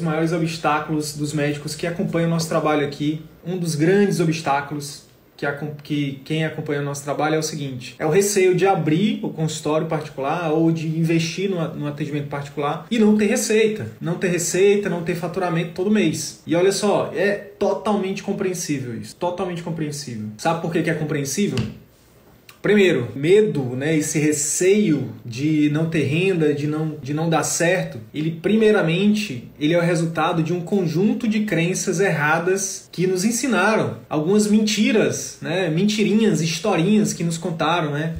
Dos 0.00 0.06
maiores 0.06 0.32
obstáculos 0.32 1.14
dos 1.14 1.32
médicos 1.32 1.74
que 1.74 1.86
acompanham 1.86 2.28
o 2.28 2.30
nosso 2.30 2.48
trabalho 2.48 2.86
aqui, 2.86 3.22
um 3.44 3.56
dos 3.56 3.74
grandes 3.74 4.18
obstáculos 4.18 5.08
que, 5.36 5.46
a, 5.46 5.52
que 5.82 6.20
quem 6.24 6.44
acompanha 6.44 6.80
o 6.80 6.84
nosso 6.84 7.04
trabalho 7.04 7.36
é 7.36 7.38
o 7.38 7.42
seguinte: 7.42 7.94
é 7.98 8.04
o 8.04 8.10
receio 8.10 8.54
de 8.54 8.66
abrir 8.66 9.20
o 9.22 9.30
consultório 9.30 9.86
particular 9.86 10.50
ou 10.52 10.72
de 10.72 10.86
investir 10.86 11.50
no, 11.50 11.74
no 11.74 11.86
atendimento 11.86 12.28
particular 12.28 12.86
e 12.90 12.98
não 12.98 13.16
ter 13.16 13.26
receita. 13.26 13.86
Não 14.00 14.14
ter 14.14 14.28
receita, 14.28 14.88
não 14.88 15.02
ter 15.02 15.14
faturamento 15.14 15.72
todo 15.72 15.90
mês. 15.90 16.42
E 16.46 16.54
olha 16.54 16.72
só, 16.72 17.10
é 17.14 17.32
totalmente 17.32 18.22
compreensível 18.22 18.98
isso. 18.98 19.16
Totalmente 19.16 19.62
compreensível. 19.62 20.28
Sabe 20.38 20.60
por 20.60 20.72
que, 20.72 20.82
que 20.82 20.90
é 20.90 20.94
compreensível? 20.94 21.58
Primeiro, 22.62 23.08
medo, 23.14 23.74
né, 23.74 23.96
esse 23.96 24.18
receio 24.18 25.14
de 25.24 25.70
não 25.70 25.88
ter 25.88 26.02
renda, 26.02 26.52
de 26.52 26.66
não, 26.66 26.94
de 27.02 27.14
não 27.14 27.30
dar 27.30 27.42
certo, 27.42 27.98
ele 28.12 28.30
primeiramente 28.30 29.50
ele 29.58 29.72
é 29.72 29.78
o 29.78 29.82
resultado 29.82 30.42
de 30.42 30.52
um 30.52 30.60
conjunto 30.60 31.26
de 31.26 31.40
crenças 31.40 32.00
erradas 32.00 32.86
que 32.92 33.06
nos 33.06 33.24
ensinaram, 33.24 33.96
algumas 34.10 34.46
mentiras, 34.46 35.38
né, 35.40 35.70
mentirinhas, 35.70 36.42
historinhas 36.42 37.14
que 37.14 37.24
nos 37.24 37.38
contaram, 37.38 37.92
né? 37.92 38.16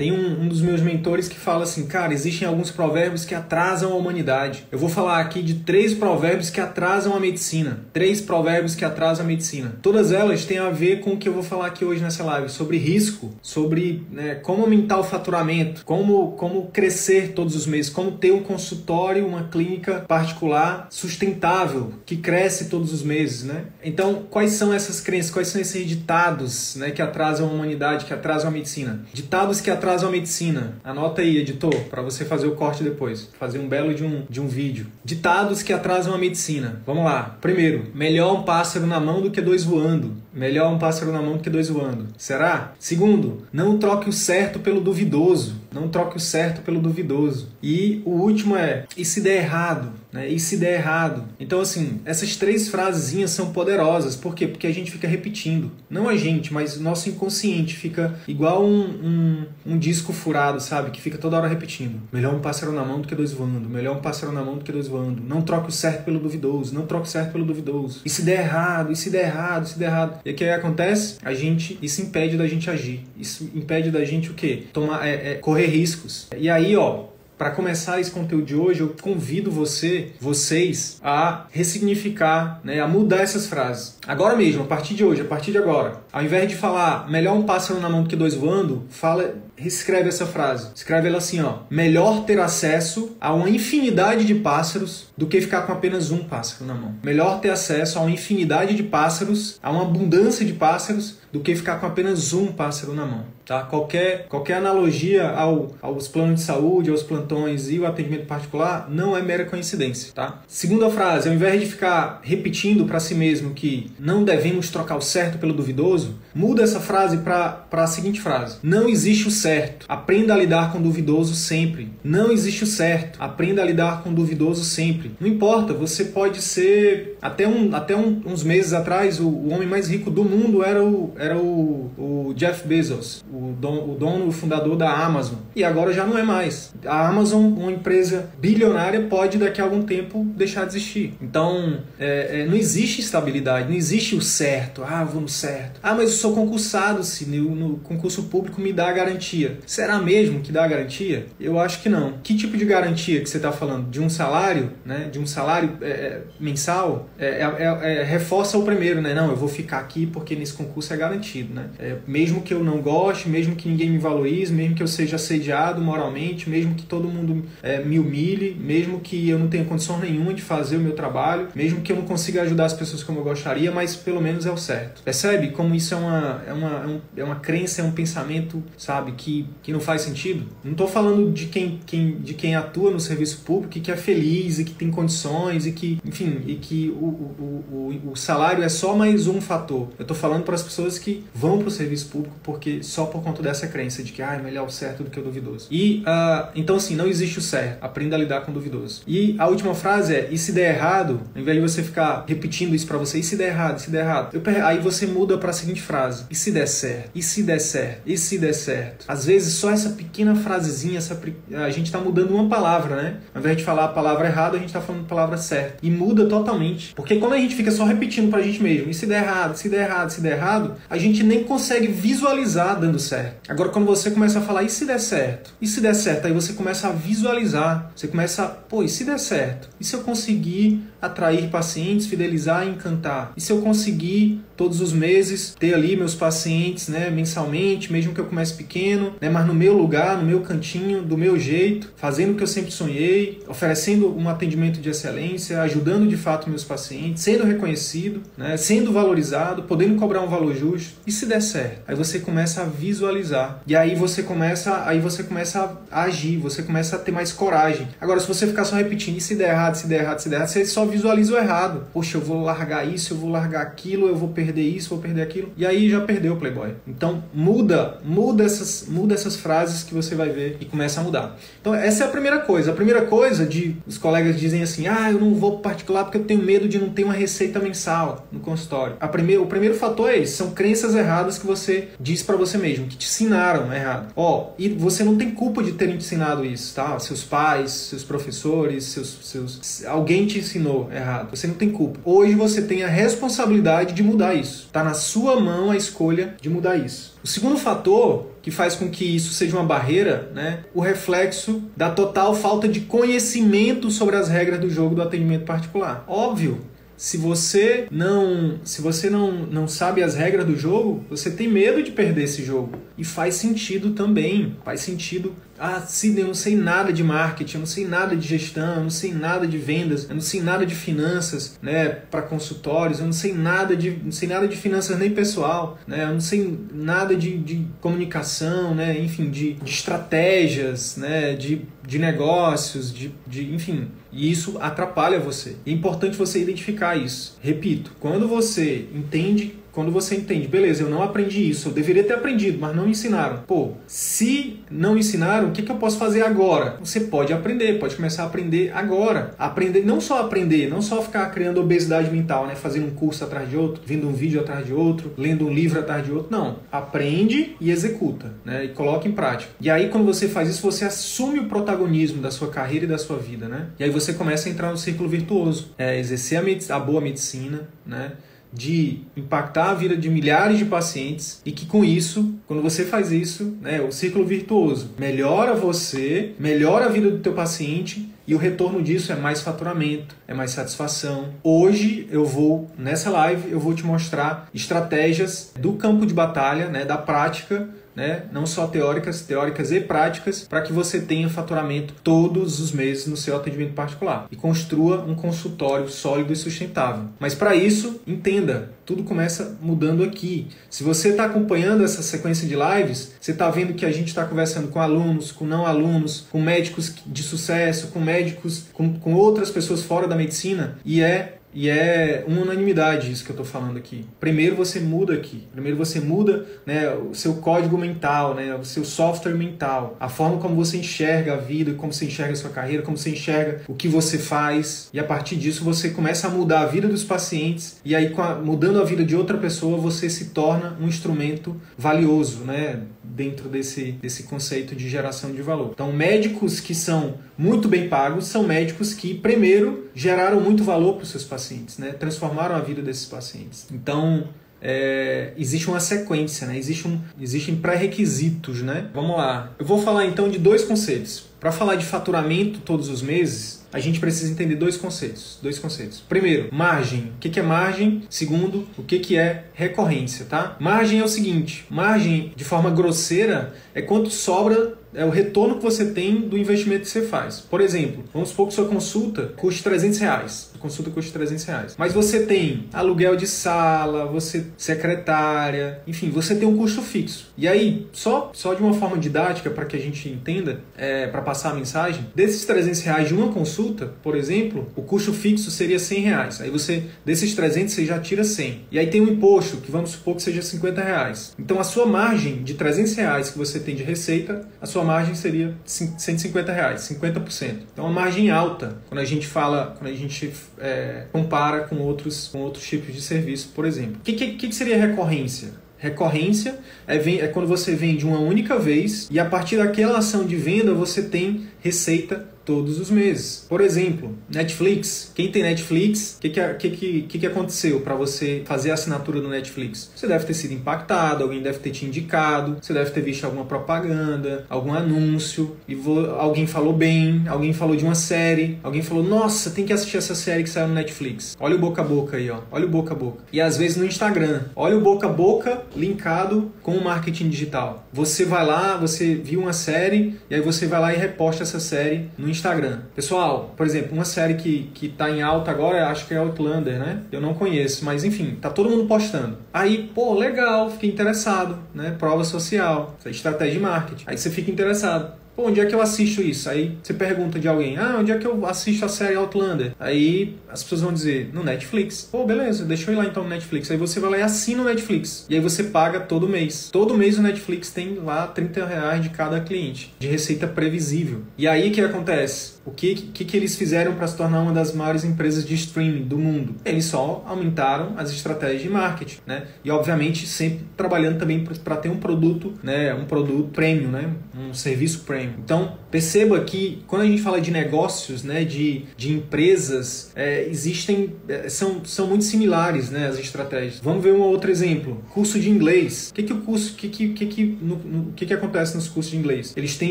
Tem 0.00 0.12
um, 0.12 0.44
um, 0.44 0.48
dos 0.48 0.62
meus 0.62 0.80
mentores 0.80 1.28
que 1.28 1.36
fala 1.36 1.64
assim, 1.64 1.86
cara, 1.86 2.14
existem 2.14 2.48
alguns 2.48 2.70
provérbios 2.70 3.26
que 3.26 3.34
atrasam 3.34 3.92
a 3.92 3.96
humanidade. 3.96 4.66
Eu 4.72 4.78
vou 4.78 4.88
falar 4.88 5.20
aqui 5.20 5.42
de 5.42 5.56
três 5.56 5.92
provérbios 5.92 6.48
que 6.48 6.58
atrasam 6.58 7.14
a 7.14 7.20
medicina. 7.20 7.80
Três 7.92 8.18
provérbios 8.18 8.74
que 8.74 8.82
atrasam 8.82 9.26
a 9.26 9.28
medicina. 9.28 9.74
Todas 9.82 10.10
elas 10.10 10.46
têm 10.46 10.56
a 10.56 10.70
ver 10.70 11.00
com 11.00 11.10
o 11.10 11.16
que 11.18 11.28
eu 11.28 11.34
vou 11.34 11.42
falar 11.42 11.66
aqui 11.66 11.84
hoje 11.84 12.02
nessa 12.02 12.24
live, 12.24 12.48
sobre 12.48 12.78
risco, 12.78 13.30
sobre 13.42 14.02
né, 14.10 14.36
como 14.36 14.62
aumentar 14.62 14.98
o 14.98 15.04
faturamento, 15.04 15.84
como, 15.84 16.32
como 16.32 16.68
crescer 16.68 17.32
todos 17.34 17.54
os 17.54 17.66
meses, 17.66 17.90
como 17.90 18.12
ter 18.12 18.32
um 18.32 18.42
consultório, 18.42 19.26
uma 19.26 19.48
clínica 19.48 20.06
particular 20.08 20.86
sustentável, 20.88 21.92
que 22.06 22.16
cresce 22.16 22.70
todos 22.70 22.90
os 22.94 23.02
meses, 23.02 23.44
né? 23.44 23.64
Então, 23.84 24.22
quais 24.30 24.52
são 24.52 24.72
essas 24.72 24.98
crenças, 24.98 25.30
quais 25.30 25.48
são 25.48 25.60
esses 25.60 25.86
ditados 25.86 26.76
né, 26.76 26.90
que 26.90 27.02
atrasam 27.02 27.46
a 27.46 27.52
humanidade, 27.52 28.06
que 28.06 28.14
atrasam 28.14 28.48
a 28.48 28.50
medicina? 28.50 29.04
Ditados 29.12 29.60
que 29.60 29.70
atrasam 29.70 29.89
atrasam 29.90 30.08
a 30.08 30.12
medicina. 30.12 30.74
Anota 30.84 31.20
aí, 31.20 31.38
editor, 31.38 31.74
para 31.90 32.00
você 32.00 32.24
fazer 32.24 32.46
o 32.46 32.54
corte 32.54 32.84
depois. 32.84 33.28
Fazer 33.40 33.58
um 33.58 33.66
belo 33.66 33.92
de 33.92 34.04
um, 34.04 34.22
de 34.30 34.40
um 34.40 34.46
vídeo. 34.46 34.86
Ditados 35.04 35.64
que 35.64 35.72
atrasam 35.72 36.14
a 36.14 36.18
medicina. 36.18 36.80
Vamos 36.86 37.04
lá. 37.04 37.36
Primeiro, 37.40 37.88
melhor 37.92 38.32
um 38.32 38.42
pássaro 38.44 38.86
na 38.86 39.00
mão 39.00 39.20
do 39.20 39.32
que 39.32 39.40
dois 39.40 39.64
voando. 39.64 40.14
Melhor 40.32 40.72
um 40.72 40.78
pássaro 40.78 41.10
na 41.10 41.20
mão 41.20 41.36
do 41.36 41.42
que 41.42 41.50
dois 41.50 41.68
voando. 41.68 42.06
Será? 42.16 42.72
Segundo, 42.78 43.42
não 43.52 43.78
troque 43.78 44.08
o 44.08 44.12
certo 44.12 44.60
pelo 44.60 44.80
duvidoso. 44.80 45.56
Não 45.72 45.88
troque 45.88 46.16
o 46.16 46.20
certo 46.20 46.62
pelo 46.62 46.80
duvidoso. 46.80 47.48
E 47.62 48.02
o 48.04 48.10
último 48.10 48.56
é: 48.56 48.86
e 48.96 49.04
se 49.04 49.20
der 49.20 49.38
errado? 49.38 49.92
Né? 50.12 50.28
E 50.28 50.40
se 50.40 50.56
der 50.56 50.74
errado? 50.74 51.24
Então, 51.38 51.60
assim, 51.60 52.00
essas 52.04 52.36
três 52.36 52.68
frasezinhas 52.68 53.30
são 53.30 53.52
poderosas. 53.52 54.16
Por 54.16 54.34
quê? 54.34 54.46
Porque 54.46 54.66
a 54.66 54.72
gente 54.72 54.90
fica 54.90 55.06
repetindo. 55.06 55.70
Não 55.88 56.08
a 56.08 56.16
gente, 56.16 56.52
mas 56.52 56.76
o 56.76 56.82
nosso 56.82 57.08
inconsciente 57.08 57.76
fica 57.76 58.14
igual 58.26 58.64
um, 58.64 58.84
um, 58.84 59.46
um 59.66 59.78
disco 59.78 60.12
furado, 60.12 60.60
sabe? 60.60 60.90
Que 60.90 61.00
fica 61.00 61.18
toda 61.18 61.36
hora 61.36 61.48
repetindo. 61.48 62.00
Melhor 62.12 62.34
um 62.34 62.40
pássaro 62.40 62.72
na 62.72 62.84
mão 62.84 63.00
do 63.00 63.08
que 63.08 63.14
dois 63.14 63.32
voando. 63.32 63.68
Melhor 63.68 63.96
um 63.96 64.00
pássaro 64.00 64.32
na 64.32 64.42
mão 64.42 64.58
do 64.58 64.64
que 64.64 64.72
dois 64.72 64.88
voando. 64.88 65.22
Não 65.22 65.42
troque 65.42 65.68
o 65.68 65.72
certo 65.72 66.04
pelo 66.04 66.18
duvidoso. 66.18 66.74
Não 66.74 66.86
troque 66.86 67.06
o 67.06 67.10
certo 67.10 67.32
pelo 67.32 67.44
duvidoso. 67.44 68.00
E 68.04 68.10
se 68.10 68.22
der 68.22 68.40
errado? 68.40 68.92
E 68.92 68.96
se 68.96 69.10
der 69.10 69.26
errado? 69.26 69.66
E 69.66 69.68
se 69.68 69.78
der 69.78 69.86
errado? 69.86 70.20
E 70.24 70.30
o 70.30 70.34
que 70.34 70.44
acontece? 70.44 71.18
A 71.22 71.32
gente, 71.34 71.78
isso 71.80 72.02
impede 72.02 72.36
da 72.36 72.46
gente 72.46 72.68
agir. 72.68 73.04
Isso 73.16 73.48
impede 73.54 73.90
da 73.90 74.04
gente 74.04 74.30
o 74.30 74.34
quê? 74.34 74.64
Tomar, 74.72 75.06
é, 75.06 75.32
é, 75.32 75.34
correr 75.34 75.59
riscos. 75.66 76.28
E 76.36 76.48
aí, 76.48 76.76
ó, 76.76 77.04
para 77.40 77.52
começar 77.52 77.98
esse 77.98 78.10
conteúdo 78.10 78.44
de 78.44 78.54
hoje, 78.54 78.80
eu 78.80 78.94
convido 79.00 79.50
você, 79.50 80.12
vocês, 80.20 81.00
a 81.02 81.46
ressignificar, 81.50 82.60
né, 82.62 82.80
a 82.80 82.86
mudar 82.86 83.22
essas 83.22 83.46
frases. 83.46 83.96
Agora 84.06 84.36
mesmo, 84.36 84.62
a 84.62 84.66
partir 84.66 84.92
de 84.92 85.02
hoje, 85.02 85.22
a 85.22 85.24
partir 85.24 85.50
de 85.50 85.56
agora, 85.56 86.02
ao 86.12 86.22
invés 86.22 86.46
de 86.46 86.54
falar 86.54 87.08
melhor 87.10 87.34
um 87.34 87.44
pássaro 87.44 87.80
na 87.80 87.88
mão 87.88 88.02
do 88.02 88.10
que 88.10 88.14
dois 88.14 88.34
voando, 88.34 88.82
fala, 88.90 89.36
escreve 89.66 90.08
essa 90.08 90.26
frase. 90.26 90.70
Escreve 90.74 91.08
ela 91.08 91.18
assim, 91.18 91.40
ó: 91.40 91.60
melhor 91.70 92.24
ter 92.24 92.38
acesso 92.40 93.16
a 93.20 93.32
uma 93.32 93.48
infinidade 93.48 94.24
de 94.24 94.34
pássaros 94.34 95.08
do 95.16 95.26
que 95.26 95.40
ficar 95.40 95.62
com 95.62 95.72
apenas 95.72 96.10
um 96.10 96.24
pássaro 96.24 96.64
na 96.64 96.74
mão. 96.74 96.94
Melhor 97.02 97.40
ter 97.40 97.50
acesso 97.50 97.98
a 97.98 98.02
uma 98.02 98.10
infinidade 98.10 98.74
de 98.74 98.82
pássaros, 98.82 99.58
a 99.62 99.70
uma 99.70 99.82
abundância 99.82 100.44
de 100.44 100.52
pássaros 100.52 101.20
do 101.32 101.40
que 101.40 101.54
ficar 101.54 101.76
com 101.76 101.86
apenas 101.86 102.32
um 102.32 102.46
pássaro 102.46 102.92
na 102.92 103.06
mão. 103.06 103.24
Tá? 103.44 103.62
Qualquer, 103.62 104.26
qualquer 104.28 104.54
analogia 104.54 105.28
ao, 105.28 105.74
aos 105.82 106.08
planos 106.08 106.40
de 106.40 106.46
saúde, 106.46 106.90
aos 106.90 107.02
plantões 107.02 107.68
e 107.68 107.78
o 107.78 107.86
atendimento 107.86 108.26
particular 108.26 108.88
não 108.88 109.16
é 109.16 109.22
mera 109.22 109.44
coincidência. 109.44 110.12
Tá? 110.12 110.40
Segunda 110.46 110.90
frase, 110.90 111.28
ao 111.28 111.34
invés 111.34 111.60
de 111.60 111.66
ficar 111.66 112.20
repetindo 112.22 112.84
para 112.84 113.00
si 113.00 113.14
mesmo 113.14 113.52
que 113.52 113.90
não 113.98 114.24
devemos 114.24 114.70
trocar 114.70 114.96
o 114.96 115.00
certo 115.00 115.38
pelo 115.38 115.52
duvidoso, 115.52 116.16
muda 116.34 116.62
essa 116.62 116.80
frase 116.80 117.18
para 117.18 117.66
a 117.70 117.86
seguinte 117.86 118.20
frase: 118.20 118.58
Não 118.62 118.88
existe 118.88 119.26
o 119.26 119.30
certo, 119.30 119.49
aprenda 119.88 120.34
a 120.34 120.36
lidar 120.36 120.72
com 120.72 120.78
o 120.78 120.82
duvidoso 120.82 121.34
sempre. 121.34 121.90
Não 122.02 122.30
existe 122.30 122.64
o 122.64 122.66
certo, 122.66 123.18
aprenda 123.20 123.62
a 123.62 123.64
lidar 123.64 124.02
com 124.02 124.10
o 124.10 124.12
duvidoso 124.12 124.64
sempre. 124.64 125.12
Não 125.20 125.28
importa, 125.28 125.72
você 125.72 126.06
pode 126.06 126.42
ser. 126.42 127.16
Até, 127.20 127.46
um, 127.46 127.74
até 127.74 127.96
um, 127.96 128.20
uns 128.24 128.42
meses 128.42 128.72
atrás, 128.72 129.20
o, 129.20 129.28
o 129.28 129.52
homem 129.52 129.68
mais 129.68 129.88
rico 129.88 130.10
do 130.10 130.24
mundo 130.24 130.64
era 130.64 130.82
o, 130.82 131.12
era 131.18 131.36
o, 131.36 131.90
o 131.98 132.34
Jeff 132.34 132.66
Bezos, 132.66 133.24
o, 133.32 133.52
don, 133.58 133.90
o 133.90 133.96
dono, 133.98 134.28
o 134.28 134.32
fundador 134.32 134.76
da 134.76 134.90
Amazon. 134.90 135.38
E 135.54 135.64
agora 135.64 135.92
já 135.92 136.06
não 136.06 136.16
é 136.16 136.22
mais. 136.22 136.72
A 136.84 137.08
Amazon, 137.08 137.44
uma 137.44 137.72
empresa 137.72 138.30
bilionária, 138.38 139.02
pode 139.02 139.38
daqui 139.38 139.60
a 139.60 139.64
algum 139.64 139.82
tempo 139.82 140.24
deixar 140.36 140.64
de 140.64 140.76
existir. 140.76 141.14
Então, 141.20 141.78
é, 141.98 142.40
é, 142.40 142.46
não 142.46 142.56
existe 142.56 143.00
estabilidade, 143.00 143.68
não 143.68 143.76
existe 143.76 144.14
o 144.14 144.22
certo. 144.22 144.82
Ah, 144.84 145.04
vamos 145.04 145.32
certo. 145.32 145.80
Ah, 145.82 145.94
mas 145.94 146.10
eu 146.10 146.16
sou 146.16 146.34
concursado, 146.34 147.02
se 147.04 147.26
no 147.26 147.76
concurso 147.78 148.24
público 148.24 148.60
me 148.60 148.72
dá 148.72 148.88
a 148.88 148.92
garantia. 148.92 149.39
Será 149.66 149.98
mesmo 149.98 150.40
que 150.40 150.52
dá 150.52 150.66
garantia? 150.66 151.26
Eu 151.38 151.58
acho 151.58 151.82
que 151.82 151.88
não. 151.88 152.14
Que 152.22 152.36
tipo 152.36 152.56
de 152.56 152.64
garantia 152.64 153.20
que 153.20 153.28
você 153.28 153.36
está 153.36 153.52
falando? 153.52 153.90
De 153.90 154.00
um 154.00 154.08
salário, 154.08 154.70
né? 154.84 155.08
De 155.10 155.18
um 155.18 155.26
salário 155.26 155.78
é, 155.80 155.90
é 155.90 156.22
mensal? 156.38 157.08
É, 157.18 157.42
é, 157.42 157.98
é, 158.00 158.02
reforça 158.02 158.58
o 158.58 158.64
primeiro, 158.64 159.00
né? 159.00 159.14
Não, 159.14 159.30
eu 159.30 159.36
vou 159.36 159.48
ficar 159.48 159.78
aqui 159.78 160.06
porque 160.06 160.34
nesse 160.34 160.52
concurso 160.52 160.92
é 160.92 160.96
garantia 160.96 161.10
garantido, 161.20 161.54
né? 161.54 161.66
É, 161.78 161.96
mesmo 162.06 162.42
que 162.42 162.52
eu 162.52 162.64
não 162.64 162.80
goste, 162.80 163.28
mesmo 163.28 163.54
que 163.54 163.68
ninguém 163.68 163.90
me 163.90 163.98
valorize, 163.98 164.52
mesmo 164.52 164.74
que 164.74 164.82
eu 164.82 164.88
seja 164.88 165.16
assediado 165.16 165.80
moralmente, 165.80 166.48
mesmo 166.48 166.74
que 166.74 166.84
todo 166.84 167.08
mundo 167.08 167.44
é, 167.62 167.82
me 167.82 167.98
humilhe, 167.98 168.56
mesmo 168.58 169.00
que 169.00 169.28
eu 169.28 169.38
não 169.38 169.48
tenha 169.48 169.64
condição 169.64 169.98
nenhuma 169.98 170.32
de 170.32 170.42
fazer 170.42 170.76
o 170.76 170.80
meu 170.80 170.92
trabalho, 170.92 171.48
mesmo 171.54 171.80
que 171.80 171.92
eu 171.92 171.96
não 171.96 172.04
consiga 172.04 172.42
ajudar 172.42 172.66
as 172.66 172.72
pessoas 172.72 173.02
como 173.02 173.20
eu 173.20 173.24
gostaria, 173.24 173.70
mas 173.70 173.94
pelo 173.94 174.20
menos 174.20 174.46
é 174.46 174.50
o 174.50 174.56
certo. 174.56 175.02
Percebe 175.02 175.48
como 175.50 175.74
isso 175.74 175.94
é 175.94 175.96
uma, 175.96 176.42
é 176.46 176.52
uma, 176.52 176.68
é, 176.68 176.86
um, 176.86 177.00
é 177.16 177.24
uma 177.24 177.36
crença, 177.36 177.82
é 177.82 177.84
um 177.84 177.92
pensamento, 177.92 178.62
sabe, 178.76 179.12
que, 179.20 179.46
que 179.62 179.70
não 179.72 179.80
faz 179.80 180.02
sentido? 180.02 180.46
Não 180.64 180.72
estou 180.72 180.88
falando 180.88 181.30
de 181.30 181.46
quem, 181.46 181.78
quem, 181.84 182.16
de 182.16 182.32
quem 182.32 182.56
atua 182.56 182.90
no 182.90 182.98
serviço 182.98 183.42
público 183.42 183.76
e 183.76 183.80
que 183.80 183.90
é 183.90 183.96
feliz 183.96 184.58
e 184.58 184.64
que 184.64 184.72
tem 184.72 184.90
condições 184.90 185.66
e 185.66 185.72
que, 185.72 186.00
enfim, 186.04 186.40
e 186.46 186.54
que 186.54 186.88
o, 186.88 187.04
o, 187.04 187.64
o, 188.04 188.12
o 188.12 188.16
salário 188.16 188.64
é 188.64 188.68
só 188.68 188.96
mais 188.96 189.26
um 189.26 189.40
fator. 189.40 189.88
Eu 189.98 190.02
estou 190.02 190.16
falando 190.16 190.44
para 190.44 190.54
as 190.54 190.62
pessoas 190.62 190.98
que 190.98 191.22
vão 191.34 191.58
para 191.58 191.68
o 191.68 191.70
serviço 191.70 192.08
público 192.08 192.34
porque 192.42 192.82
só 192.82 193.04
por 193.04 193.22
conta 193.22 193.42
dessa 193.42 193.66
crença 193.66 194.02
de 194.02 194.12
que 194.12 194.22
ah, 194.22 194.34
é 194.34 194.42
melhor 194.42 194.66
o 194.66 194.70
certo 194.70 195.04
do 195.04 195.10
que 195.10 195.20
o 195.20 195.22
duvidoso. 195.22 195.68
E 195.70 196.02
uh, 196.06 196.48
então 196.54 196.76
assim, 196.76 196.96
não 196.96 197.06
existe 197.06 197.38
o 197.38 197.42
certo. 197.42 197.78
Aprenda 197.82 198.16
a 198.16 198.18
lidar 198.18 198.40
com 198.40 198.50
o 198.50 198.54
duvidoso. 198.54 199.02
E 199.06 199.36
a 199.38 199.46
última 199.46 199.74
frase 199.74 200.14
é: 200.14 200.28
e 200.30 200.38
se 200.38 200.52
der 200.52 200.74
errado, 200.74 201.20
ao 201.34 201.42
invés 201.42 201.56
de 201.56 201.62
você 201.62 201.82
ficar 201.82 202.24
repetindo 202.26 202.74
isso 202.74 202.86
para 202.86 202.96
você, 202.96 203.18
e 203.18 203.22
se 203.22 203.36
der 203.36 203.48
errado, 203.48 203.78
e 203.78 203.82
se 203.82 203.90
der 203.90 204.00
errado, 204.00 204.34
eu, 204.34 204.66
aí 204.66 204.78
você 204.78 205.06
muda 205.06 205.36
para 205.36 205.50
a 205.50 205.52
seguinte 205.52 205.82
frase: 205.82 206.24
e 206.30 206.34
se 206.34 206.50
der 206.50 206.66
certo, 206.66 207.10
e 207.14 207.22
se 207.22 207.42
der 207.42 207.60
certo, 207.60 208.02
e 208.06 208.16
se 208.16 208.38
der 208.38 208.54
certo. 208.54 209.04
Às 209.10 209.24
vezes 209.24 209.54
só 209.54 209.70
essa 209.70 209.90
pequena 209.90 210.36
frasezinha, 210.36 210.98
essa, 210.98 211.20
a 211.52 211.70
gente 211.70 211.86
está 211.86 211.98
mudando 211.98 212.30
uma 212.30 212.48
palavra, 212.48 212.94
né? 212.94 213.16
Ao 213.34 213.40
invés 213.40 213.56
de 213.56 213.64
falar 213.64 213.86
a 213.86 213.88
palavra 213.88 214.28
errada, 214.28 214.56
a 214.56 214.60
gente 214.60 214.68
está 214.68 214.80
falando 214.80 215.02
a 215.02 215.08
palavra 215.08 215.36
certa. 215.36 215.78
E 215.82 215.90
muda 215.90 216.26
totalmente. 216.26 216.94
Porque 216.94 217.16
quando 217.16 217.32
a 217.32 217.36
gente 217.36 217.56
fica 217.56 217.72
só 217.72 217.84
repetindo 217.84 218.30
para 218.30 218.38
a 218.38 218.42
gente 218.42 218.62
mesmo, 218.62 218.88
e 218.88 218.94
se 218.94 219.06
der 219.06 219.24
errado, 219.24 219.56
se 219.56 219.68
der 219.68 219.88
errado, 219.88 220.10
se 220.10 220.20
der 220.20 220.36
errado, 220.36 220.76
a 220.88 220.96
gente 220.96 221.24
nem 221.24 221.42
consegue 221.42 221.88
visualizar 221.88 222.78
dando 222.78 223.00
certo. 223.00 223.50
Agora, 223.50 223.70
quando 223.70 223.86
você 223.86 224.12
começa 224.12 224.38
a 224.38 224.42
falar, 224.42 224.62
e 224.62 224.70
se 224.70 224.84
der 224.84 225.00
certo? 225.00 225.54
E 225.60 225.66
se 225.66 225.80
der 225.80 225.94
certo? 225.94 226.26
Aí 226.26 226.32
você 226.32 226.52
começa 226.52 226.86
a 226.86 226.92
visualizar. 226.92 227.90
Você 227.96 228.06
começa 228.06 228.44
a, 228.44 228.48
pô, 228.48 228.84
e 228.84 228.88
se 228.88 229.04
der 229.04 229.18
certo? 229.18 229.68
E 229.80 229.84
se 229.84 229.94
eu 229.94 230.02
conseguir 230.02 230.84
atrair 231.00 231.48
pacientes, 231.48 232.06
fidelizar 232.06 232.66
e 232.66 232.70
encantar? 232.70 233.32
E 233.36 233.40
se 233.40 233.52
eu 233.52 233.60
conseguir 233.60 234.40
todos 234.56 234.82
os 234.82 234.92
meses 234.92 235.56
ter 235.58 235.72
ali 235.72 235.96
meus 235.96 236.14
pacientes, 236.14 236.88
né, 236.88 237.08
mensalmente, 237.08 237.90
mesmo 237.90 238.12
que 238.12 238.20
eu 238.20 238.26
comece 238.26 238.52
pequeno, 238.54 239.14
né, 239.18 239.30
mas 239.30 239.46
no 239.46 239.54
meu 239.54 239.72
lugar, 239.74 240.18
no 240.18 240.24
meu 240.24 240.40
cantinho, 240.40 241.00
do 241.00 241.16
meu 241.16 241.38
jeito, 241.38 241.90
fazendo 241.96 242.32
o 242.32 242.34
que 242.34 242.42
eu 242.42 242.46
sempre 242.46 242.70
sonhei, 242.70 243.42
oferecendo 243.48 244.14
um 244.14 244.28
atendimento 244.28 244.78
de 244.78 244.90
excelência, 244.90 245.62
ajudando 245.62 246.06
de 246.06 246.16
fato 246.16 246.50
meus 246.50 246.62
pacientes, 246.62 247.22
sendo 247.22 247.44
reconhecido, 247.44 248.20
né, 248.36 248.58
sendo 248.58 248.92
valorizado, 248.92 249.62
podendo 249.62 249.94
cobrar 249.94 250.20
um 250.20 250.28
valor 250.28 250.54
justo. 250.54 250.92
E 251.06 251.12
se 251.12 251.24
der 251.24 251.40
certo? 251.40 251.80
Aí 251.88 251.94
você 251.94 252.18
começa 252.18 252.60
a 252.60 252.64
visualizar. 252.64 253.62
E 253.66 253.74
aí 253.74 253.94
você 253.94 254.22
começa, 254.22 254.84
aí 254.84 255.00
você 255.00 255.22
começa 255.22 255.78
a 255.90 256.02
agir, 256.02 256.36
você 256.36 256.62
começa 256.62 256.96
a 256.96 256.98
ter 256.98 257.12
mais 257.12 257.32
coragem. 257.32 257.88
Agora, 257.98 258.20
se 258.20 258.28
você 258.28 258.46
ficar 258.46 258.64
só 258.64 258.76
repetindo, 258.76 259.16
e 259.16 259.20
se 259.22 259.34
der 259.34 259.50
errado, 259.50 259.76
se 259.76 259.86
der 259.86 260.02
errado, 260.02 260.18
se 260.18 260.28
der 260.28 260.36
errado, 260.36 260.48
você 260.48 260.66
só 260.66 260.84
visualiza 260.90 261.34
o 261.34 261.38
errado. 261.38 261.86
Poxa, 261.92 262.18
eu 262.18 262.20
vou 262.20 262.42
largar 262.42 262.86
isso, 262.86 263.14
eu 263.14 263.18
vou 263.18 263.30
largar 263.30 263.62
aquilo, 263.62 264.08
eu 264.08 264.16
vou 264.16 264.30
perder 264.30 264.62
isso, 264.62 264.90
vou 264.90 264.98
perder 264.98 265.22
aquilo. 265.22 265.52
E 265.56 265.64
aí 265.64 265.88
já 265.88 266.00
perdeu 266.00 266.34
o 266.34 266.36
Playboy. 266.36 266.74
Então 266.86 267.22
muda, 267.32 267.98
muda 268.04 268.44
essas, 268.44 268.86
muda 268.88 269.14
essas 269.14 269.36
frases 269.36 269.82
que 269.82 269.94
você 269.94 270.14
vai 270.14 270.28
ver 270.30 270.56
e 270.60 270.64
começa 270.64 271.00
a 271.00 271.04
mudar. 271.04 271.36
Então 271.60 271.74
essa 271.74 272.04
é 272.04 272.06
a 272.06 272.10
primeira 272.10 272.40
coisa. 272.40 272.72
A 272.72 272.74
primeira 272.74 273.02
coisa 273.02 273.46
de 273.46 273.76
os 273.86 273.96
colegas 273.96 274.38
dizem 274.38 274.62
assim: 274.62 274.86
"Ah, 274.88 275.10
eu 275.10 275.20
não 275.20 275.34
vou 275.34 275.58
particular 275.60 276.04
porque 276.04 276.18
eu 276.18 276.24
tenho 276.24 276.42
medo 276.42 276.68
de 276.68 276.78
não 276.78 276.90
ter 276.90 277.04
uma 277.04 277.14
receita 277.14 277.60
mensal 277.60 278.26
no 278.32 278.40
consultório". 278.40 278.96
A 279.00 279.06
o 279.40 279.46
primeiro 279.46 279.74
fator 279.74 280.10
é 280.10 280.18
esse, 280.18 280.34
são 280.34 280.50
crenças 280.50 280.94
erradas 280.94 281.38
que 281.38 281.46
você 281.46 281.88
diz 282.00 282.22
para 282.22 282.36
você 282.36 282.56
mesmo, 282.56 282.86
que 282.86 282.96
te 282.96 283.06
ensinaram 283.06 283.72
errado. 283.72 284.12
Ó, 284.16 284.50
e 284.58 284.68
você 284.68 285.04
não 285.04 285.16
tem 285.16 285.30
culpa 285.30 285.62
de 285.62 285.72
terem 285.72 285.96
te 285.96 286.04
ensinado 286.04 286.44
isso, 286.44 286.74
tá? 286.74 286.98
Seus 286.98 287.22
pais, 287.22 287.70
seus 287.70 288.02
professores, 288.02 288.84
seus, 288.84 289.18
seus 289.22 289.84
alguém 289.84 290.26
te 290.26 290.38
ensinou 290.38 290.79
errado. 290.92 291.30
Você 291.30 291.46
não 291.46 291.54
tem 291.54 291.70
culpa. 291.70 291.98
Hoje 292.04 292.34
você 292.34 292.62
tem 292.62 292.82
a 292.82 292.88
responsabilidade 292.88 293.92
de 293.94 294.02
mudar 294.02 294.34
isso. 294.34 294.68
Tá 294.72 294.84
na 294.84 294.94
sua 294.94 295.38
mão 295.40 295.70
a 295.70 295.76
escolha 295.76 296.34
de 296.40 296.48
mudar 296.48 296.76
isso. 296.76 297.18
O 297.22 297.26
segundo 297.26 297.58
fator 297.58 298.30
que 298.42 298.50
faz 298.50 298.74
com 298.74 298.88
que 298.88 299.04
isso 299.04 299.34
seja 299.34 299.56
uma 299.56 299.64
barreira, 299.64 300.30
né, 300.34 300.60
o 300.74 300.80
reflexo 300.80 301.62
da 301.76 301.90
total 301.90 302.34
falta 302.34 302.66
de 302.66 302.80
conhecimento 302.80 303.90
sobre 303.90 304.16
as 304.16 304.28
regras 304.28 304.60
do 304.60 304.70
jogo 304.70 304.94
do 304.94 305.02
atendimento 305.02 305.44
particular. 305.44 306.04
Óbvio, 306.08 306.60
se 307.00 307.16
você 307.16 307.88
não 307.90 308.60
se 308.62 308.82
você 308.82 309.08
não, 309.08 309.32
não 309.32 309.66
sabe 309.66 310.02
as 310.02 310.14
regras 310.14 310.46
do 310.46 310.54
jogo, 310.54 311.02
você 311.08 311.30
tem 311.30 311.48
medo 311.48 311.82
de 311.82 311.92
perder 311.92 312.24
esse 312.24 312.44
jogo. 312.44 312.72
E 312.98 313.02
faz 313.02 313.36
sentido 313.36 313.92
também. 313.94 314.54
Faz 314.62 314.82
sentido. 314.82 315.34
Ah, 315.58 315.80
Sidney, 315.80 316.22
eu 316.22 316.26
não 316.26 316.34
sei 316.34 316.54
nada 316.54 316.92
de 316.92 317.02
marketing, 317.02 317.56
eu 317.56 317.60
não 317.60 317.66
sei 317.66 317.86
nada 317.86 318.14
de 318.14 318.26
gestão, 318.26 318.76
eu 318.76 318.82
não 318.82 318.90
sei 318.90 319.12
nada 319.12 319.46
de 319.46 319.58
vendas, 319.58 320.08
eu 320.08 320.14
não 320.14 320.22
sei 320.22 320.42
nada 320.42 320.64
de 320.64 320.74
finanças, 320.74 321.58
né, 321.60 321.86
para 321.86 322.22
consultórios, 322.22 322.98
eu 322.98 323.04
não 323.04 323.12
sei 323.12 323.34
nada 323.34 323.76
de 323.76 323.90
não 323.90 324.10
sei 324.10 324.26
nada 324.26 324.48
de 324.48 324.56
finanças 324.56 324.98
nem 324.98 325.10
pessoal, 325.10 325.78
né, 325.86 326.04
eu 326.04 326.14
não 326.14 326.20
sei 326.20 326.58
nada 326.72 327.14
de, 327.14 327.36
de 327.36 327.66
comunicação, 327.78 328.74
né, 328.74 328.98
enfim, 329.00 329.28
de, 329.28 329.52
de 329.52 329.70
estratégias, 329.70 330.96
né, 330.96 331.34
de, 331.34 331.66
de 331.90 331.98
negócios, 331.98 332.94
de, 332.94 333.12
de 333.26 333.52
enfim, 333.52 333.88
e 334.12 334.30
isso 334.30 334.56
atrapalha 334.60 335.18
você. 335.18 335.56
É 335.66 335.72
importante 335.72 336.16
você 336.16 336.40
identificar 336.40 336.94
isso. 336.94 337.36
Repito, 337.42 337.96
quando 337.98 338.28
você 338.28 338.86
entende 338.94 339.56
quando 339.72 339.90
você 339.90 340.16
entende, 340.16 340.48
beleza, 340.48 340.82
eu 340.82 340.90
não 340.90 341.02
aprendi 341.02 341.48
isso, 341.48 341.68
eu 341.68 341.72
deveria 341.72 342.04
ter 342.04 342.14
aprendido, 342.14 342.58
mas 342.60 342.74
não 342.74 342.84
me 342.84 342.90
ensinaram. 342.90 343.42
Pô, 343.46 343.72
se 343.86 344.60
não 344.70 344.96
ensinaram, 344.96 345.48
o 345.48 345.52
que, 345.52 345.62
que 345.62 345.70
eu 345.70 345.76
posso 345.76 345.98
fazer 345.98 346.22
agora? 346.22 346.76
Você 346.80 347.00
pode 347.00 347.32
aprender, 347.32 347.78
pode 347.78 347.96
começar 347.96 348.24
a 348.24 348.26
aprender 348.26 348.72
agora. 348.74 349.34
Aprender, 349.38 349.84
não 349.84 350.00
só 350.00 350.20
aprender, 350.20 350.68
não 350.68 350.82
só 350.82 351.02
ficar 351.02 351.26
criando 351.30 351.60
obesidade 351.60 352.10
mental, 352.10 352.46
né? 352.46 352.54
Fazendo 352.54 352.86
um 352.86 352.94
curso 352.94 353.24
atrás 353.24 353.48
de 353.48 353.56
outro, 353.56 353.82
vendo 353.84 354.08
um 354.08 354.12
vídeo 354.12 354.40
atrás 354.40 354.66
de 354.66 354.72
outro, 354.72 355.12
lendo 355.16 355.46
um 355.46 355.52
livro 355.52 355.78
atrás 355.78 356.04
de 356.04 356.12
outro. 356.12 356.28
Não. 356.30 356.56
Aprende 356.70 357.56
e 357.60 357.70
executa, 357.70 358.32
né? 358.44 358.64
E 358.64 358.68
coloca 358.68 359.08
em 359.08 359.12
prática. 359.12 359.52
E 359.60 359.70
aí, 359.70 359.88
quando 359.88 360.04
você 360.04 360.28
faz 360.28 360.48
isso, 360.48 360.62
você 360.62 360.84
assume 360.84 361.40
o 361.40 361.44
protagonismo 361.46 362.20
da 362.20 362.30
sua 362.30 362.48
carreira 362.48 362.84
e 362.84 362.88
da 362.88 362.98
sua 362.98 363.18
vida, 363.18 363.48
né? 363.48 363.66
E 363.78 363.84
aí 363.84 363.90
você 363.90 364.12
começa 364.12 364.48
a 364.48 364.52
entrar 364.52 364.70
no 364.70 364.78
círculo 364.78 365.08
virtuoso. 365.08 365.72
É, 365.78 365.98
exercer 365.98 366.38
a, 366.38 366.76
a 366.76 366.78
boa 366.78 367.00
medicina, 367.00 367.68
né? 367.86 368.12
De 368.52 369.00
impactar 369.16 369.70
a 369.70 369.74
vida 369.74 369.96
de 369.96 370.08
milhares 370.08 370.58
de 370.58 370.64
pacientes 370.64 371.40
e 371.44 371.52
que 371.52 371.66
com 371.66 371.84
isso, 371.84 372.34
quando 372.46 372.62
você 372.62 372.84
faz 372.84 373.12
isso, 373.12 373.56
né, 373.60 373.80
o 373.80 373.92
círculo 373.92 374.24
virtuoso 374.24 374.90
melhora 374.98 375.54
você, 375.54 376.32
melhora 376.38 376.86
a 376.86 376.88
vida 376.88 377.10
do 377.10 377.18
teu 377.18 377.32
paciente 377.32 378.10
e 378.26 378.34
o 378.34 378.38
retorno 378.38 378.82
disso 378.82 379.12
é 379.12 379.16
mais 379.16 379.40
faturamento, 379.40 380.14
é 380.28 380.34
mais 380.34 380.52
satisfação. 380.52 381.30
Hoje 381.42 382.06
eu 382.10 382.24
vou 382.24 382.70
nessa 382.78 383.10
live 383.10 383.50
eu 383.50 383.58
vou 383.58 383.74
te 383.74 383.84
mostrar 383.84 384.48
estratégias 384.54 385.52
do 385.58 385.72
campo 385.72 386.06
de 386.06 386.14
batalha, 386.14 386.68
né, 386.68 386.84
da 386.84 386.96
prática 386.96 387.68
né? 388.00 388.22
não 388.32 388.46
só 388.46 388.66
teóricas, 388.66 389.20
teóricas 389.20 389.70
e 389.70 389.78
práticas, 389.78 390.46
para 390.48 390.62
que 390.62 390.72
você 390.72 391.02
tenha 391.02 391.28
faturamento 391.28 391.92
todos 392.02 392.58
os 392.58 392.72
meses 392.72 393.06
no 393.06 393.16
seu 393.16 393.36
atendimento 393.36 393.74
particular 393.74 394.26
e 394.30 394.36
construa 394.36 395.02
um 395.02 395.14
consultório 395.14 395.86
sólido 395.90 396.32
e 396.32 396.36
sustentável. 396.36 397.04
Mas 397.18 397.34
para 397.34 397.54
isso, 397.54 398.00
entenda, 398.06 398.72
tudo 398.86 399.04
começa 399.04 399.58
mudando 399.60 400.02
aqui. 400.02 400.48
Se 400.70 400.82
você 400.82 401.10
está 401.10 401.26
acompanhando 401.26 401.84
essa 401.84 402.02
sequência 402.02 402.48
de 402.48 402.56
lives, 402.56 403.12
você 403.20 403.32
está 403.32 403.50
vendo 403.50 403.74
que 403.74 403.84
a 403.84 403.92
gente 403.92 404.08
está 404.08 404.24
conversando 404.24 404.68
com 404.68 404.80
alunos, 404.80 405.30
com 405.30 405.44
não 405.44 405.66
alunos, 405.66 406.26
com 406.30 406.40
médicos 406.40 406.94
de 407.06 407.22
sucesso, 407.22 407.88
com 407.88 408.00
médicos, 408.00 408.64
com, 408.72 408.98
com 408.98 409.12
outras 409.14 409.50
pessoas 409.50 409.82
fora 409.82 410.08
da 410.08 410.16
medicina, 410.16 410.78
e 410.84 411.02
é 411.02 411.36
e 411.52 411.68
é 411.68 412.24
uma 412.26 412.42
unanimidade 412.42 413.10
isso 413.10 413.24
que 413.24 413.30
eu 413.30 413.34
estou 413.34 413.46
falando 413.46 413.76
aqui. 413.76 414.04
Primeiro 414.18 414.56
você 414.56 414.80
muda 414.80 415.14
aqui. 415.14 415.46
Primeiro 415.52 415.76
você 415.76 416.00
muda 416.00 416.46
né, 416.64 416.90
o 416.94 417.14
seu 417.14 417.34
código 417.34 417.76
mental, 417.76 418.34
né, 418.34 418.54
o 418.54 418.64
seu 418.64 418.84
software 418.84 419.34
mental, 419.34 419.96
a 419.98 420.08
forma 420.08 420.38
como 420.38 420.54
você 420.54 420.78
enxerga 420.78 421.34
a 421.34 421.36
vida, 421.36 421.74
como 421.74 421.92
você 421.92 422.06
enxerga 422.06 422.32
a 422.32 422.36
sua 422.36 422.50
carreira, 422.50 422.82
como 422.82 422.96
você 422.96 423.10
enxerga 423.10 423.62
o 423.68 423.74
que 423.74 423.88
você 423.88 424.18
faz. 424.18 424.88
E 424.92 425.00
a 425.00 425.04
partir 425.04 425.36
disso 425.36 425.64
você 425.64 425.90
começa 425.90 426.28
a 426.28 426.30
mudar 426.30 426.60
a 426.60 426.66
vida 426.66 426.88
dos 426.88 427.04
pacientes. 427.04 427.80
E 427.84 427.94
aí, 427.94 428.12
a, 428.16 428.34
mudando 428.34 428.80
a 428.80 428.84
vida 428.84 429.04
de 429.04 429.16
outra 429.16 429.38
pessoa, 429.38 429.78
você 429.78 430.08
se 430.08 430.26
torna 430.26 430.76
um 430.80 430.86
instrumento 430.86 431.60
valioso 431.76 432.44
né, 432.44 432.80
dentro 433.02 433.48
desse, 433.48 433.92
desse 433.92 434.24
conceito 434.24 434.74
de 434.74 434.88
geração 434.88 435.32
de 435.32 435.42
valor. 435.42 435.70
Então, 435.72 435.92
médicos 435.92 436.60
que 436.60 436.74
são 436.74 437.14
muito 437.36 437.68
bem 437.68 437.88
pagos 437.88 438.26
são 438.26 438.42
médicos 438.42 438.94
que, 438.94 439.14
primeiro, 439.14 439.88
geraram 439.94 440.40
muito 440.40 440.62
valor 440.62 440.94
para 440.94 441.04
os 441.04 441.10
seus 441.10 441.24
pacientes, 441.24 441.78
né? 441.78 441.92
transformaram 441.92 442.54
a 442.54 442.60
vida 442.60 442.82
desses 442.82 443.06
pacientes. 443.06 443.66
Então, 443.72 444.28
é, 444.60 445.32
existe 445.36 445.68
uma 445.68 445.80
sequência, 445.80 446.46
né? 446.46 446.58
existe 446.58 446.86
um, 446.86 447.00
existem 447.20 447.56
pré-requisitos. 447.56 448.60
Né? 448.62 448.88
Vamos 448.92 449.16
lá. 449.16 449.54
Eu 449.58 449.64
vou 449.64 449.80
falar 449.80 450.04
então 450.06 450.28
de 450.28 450.38
dois 450.38 450.62
conceitos. 450.64 451.24
Para 451.40 451.50
falar 451.50 451.76
de 451.76 451.86
faturamento 451.86 452.60
todos 452.60 452.88
os 452.88 453.00
meses, 453.00 453.59
a 453.72 453.78
gente 453.78 454.00
precisa 454.00 454.30
entender 454.30 454.56
dois 454.56 454.76
conceitos. 454.76 455.38
Dois 455.42 455.58
conceitos. 455.58 456.00
Primeiro, 456.08 456.48
margem. 456.52 457.12
O 457.16 457.18
que 457.18 457.38
é 457.38 457.42
margem? 457.42 458.02
Segundo, 458.10 458.66
o 458.76 458.82
que 458.82 459.16
é 459.16 459.44
recorrência, 459.54 460.26
tá? 460.26 460.56
Margem 460.58 461.00
é 461.00 461.04
o 461.04 461.08
seguinte: 461.08 461.64
margem, 461.70 462.32
de 462.34 462.44
forma 462.44 462.70
grosseira, 462.70 463.54
é 463.74 463.82
quanto 463.82 464.10
sobra 464.10 464.78
é 464.92 465.04
o 465.04 465.10
retorno 465.10 465.56
que 465.56 465.62
você 465.62 465.86
tem 465.92 466.16
do 466.16 466.36
investimento 466.36 466.82
que 466.82 466.90
você 466.90 467.02
faz. 467.02 467.40
Por 467.40 467.60
exemplo, 467.60 468.04
vamos 468.12 468.30
supor 468.30 468.48
que 468.48 468.54
sua 468.54 468.66
consulta 468.66 469.32
custe 469.36 469.62
300 469.62 469.98
reais. 469.98 470.49
Consulta 470.60 470.90
custa 470.90 471.12
300 471.12 471.44
reais. 471.44 471.74
Mas 471.76 471.92
você 471.92 472.26
tem 472.26 472.66
aluguel 472.72 473.16
de 473.16 473.26
sala, 473.26 474.06
você 474.06 474.46
secretária, 474.56 475.80
enfim, 475.86 476.10
você 476.10 476.34
tem 476.34 476.46
um 476.46 476.56
custo 476.56 476.82
fixo. 476.82 477.32
E 477.36 477.48
aí, 477.48 477.88
só, 477.92 478.30
só 478.34 478.54
de 478.54 478.62
uma 478.62 478.74
forma 478.74 478.98
didática 478.98 479.50
para 479.50 479.64
que 479.64 479.76
a 479.76 479.80
gente 479.80 480.08
entenda, 480.08 480.60
é, 480.76 481.06
para 481.06 481.22
passar 481.22 481.50
a 481.50 481.54
mensagem, 481.54 482.06
desses 482.14 482.44
300 482.44 482.80
reais 482.80 483.08
de 483.08 483.14
uma 483.14 483.32
consulta, 483.32 483.94
por 484.02 484.16
exemplo, 484.16 484.70
o 484.76 484.82
custo 484.82 485.12
fixo 485.12 485.50
seria 485.50 485.78
100 485.78 486.00
reais. 486.00 486.40
Aí 486.40 486.50
você, 486.50 486.84
desses 487.04 487.34
300, 487.34 487.72
você 487.72 487.84
já 487.84 487.98
tira 487.98 488.24
100. 488.24 488.66
E 488.70 488.78
aí 488.78 488.86
tem 488.86 489.00
um 489.00 489.08
imposto, 489.08 489.58
que 489.58 489.70
vamos 489.70 489.90
supor 489.90 490.16
que 490.16 490.22
seja 490.22 490.42
50 490.42 490.82
reais. 490.82 491.34
Então 491.38 491.58
a 491.58 491.64
sua 491.64 491.86
margem 491.86 492.42
de 492.42 492.54
300 492.54 492.94
reais 492.94 493.30
que 493.30 493.38
você 493.38 493.58
tem 493.58 493.74
de 493.74 493.82
receita, 493.82 494.48
a 494.60 494.66
sua 494.66 494.84
margem 494.84 495.14
seria 495.14 495.54
150 495.64 496.52
reais, 496.52 496.82
50%. 496.82 497.54
Então 497.72 497.84
uma 497.86 497.92
margem 497.92 498.30
alta 498.30 498.78
quando 498.88 499.00
a 499.00 499.04
gente 499.04 499.26
fala, 499.26 499.74
quando 499.78 499.90
a 499.90 499.94
gente 499.94 500.32
é, 500.60 501.04
compara 501.12 501.60
com 501.60 501.76
outros, 501.76 502.28
com 502.28 502.38
outros 502.40 502.66
tipos 502.66 502.94
de 502.94 503.00
serviço, 503.00 503.50
por 503.54 503.64
exemplo. 503.64 503.96
O 503.96 504.00
que, 504.00 504.12
que, 504.12 504.48
que 504.48 504.54
seria 504.54 504.76
recorrência? 504.76 505.52
Recorrência 505.78 506.58
é, 506.86 506.96
é, 506.96 507.28
quando 507.28 507.48
você 507.48 507.74
vende 507.74 508.04
uma 508.04 508.18
única 508.18 508.58
vez 508.58 509.08
e 509.10 509.18
a 509.18 509.24
partir 509.24 509.56
daquela 509.56 509.98
ação 509.98 510.26
de 510.26 510.36
venda 510.36 510.74
você 510.74 511.02
tem 511.02 511.48
receita 511.60 512.28
todos 512.44 512.78
os 512.80 512.90
meses. 512.90 513.46
Por 513.48 513.60
exemplo, 513.60 514.16
Netflix. 514.28 515.12
Quem 515.14 515.30
tem 515.30 515.42
Netflix, 515.42 516.16
o 516.18 516.20
que, 516.20 516.30
que, 516.30 516.70
que, 516.70 517.02
que, 517.02 517.18
que 517.18 517.26
aconteceu 517.26 517.80
para 517.80 517.94
você 517.94 518.42
fazer 518.44 518.70
a 518.70 518.74
assinatura 518.74 519.20
do 519.20 519.28
Netflix? 519.28 519.90
Você 519.94 520.06
deve 520.06 520.24
ter 520.24 520.34
sido 520.34 520.54
impactado, 520.54 521.22
alguém 521.22 521.42
deve 521.42 521.58
ter 521.58 521.70
te 521.70 521.84
indicado, 521.84 522.56
você 522.60 522.72
deve 522.72 522.90
ter 522.90 523.00
visto 523.00 523.24
alguma 523.24 523.44
propaganda, 523.44 524.44
algum 524.48 524.72
anúncio, 524.72 525.56
e 525.68 525.76
alguém 526.18 526.46
falou 526.46 526.72
bem, 526.72 527.24
alguém 527.28 527.52
falou 527.52 527.76
de 527.76 527.84
uma 527.84 527.94
série, 527.94 528.58
alguém 528.62 528.82
falou, 528.82 529.02
nossa, 529.02 529.50
tem 529.50 529.64
que 529.64 529.72
assistir 529.72 529.96
essa 529.96 530.14
série 530.14 530.42
que 530.42 530.50
saiu 530.50 530.68
no 530.68 530.74
Netflix. 530.74 531.36
Olha 531.38 531.56
o 531.56 531.58
boca 531.58 531.82
a 531.82 531.84
boca 531.84 532.16
aí, 532.16 532.30
ó. 532.30 532.40
Olha 532.50 532.66
o 532.66 532.68
boca 532.68 532.94
a 532.94 532.96
boca. 532.96 533.24
E 533.32 533.40
às 533.40 533.56
vezes 533.56 533.76
no 533.76 533.84
Instagram. 533.84 534.42
Olha 534.56 534.76
o 534.76 534.80
boca 534.80 535.06
a 535.06 535.10
boca 535.10 535.62
linkado 535.76 536.50
com 536.62 536.72
o 536.72 536.84
marketing 536.84 537.28
digital. 537.28 537.86
Você 537.92 538.24
vai 538.24 538.44
lá, 538.44 538.76
você 538.76 539.14
viu 539.14 539.40
uma 539.40 539.52
série, 539.52 540.18
e 540.28 540.34
aí 540.34 540.40
você 540.40 540.66
vai 540.66 540.80
lá 540.80 540.94
e 540.94 540.96
reposta 540.96 541.42
essa 541.42 541.60
série 541.60 542.08
no 542.16 542.29
Instagram. 542.30 542.80
Pessoal, 542.94 543.54
por 543.56 543.66
exemplo, 543.66 543.92
uma 543.92 544.04
série 544.04 544.34
que, 544.34 544.70
que 544.74 544.88
tá 544.88 545.10
em 545.10 545.22
alta 545.22 545.50
agora, 545.50 545.88
acho 545.88 546.06
que 546.06 546.14
é 546.14 546.18
Outlander, 546.18 546.78
né? 546.78 547.02
Eu 547.10 547.20
não 547.20 547.34
conheço, 547.34 547.84
mas 547.84 548.04
enfim, 548.04 548.36
tá 548.40 548.50
todo 548.50 548.70
mundo 548.70 548.86
postando. 548.86 549.38
Aí, 549.52 549.90
pô, 549.94 550.14
legal, 550.14 550.70
fiquei 550.70 550.90
interessado, 550.90 551.58
né? 551.74 551.94
Prova 551.98 552.24
social, 552.24 552.96
estratégia 553.06 553.54
de 553.54 553.60
marketing. 553.60 554.04
Aí 554.06 554.16
você 554.16 554.30
fica 554.30 554.50
interessado. 554.50 555.19
Pô, 555.40 555.46
onde 555.46 555.58
é 555.58 555.64
que 555.64 555.74
eu 555.74 555.80
assisto 555.80 556.20
isso? 556.20 556.50
Aí 556.50 556.76
você 556.82 556.92
pergunta 556.92 557.40
de 557.40 557.48
alguém, 557.48 557.78
ah, 557.78 557.96
onde 557.98 558.12
é 558.12 558.18
que 558.18 558.26
eu 558.26 558.44
assisto 558.44 558.84
a 558.84 558.88
série 558.90 559.14
Outlander? 559.14 559.72
Aí 559.80 560.36
as 560.50 560.62
pessoas 560.62 560.82
vão 560.82 560.92
dizer, 560.92 561.30
no 561.32 561.42
Netflix. 561.42 562.06
Pô, 562.12 562.26
beleza, 562.26 562.62
deixa 562.66 562.90
eu 562.90 562.94
ir 562.94 562.98
lá 562.98 563.06
então 563.06 563.22
no 563.22 563.30
Netflix. 563.30 563.70
Aí 563.70 563.78
você 563.78 563.98
vai 564.00 564.10
lá 564.10 564.18
e 564.18 564.22
assina 564.22 564.60
o 564.60 564.66
Netflix. 564.66 565.24
E 565.30 565.34
aí 565.34 565.40
você 565.40 565.64
paga 565.64 565.98
todo 565.98 566.28
mês. 566.28 566.68
Todo 566.70 566.94
mês 566.94 567.16
o 567.16 567.22
Netflix 567.22 567.70
tem 567.70 567.94
lá 567.94 568.26
30 568.26 568.66
reais 568.66 569.02
de 569.02 569.08
cada 569.08 569.40
cliente, 569.40 569.94
de 569.98 570.06
receita 570.06 570.46
previsível. 570.46 571.22
E 571.38 571.48
aí 571.48 571.70
o 571.70 571.72
que 571.72 571.80
acontece? 571.80 572.60
O 572.66 572.70
que, 572.70 572.94
que, 572.94 573.24
que 573.24 573.36
eles 573.36 573.56
fizeram 573.56 573.94
para 573.94 574.06
se 574.06 574.16
tornar 574.16 574.42
uma 574.42 574.52
das 574.52 574.74
maiores 574.74 575.04
empresas 575.04 575.46
de 575.46 575.54
streaming 575.54 576.02
do 576.02 576.18
mundo? 576.18 576.56
Eles 576.64 576.84
só 576.84 577.24
aumentaram 577.26 577.94
as 577.96 578.10
estratégias 578.10 578.62
de 578.62 578.68
marketing, 578.68 579.18
né? 579.26 579.44
E 579.64 579.70
obviamente 579.70 580.26
sempre 580.26 580.66
trabalhando 580.76 581.18
também 581.18 581.42
para 581.64 581.76
ter 581.76 581.88
um 581.88 581.96
produto, 581.96 582.52
né? 582.62 582.92
Um 582.94 583.06
produto 583.06 583.48
premium, 583.48 583.90
né? 583.90 584.10
Um 584.36 584.52
serviço 584.52 585.00
premium. 585.00 585.29
Então 585.38 585.78
perceba 585.90 586.40
que 586.40 586.82
quando 586.86 587.02
a 587.02 587.06
gente 587.06 587.22
fala 587.22 587.40
de 587.40 587.50
negócios, 587.50 588.22
né? 588.22 588.44
De, 588.44 588.84
de 588.96 589.12
empresas, 589.12 590.12
é, 590.14 590.46
existem 590.48 591.14
é, 591.28 591.48
são, 591.48 591.84
são 591.84 592.06
muito 592.06 592.24
similares, 592.24 592.90
né? 592.90 593.08
As 593.08 593.18
estratégias. 593.18 593.80
Vamos 593.82 594.02
ver 594.02 594.12
um 594.12 594.20
outro 594.20 594.50
exemplo. 594.50 595.02
Curso 595.10 595.38
de 595.38 595.50
inglês. 595.50 596.10
O 596.10 596.14
que 596.14 596.22
que 596.22 596.32
o 596.32 596.40
curso, 596.40 596.74
que 596.74 596.88
que 596.88 597.08
que 597.10 597.26
que, 597.26 597.58
no, 597.60 597.76
no, 597.76 598.12
que 598.12 598.26
que 598.26 598.34
acontece 598.34 598.74
nos 598.74 598.88
cursos 598.88 599.10
de 599.10 599.18
inglês? 599.18 599.52
Eles 599.56 599.76
têm 599.76 599.90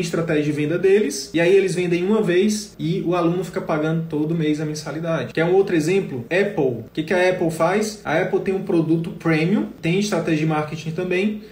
estratégia 0.00 0.44
de 0.44 0.52
venda 0.52 0.78
deles 0.78 1.30
e 1.34 1.40
aí 1.40 1.54
eles 1.54 1.74
vendem 1.74 2.04
uma 2.04 2.22
vez 2.22 2.74
e 2.78 3.02
o 3.02 3.14
aluno 3.14 3.44
fica 3.44 3.60
pagando 3.60 4.06
todo 4.08 4.34
mês 4.34 4.60
a 4.60 4.64
mensalidade. 4.64 5.32
Quer 5.32 5.44
um 5.44 5.54
outro 5.54 5.76
exemplo? 5.76 6.24
Apple. 6.30 6.64
O 6.64 6.84
que, 6.92 7.02
que 7.02 7.14
a 7.14 7.30
Apple 7.30 7.50
faz? 7.50 8.00
A 8.04 8.18
Apple 8.18 8.40
tem 8.40 8.54
um 8.54 8.62
produto 8.62 9.10
premium, 9.10 9.66
tem 9.80 9.98
estratégia 9.98 10.40
de 10.40 10.46
marketing 10.46 10.90
também, 10.92 11.42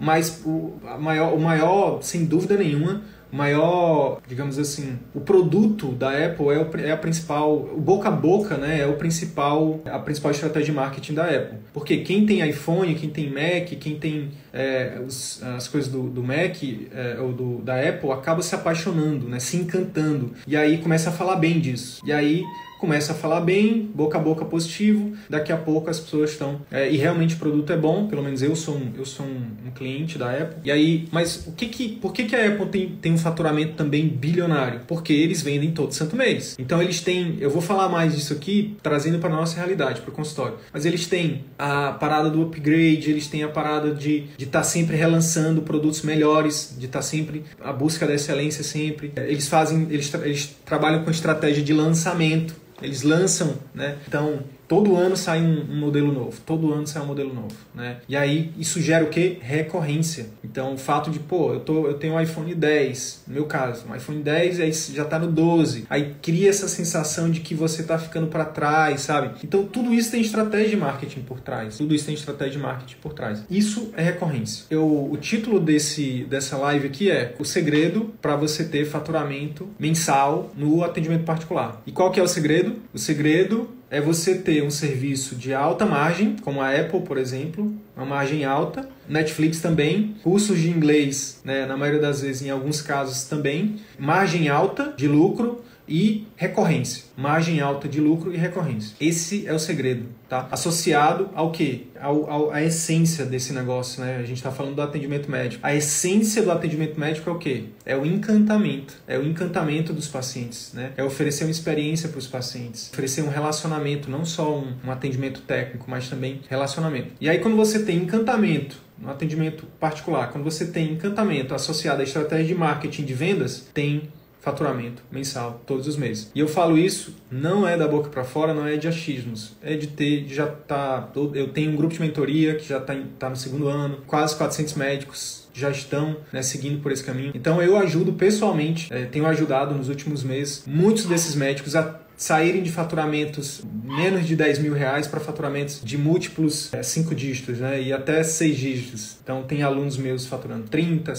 mas 0.00 0.42
o 0.44 0.72
maior, 0.98 1.34
o 1.34 1.40
maior 1.40 2.02
sem 2.02 2.24
dúvida 2.24 2.56
nenhuma, 2.56 3.02
maior, 3.32 4.20
digamos 4.26 4.58
assim, 4.58 4.98
o 5.14 5.20
produto 5.20 5.92
da 5.92 6.10
Apple 6.10 6.46
é, 6.48 6.58
o, 6.58 6.70
é, 6.78 6.90
a 6.92 6.96
principal, 6.96 7.54
o 7.56 7.80
boca 7.80 8.08
a 8.08 8.10
boca, 8.10 8.56
né, 8.56 8.80
é 8.80 8.86
o 8.86 8.94
principal, 8.94 9.80
a 9.86 9.98
principal 9.98 10.30
estratégia 10.30 10.66
de 10.66 10.72
marketing 10.72 11.14
da 11.14 11.24
Apple. 11.24 11.58
Porque 11.72 11.98
quem 11.98 12.26
tem 12.26 12.48
iPhone, 12.48 12.94
quem 12.94 13.10
tem 13.10 13.30
Mac, 13.30 13.68
quem 13.78 13.98
tem 13.98 14.30
é, 14.52 15.00
os, 15.06 15.42
as 15.42 15.68
coisas 15.68 15.90
do, 15.90 16.08
do 16.08 16.22
Mac 16.22 16.62
é, 16.92 17.20
ou 17.20 17.32
do, 17.32 17.58
da 17.58 17.80
Apple 17.80 18.10
acaba 18.10 18.42
se 18.42 18.54
apaixonando, 18.54 19.28
né, 19.28 19.38
se 19.38 19.56
encantando 19.56 20.32
e 20.46 20.56
aí 20.56 20.78
começa 20.78 21.10
a 21.10 21.12
falar 21.12 21.36
bem 21.36 21.60
disso. 21.60 22.00
E 22.04 22.12
aí 22.12 22.44
começa 22.80 23.12
a 23.12 23.14
falar 23.14 23.42
bem, 23.42 23.90
boca 23.94 24.16
a 24.16 24.20
boca 24.20 24.42
positivo, 24.42 25.12
daqui 25.28 25.52
a 25.52 25.56
pouco 25.56 25.90
as 25.90 26.00
pessoas 26.00 26.30
estão. 26.30 26.62
É, 26.70 26.90
e 26.90 26.96
realmente 26.96 27.34
o 27.34 27.38
produto 27.38 27.70
é 27.70 27.76
bom, 27.76 28.06
pelo 28.06 28.22
menos 28.22 28.42
eu 28.42 28.56
sou 28.56 28.74
um, 28.74 28.90
eu 28.96 29.04
sou 29.04 29.26
um, 29.26 29.42
um, 29.66 29.70
cliente 29.70 30.16
da 30.16 30.30
Apple. 30.32 30.56
E 30.64 30.70
aí, 30.70 31.06
mas 31.12 31.46
o 31.46 31.52
que 31.52 31.66
que, 31.66 31.88
por 31.90 32.14
que, 32.14 32.24
que 32.24 32.34
a 32.34 32.48
Apple 32.48 32.66
tem, 32.66 32.88
tem 33.00 33.12
um 33.12 33.18
faturamento 33.18 33.74
também 33.74 34.08
bilionário? 34.08 34.80
Porque 34.88 35.12
eles 35.12 35.42
vendem 35.42 35.72
todo 35.72 35.92
santo 35.92 36.16
mês. 36.16 36.56
Então 36.58 36.82
eles 36.82 37.02
têm, 37.02 37.36
eu 37.38 37.50
vou 37.50 37.60
falar 37.60 37.90
mais 37.90 38.16
disso 38.16 38.32
aqui, 38.32 38.74
trazendo 38.82 39.18
para 39.18 39.28
nossa 39.28 39.56
realidade, 39.56 40.00
para 40.00 40.10
o 40.10 40.14
consultório. 40.14 40.56
Mas 40.72 40.86
eles 40.86 41.06
têm 41.06 41.44
a 41.58 41.92
parada 41.92 42.30
do 42.30 42.42
upgrade, 42.42 43.10
eles 43.10 43.26
têm 43.26 43.42
a 43.42 43.48
parada 43.48 43.92
de 43.92 44.24
estar 44.44 44.60
tá 44.60 44.64
sempre 44.64 44.96
relançando 44.96 45.62
produtos 45.62 46.02
melhores, 46.02 46.74
de 46.78 46.86
estar 46.86 47.00
tá 47.00 47.02
sempre 47.02 47.44
a 47.62 47.72
busca 47.72 48.06
da 48.06 48.14
excelência 48.14 48.64
sempre. 48.64 49.12
Eles 49.16 49.48
fazem, 49.48 49.86
eles, 49.90 50.12
eles 50.14 50.56
trabalham 50.64 51.04
com 51.04 51.10
estratégia 51.10 51.62
de 51.62 51.72
lançamento. 51.72 52.54
Eles 52.82 53.02
lançam, 53.02 53.54
né? 53.74 53.98
Então, 54.08 54.40
todo 54.70 54.94
ano 54.94 55.16
sai 55.16 55.42
um, 55.42 55.66
um, 55.68 55.80
modelo 55.80 56.12
novo, 56.12 56.40
todo 56.46 56.72
ano 56.72 56.86
sai 56.86 57.02
um 57.02 57.06
modelo 57.06 57.34
novo, 57.34 57.56
né? 57.74 57.96
E 58.08 58.16
aí 58.16 58.52
isso 58.56 58.80
gera 58.80 59.04
o 59.04 59.08
que? 59.08 59.36
Recorrência. 59.40 60.28
Então, 60.44 60.74
o 60.74 60.78
fato 60.78 61.10
de, 61.10 61.18
pô, 61.18 61.54
eu, 61.54 61.58
tô, 61.58 61.88
eu 61.88 61.94
tenho 61.94 62.14
um 62.14 62.20
iPhone 62.20 62.54
10, 62.54 63.24
no 63.26 63.34
meu 63.34 63.46
caso, 63.46 63.84
um 63.90 63.96
iPhone 63.96 64.22
10 64.22 64.60
aí 64.60 64.72
já 64.72 65.04
tá 65.04 65.18
no 65.18 65.26
12. 65.26 65.86
Aí 65.90 66.14
cria 66.22 66.48
essa 66.48 66.68
sensação 66.68 67.28
de 67.28 67.40
que 67.40 67.52
você 67.52 67.82
tá 67.82 67.98
ficando 67.98 68.28
para 68.28 68.44
trás, 68.44 69.00
sabe? 69.00 69.40
Então, 69.42 69.64
tudo 69.64 69.92
isso 69.92 70.12
tem 70.12 70.20
estratégia 70.20 70.68
de 70.68 70.76
marketing 70.76 71.22
por 71.22 71.40
trás. 71.40 71.76
Tudo 71.76 71.92
isso 71.92 72.06
tem 72.06 72.14
estratégia 72.14 72.52
de 72.52 72.58
marketing 72.58 72.96
por 73.02 73.12
trás. 73.12 73.42
Isso 73.50 73.90
é 73.96 74.02
recorrência. 74.04 74.66
Eu, 74.70 75.10
o 75.10 75.16
título 75.16 75.58
desse, 75.58 76.24
dessa 76.30 76.56
live 76.56 76.86
aqui 76.86 77.10
é 77.10 77.34
O 77.40 77.44
segredo 77.44 78.14
para 78.22 78.36
você 78.36 78.62
ter 78.62 78.84
faturamento 78.84 79.68
mensal 79.80 80.52
no 80.56 80.84
atendimento 80.84 81.24
particular. 81.24 81.82
E 81.84 81.90
qual 81.90 82.12
que 82.12 82.20
é 82.20 82.22
o 82.22 82.28
segredo? 82.28 82.76
O 82.94 82.98
segredo 82.98 83.79
é 83.90 84.00
você 84.00 84.36
ter 84.36 84.62
um 84.62 84.70
serviço 84.70 85.34
de 85.34 85.52
alta 85.52 85.84
margem, 85.84 86.36
como 86.42 86.60
a 86.60 86.70
Apple, 86.70 87.00
por 87.00 87.18
exemplo, 87.18 87.74
uma 87.96 88.06
margem 88.06 88.44
alta. 88.44 88.88
Netflix 89.08 89.60
também, 89.60 90.14
cursos 90.22 90.58
de 90.58 90.70
inglês, 90.70 91.40
né, 91.44 91.66
na 91.66 91.76
maioria 91.76 92.00
das 92.00 92.22
vezes, 92.22 92.42
em 92.42 92.50
alguns 92.50 92.80
casos 92.80 93.24
também, 93.24 93.76
margem 93.98 94.48
alta 94.48 94.94
de 94.96 95.08
lucro 95.08 95.64
e 95.90 96.24
recorrência. 96.36 97.04
Margem 97.16 97.60
alta 97.60 97.88
de 97.88 98.00
lucro 98.00 98.32
e 98.32 98.36
recorrência. 98.36 98.94
Esse 99.00 99.46
é 99.46 99.52
o 99.52 99.58
segredo, 99.58 100.06
tá? 100.28 100.46
Associado 100.50 101.28
ao 101.34 101.50
que? 101.50 101.88
Ao, 102.00 102.30
ao, 102.30 102.52
a 102.52 102.62
essência 102.62 103.26
desse 103.26 103.52
negócio, 103.52 104.00
né? 104.02 104.16
A 104.16 104.22
gente 104.22 104.36
está 104.36 104.52
falando 104.52 104.76
do 104.76 104.82
atendimento 104.82 105.28
médico. 105.28 105.66
A 105.66 105.74
essência 105.74 106.42
do 106.42 106.52
atendimento 106.52 106.98
médico 106.98 107.28
é 107.28 107.32
o 107.32 107.38
quê? 107.38 107.64
É 107.84 107.96
o 107.96 108.06
encantamento. 108.06 108.94
É 109.08 109.18
o 109.18 109.26
encantamento 109.26 109.92
dos 109.92 110.06
pacientes, 110.06 110.72
né? 110.72 110.92
É 110.96 111.02
oferecer 111.02 111.44
uma 111.44 111.50
experiência 111.50 112.08
para 112.08 112.18
os 112.18 112.28
pacientes. 112.28 112.88
Oferecer 112.92 113.22
um 113.22 113.28
relacionamento, 113.28 114.08
não 114.08 114.24
só 114.24 114.56
um, 114.56 114.74
um 114.84 114.90
atendimento 114.92 115.40
técnico, 115.42 115.90
mas 115.90 116.08
também 116.08 116.40
relacionamento. 116.48 117.08
E 117.20 117.28
aí 117.28 117.40
quando 117.40 117.56
você 117.56 117.82
tem 117.82 117.96
encantamento 117.96 118.76
no 118.96 119.10
atendimento 119.10 119.66
particular, 119.80 120.30
quando 120.30 120.44
você 120.44 120.66
tem 120.66 120.92
encantamento 120.92 121.54
associado 121.54 122.00
à 122.02 122.04
estratégia 122.04 122.46
de 122.46 122.54
marketing 122.54 123.04
de 123.04 123.14
vendas, 123.14 123.66
tem 123.72 124.10
faturamento 124.40 125.02
mensal 125.10 125.62
todos 125.66 125.86
os 125.86 125.96
meses. 125.96 126.30
E 126.34 126.40
eu 126.40 126.48
falo 126.48 126.78
isso 126.78 127.14
não 127.30 127.66
é 127.66 127.76
da 127.76 127.86
boca 127.86 128.08
para 128.08 128.24
fora, 128.24 128.54
não 128.54 128.66
é 128.66 128.76
de 128.76 128.88
achismos, 128.88 129.52
é 129.62 129.76
de 129.76 129.86
ter 129.86 130.26
já 130.28 130.46
tá 130.46 131.10
eu 131.34 131.48
tenho 131.48 131.72
um 131.72 131.76
grupo 131.76 131.94
de 131.94 132.00
mentoria 132.00 132.54
que 132.54 132.68
já 132.68 132.78
está 132.78 132.96
tá 133.18 133.30
no 133.30 133.36
segundo 133.36 133.68
ano, 133.68 133.98
quase 134.06 134.36
400 134.36 134.74
médicos 134.74 135.48
já 135.52 135.70
estão 135.70 136.16
né, 136.32 136.42
seguindo 136.42 136.80
por 136.80 136.92
esse 136.92 137.04
caminho. 137.04 137.32
Então 137.34 137.60
eu 137.62 137.76
ajudo 137.76 138.12
pessoalmente, 138.12 138.92
é, 138.92 139.04
tenho 139.04 139.26
ajudado 139.26 139.74
nos 139.74 139.88
últimos 139.88 140.22
meses 140.22 140.64
muitos 140.66 141.04
desses 141.06 141.34
médicos 141.34 141.76
a 141.76 142.00
saírem 142.16 142.62
de 142.62 142.70
faturamentos 142.70 143.62
menos 143.82 144.26
de 144.26 144.36
10 144.36 144.58
mil 144.58 144.74
reais 144.74 145.06
para 145.06 145.18
faturamentos 145.18 145.80
de 145.82 145.96
múltiplos 145.96 146.70
5 146.82 147.12
é, 147.12 147.14
dígitos 147.14 147.58
né? 147.58 147.82
e 147.82 147.92
até 147.92 148.22
6 148.22 148.56
dígitos. 148.56 149.16
Então 149.22 149.42
tem 149.42 149.62
alunos 149.62 149.96
meus 149.96 150.26
faturando 150.26 150.64
30, 150.68 151.14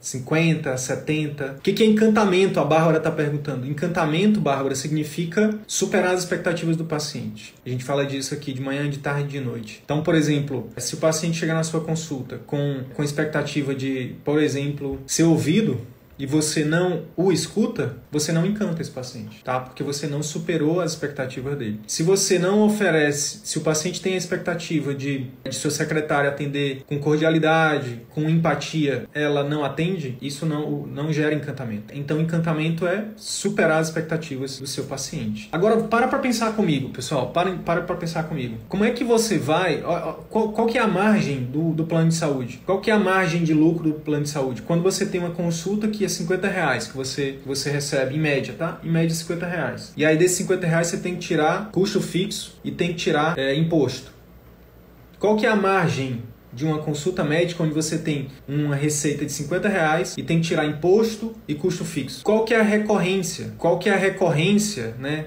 50, 0.00 0.76
70. 0.76 1.56
O 1.58 1.60
que 1.60 1.82
é 1.82 1.86
encantamento? 1.86 2.58
A 2.60 2.64
Bárbara 2.64 2.98
está 2.98 3.10
perguntando. 3.10 3.66
Encantamento, 3.66 4.40
Bárbara, 4.40 4.74
significa 4.74 5.58
superar 5.66 6.14
as 6.14 6.20
expectativas 6.20 6.76
do 6.76 6.84
paciente. 6.84 7.54
A 7.64 7.68
gente 7.68 7.84
fala 7.84 8.04
disso 8.04 8.34
aqui 8.34 8.52
de 8.52 8.60
manhã, 8.60 8.88
de 8.88 8.98
tarde 8.98 9.36
e 9.36 9.38
de 9.38 9.40
noite. 9.40 9.82
Então, 9.84 10.02
por 10.02 10.14
exemplo, 10.14 10.68
se 10.76 10.94
o 10.94 10.98
paciente 10.98 11.38
chegar 11.38 11.54
na 11.54 11.64
sua 11.64 11.80
consulta 11.80 12.40
com, 12.46 12.84
com 12.94 13.02
expectativa 13.02 13.74
de, 13.74 14.14
por 14.24 14.40
exemplo, 14.40 15.00
ser 15.06 15.24
ouvido, 15.24 15.80
e 16.18 16.26
você 16.26 16.64
não 16.64 17.02
o 17.16 17.32
escuta, 17.32 17.96
você 18.10 18.32
não 18.32 18.46
encanta 18.46 18.82
esse 18.82 18.90
paciente, 18.90 19.42
tá? 19.44 19.60
Porque 19.60 19.82
você 19.82 20.06
não 20.06 20.22
superou 20.22 20.80
as 20.80 20.92
expectativas 20.92 21.56
dele. 21.56 21.80
Se 21.86 22.02
você 22.02 22.38
não 22.38 22.62
oferece, 22.62 23.40
se 23.44 23.58
o 23.58 23.60
paciente 23.60 24.00
tem 24.00 24.14
a 24.14 24.16
expectativa 24.16 24.94
de, 24.94 25.26
de 25.44 25.54
sua 25.54 25.70
secretária 25.70 26.30
atender 26.30 26.82
com 26.86 26.98
cordialidade, 26.98 28.02
com 28.10 28.28
empatia, 28.28 29.06
ela 29.12 29.44
não 29.44 29.64
atende, 29.64 30.16
isso 30.20 30.46
não, 30.46 30.86
não 30.86 31.12
gera 31.12 31.34
encantamento. 31.34 31.94
Então, 31.94 32.20
encantamento 32.20 32.86
é 32.86 33.06
superar 33.16 33.80
as 33.80 33.88
expectativas 33.88 34.58
do 34.58 34.66
seu 34.66 34.84
paciente. 34.84 35.48
Agora, 35.52 35.82
para 35.84 36.08
para 36.08 36.18
pensar 36.18 36.54
comigo, 36.54 36.90
pessoal, 36.90 37.30
para 37.30 37.52
para 37.56 37.82
para 37.82 37.96
pensar 37.96 38.24
comigo. 38.24 38.56
Como 38.68 38.84
é 38.84 38.90
que 38.90 39.04
você 39.04 39.38
vai, 39.38 39.82
qual, 40.28 40.50
qual 40.52 40.66
que 40.66 40.78
é 40.78 40.80
a 40.80 40.86
margem 40.86 41.44
do, 41.44 41.72
do 41.72 41.84
plano 41.84 42.08
de 42.08 42.14
saúde? 42.14 42.60
Qual 42.64 42.80
que 42.80 42.90
é 42.90 42.94
a 42.94 42.98
margem 42.98 43.44
de 43.44 43.52
lucro 43.52 43.90
do 43.92 44.00
plano 44.00 44.24
de 44.24 44.30
saúde? 44.30 44.62
Quando 44.62 44.82
você 44.82 45.06
tem 45.06 45.20
uma 45.20 45.30
consulta 45.30 45.88
que 45.88 46.05
é 46.06 46.08
50 46.08 46.48
reais 46.48 46.86
que 46.86 46.96
você, 46.96 47.38
você 47.44 47.70
recebe 47.70 48.14
em 48.14 48.18
média, 48.18 48.54
tá? 48.56 48.80
Em 48.82 48.90
média 48.90 49.14
50 49.14 49.46
reais. 49.46 49.92
E 49.96 50.04
aí 50.04 50.16
desses 50.16 50.38
50 50.38 50.66
reais 50.66 50.86
você 50.86 50.98
tem 50.98 51.14
que 51.14 51.20
tirar 51.20 51.70
custo 51.70 52.00
fixo 52.00 52.58
e 52.64 52.70
tem 52.70 52.88
que 52.88 52.94
tirar 52.94 53.38
é, 53.38 53.54
imposto. 53.54 54.10
Qual 55.18 55.36
que 55.36 55.46
é 55.46 55.48
a 55.48 55.56
margem 55.56 56.22
de 56.56 56.64
uma 56.64 56.78
consulta 56.78 57.22
médica 57.22 57.62
onde 57.62 57.74
você 57.74 57.98
tem 57.98 58.28
uma 58.48 58.74
receita 58.74 59.26
de 59.26 59.30
50 59.30 59.68
reais 59.68 60.14
e 60.16 60.22
tem 60.22 60.40
que 60.40 60.48
tirar 60.48 60.64
imposto 60.64 61.34
e 61.46 61.54
custo 61.54 61.84
fixo. 61.84 62.24
Qual 62.24 62.44
que 62.44 62.54
é 62.54 62.60
a 62.60 62.62
recorrência? 62.62 63.52
Qual 63.58 63.78
que 63.78 63.90
é 63.90 63.92
a 63.92 63.98
recorrência 63.98 64.94
né, 64.98 65.26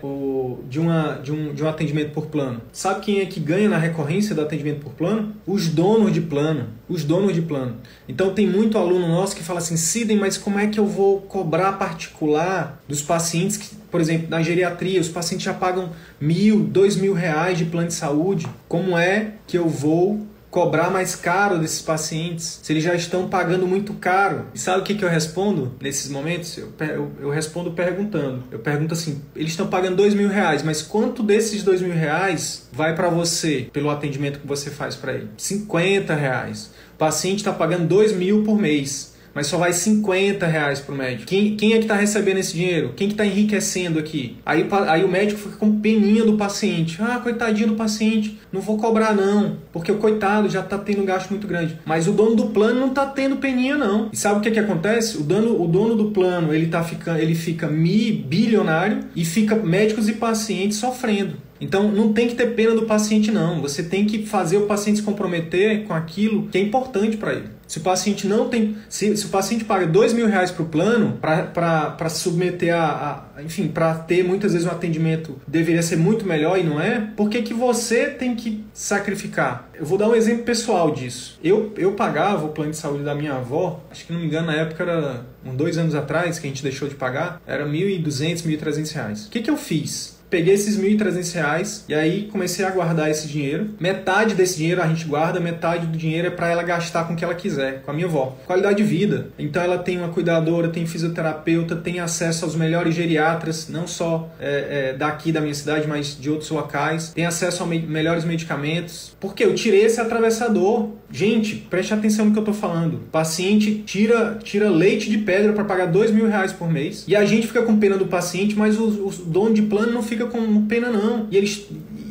de, 0.67 0.79
uma, 0.79 1.19
de, 1.23 1.31
um, 1.31 1.53
de 1.53 1.63
um 1.63 1.69
atendimento 1.69 2.11
por 2.11 2.25
plano? 2.25 2.61
Sabe 2.73 3.01
quem 3.01 3.19
é 3.19 3.27
que 3.27 3.39
ganha 3.39 3.69
na 3.69 3.77
recorrência 3.77 4.33
do 4.33 4.41
atendimento 4.41 4.79
por 4.81 4.93
plano? 4.93 5.35
Os 5.45 5.67
donos 5.67 6.11
de 6.11 6.19
plano. 6.19 6.67
Os 6.89 7.03
donos 7.03 7.35
de 7.35 7.43
plano. 7.43 7.75
Então 8.07 8.33
tem 8.33 8.47
muito 8.47 8.79
aluno 8.79 9.07
nosso 9.07 9.35
que 9.35 9.43
fala 9.43 9.59
assim, 9.59 9.77
Sidem, 9.77 10.17
mas 10.17 10.35
como 10.35 10.57
é 10.57 10.65
que 10.67 10.79
eu 10.79 10.87
vou 10.87 11.21
cobrar 11.21 11.73
particular 11.73 12.81
dos 12.87 13.03
pacientes 13.03 13.55
que, 13.55 13.75
por 13.91 14.01
exemplo, 14.01 14.27
na 14.29 14.41
geriatria, 14.41 14.99
os 14.99 15.09
pacientes 15.09 15.45
já 15.45 15.53
pagam 15.53 15.91
mil, 16.19 16.61
dois 16.61 16.95
mil 16.95 17.13
reais 17.13 17.59
de 17.59 17.65
plano 17.65 17.87
de 17.87 17.93
saúde. 17.93 18.47
Como 18.67 18.97
é 18.97 19.33
que 19.45 19.55
eu 19.55 19.69
vou 19.69 20.27
cobrar 20.49 20.89
mais 20.89 21.15
caro 21.15 21.57
desses 21.59 21.81
pacientes, 21.81 22.59
se 22.63 22.73
eles 22.73 22.83
já 22.83 22.95
estão 22.95 23.29
pagando 23.29 23.67
muito 23.67 23.93
caro. 23.93 24.45
E 24.53 24.59
sabe 24.59 24.81
o 24.81 24.83
que, 24.83 24.95
que 24.95 25.05
eu 25.05 25.09
respondo 25.09 25.73
nesses 25.81 26.09
momentos? 26.09 26.57
Eu, 26.57 26.71
eu, 26.79 27.11
eu 27.21 27.29
respondo 27.29 27.71
perguntando. 27.71 28.43
Eu 28.51 28.59
pergunto 28.59 28.93
assim: 28.93 29.21
eles 29.35 29.51
estão 29.51 29.67
pagando 29.67 29.97
dois 29.97 30.13
mil 30.13 30.29
reais, 30.29 30.63
mas 30.63 30.81
quanto 30.81 31.21
desses 31.23 31.63
dois 31.63 31.81
mil 31.81 31.93
reais 31.93 32.67
vai 32.71 32.95
para 32.95 33.09
você 33.09 33.69
pelo 33.71 33.89
atendimento 33.89 34.39
que 34.39 34.47
você 34.47 34.69
faz 34.69 34.95
para 34.95 35.13
ele? 35.13 35.29
50 35.37 36.13
reais. 36.15 36.71
O 36.95 36.97
paciente 36.97 37.37
está 37.37 37.53
pagando 37.53 37.87
dois 37.87 38.11
mil 38.11 38.43
por 38.43 38.57
mês 38.57 39.17
mas 39.39 39.47
só 39.47 39.57
vai 39.57 39.71
50 39.71 40.45
reais 40.45 40.81
pro 40.81 40.93
médico. 40.93 41.25
Quem, 41.25 41.55
quem 41.55 41.71
é 41.71 41.77
que 41.77 41.83
está 41.83 41.95
recebendo 41.95 42.39
esse 42.39 42.53
dinheiro? 42.53 42.91
Quem 42.93 43.07
que 43.07 43.13
está 43.13 43.25
enriquecendo 43.25 43.97
aqui? 43.97 44.35
Aí, 44.45 44.67
aí 44.89 45.01
o 45.01 45.07
médico 45.07 45.39
fica 45.39 45.55
com 45.55 45.79
peninha 45.79 46.25
do 46.25 46.33
paciente. 46.35 47.01
Ah, 47.01 47.21
coitadinho 47.23 47.69
do 47.69 47.75
paciente, 47.75 48.37
não 48.51 48.59
vou 48.59 48.77
cobrar 48.77 49.15
não, 49.15 49.55
porque 49.71 49.93
o 49.93 49.97
coitado 49.97 50.49
já 50.49 50.59
está 50.59 50.77
tendo 50.77 51.03
um 51.03 51.05
gasto 51.05 51.29
muito 51.29 51.47
grande. 51.47 51.79
Mas 51.85 52.05
o 52.05 52.11
dono 52.11 52.35
do 52.35 52.47
plano 52.47 52.81
não 52.81 52.89
está 52.89 53.05
tendo 53.05 53.37
peninha 53.37 53.77
não. 53.77 54.09
E 54.11 54.17
sabe 54.17 54.39
o 54.39 54.41
que 54.41 54.51
que 54.51 54.59
acontece? 54.59 55.15
O 55.15 55.23
dono, 55.23 55.63
o 55.63 55.65
dono 55.69 55.95
do 55.95 56.11
plano, 56.11 56.53
ele 56.53 56.67
tá 56.67 56.83
ficando, 56.83 57.19
ele 57.19 57.33
fica 57.33 57.65
mi 57.65 58.11
bilionário 58.11 59.05
e 59.15 59.23
fica 59.23 59.55
médicos 59.55 60.09
e 60.09 60.15
pacientes 60.15 60.79
sofrendo. 60.79 61.37
Então 61.61 61.89
não 61.89 62.11
tem 62.11 62.27
que 62.27 62.35
ter 62.35 62.55
pena 62.55 62.75
do 62.75 62.83
paciente 62.83 63.31
não. 63.31 63.61
Você 63.61 63.83
tem 63.83 64.05
que 64.05 64.25
fazer 64.25 64.57
o 64.57 64.65
paciente 64.65 64.97
se 64.97 65.03
comprometer 65.03 65.85
com 65.85 65.93
aquilo 65.93 66.47
que 66.47 66.57
é 66.57 66.61
importante 66.61 67.15
para 67.15 67.33
ele. 67.33 67.58
Se 67.69 67.77
o 67.77 67.81
paciente 67.81 68.25
não 68.27 68.49
tem. 68.49 68.75
Se, 68.89 69.15
se 69.15 69.27
o 69.27 69.29
paciente 69.29 69.63
paga 69.63 69.85
dois 69.85 70.11
mil 70.11 70.25
reais 70.25 70.49
para 70.49 70.63
o 70.63 70.65
plano, 70.65 71.19
para 71.21 72.09
se 72.09 72.21
submeter 72.21 72.75
a, 72.75 73.27
a 73.37 73.43
enfim, 73.43 73.67
para 73.67 73.93
ter 73.93 74.23
muitas 74.23 74.53
vezes 74.53 74.67
um 74.67 74.71
atendimento 74.71 75.39
deveria 75.47 75.83
ser 75.83 75.95
muito 75.95 76.25
melhor 76.25 76.57
e 76.57 76.63
não 76.63 76.81
é, 76.81 77.11
por 77.15 77.29
que, 77.29 77.43
que 77.43 77.53
você 77.53 78.07
tem 78.07 78.35
que 78.35 78.65
sacrificar? 78.73 79.69
Eu 79.75 79.85
vou 79.85 79.99
dar 79.99 80.09
um 80.09 80.15
exemplo 80.15 80.43
pessoal 80.43 80.91
disso. 80.91 81.39
Eu, 81.43 81.71
eu 81.77 81.93
pagava 81.93 82.47
o 82.47 82.49
plano 82.49 82.71
de 82.71 82.77
saúde 82.77 83.03
da 83.03 83.13
minha 83.13 83.35
avó, 83.35 83.83
acho 83.91 84.05
que 84.05 84.11
não 84.11 84.19
me 84.19 84.25
engano, 84.25 84.47
na 84.47 84.55
época 84.55 84.83
era 84.83 85.25
uns 85.45 85.55
dois 85.55 85.77
anos 85.77 85.93
atrás 85.93 86.39
que 86.39 86.47
a 86.47 86.49
gente 86.49 86.63
deixou 86.63 86.89
de 86.89 86.95
pagar, 86.95 87.39
era 87.45 87.65
R$ 87.65 87.71
1.200, 87.71 88.47
1.300 88.47 88.91
reais. 88.93 89.27
O 89.27 89.29
que, 89.29 89.41
que 89.41 89.49
eu 89.49 89.57
fiz? 89.57 90.18
Peguei 90.29 90.53
esses 90.53 90.77
R$ 90.77 90.95
1.300 90.95 91.83
e 91.89 91.93
aí 91.93 92.29
comecei 92.31 92.63
a 92.63 92.69
guardar 92.69 93.09
esse 93.09 93.27
dinheiro. 93.27 93.69
Metade 93.79 94.35
desse 94.35 94.57
dinheiro 94.57 94.81
a 94.81 94.87
gente 94.87 95.05
guarda, 95.05 95.39
metade 95.39 95.87
do 95.87 95.97
dinheiro 95.97 96.27
é 96.27 96.29
para 96.29 96.49
ela 96.49 96.61
gastar 96.63 97.05
com 97.05 97.13
o 97.13 97.15
que 97.15 97.23
ela 97.23 97.33
quiser, 97.33 97.81
com 97.81 97.91
a 97.91 97.93
minha 97.93 98.05
avó. 98.05 98.37
Qualidade 98.45 98.77
de 98.77 98.83
vida. 98.83 99.27
Então 99.39 99.61
ela 99.61 99.79
tem 99.79 99.97
uma 99.97 100.09
cuidadora, 100.09 100.69
tem 100.69 100.85
fisioterapeuta, 100.85 101.75
tem 101.75 101.99
acesso 101.99 102.45
aos 102.45 102.55
melhores 102.55 102.93
geriatras, 102.93 103.67
não 103.69 103.87
só 103.87 104.29
é, 104.39 104.91
é, 104.91 104.93
daqui 104.93 105.31
da 105.31 105.41
minha 105.41 105.53
cidade, 105.53 105.87
mas 105.87 106.17
de 106.19 106.29
outros 106.29 106.49
locais. 106.49 107.11
Tem 107.13 107.25
acesso 107.25 107.63
a 107.63 107.65
me 107.65 107.79
melhores 107.79 108.23
medicamentos. 108.23 109.15
Porque 109.19 109.43
eu 109.43 109.55
tirei 109.55 109.85
esse 109.85 109.99
atravessador. 109.99 110.89
Gente, 111.11 111.55
preste 111.55 111.93
atenção 111.93 112.25
no 112.25 112.33
que 112.33 112.39
eu 112.39 112.43
tô 112.43 112.53
falando. 112.53 112.99
Paciente 113.11 113.83
tira, 113.85 114.37
tira 114.43 114.69
leite 114.69 115.09
de 115.09 115.17
pedra 115.17 115.53
para 115.53 115.63
pagar 115.63 115.87
dois 115.87 116.11
mil 116.11 116.27
reais 116.27 116.53
por 116.53 116.71
mês. 116.71 117.03
E 117.07 117.15
a 117.15 117.25
gente 117.25 117.47
fica 117.47 117.63
com 117.63 117.77
pena 117.77 117.97
do 117.97 118.05
paciente, 118.05 118.55
mas 118.55 118.79
o, 118.79 119.07
o 119.07 119.11
dono 119.25 119.53
de 119.53 119.63
plano 119.63 119.91
não 119.91 120.03
fica 120.03 120.25
com 120.25 120.65
pena 120.65 120.89
não. 120.89 121.27
E 121.31 121.37
eles 121.37 121.67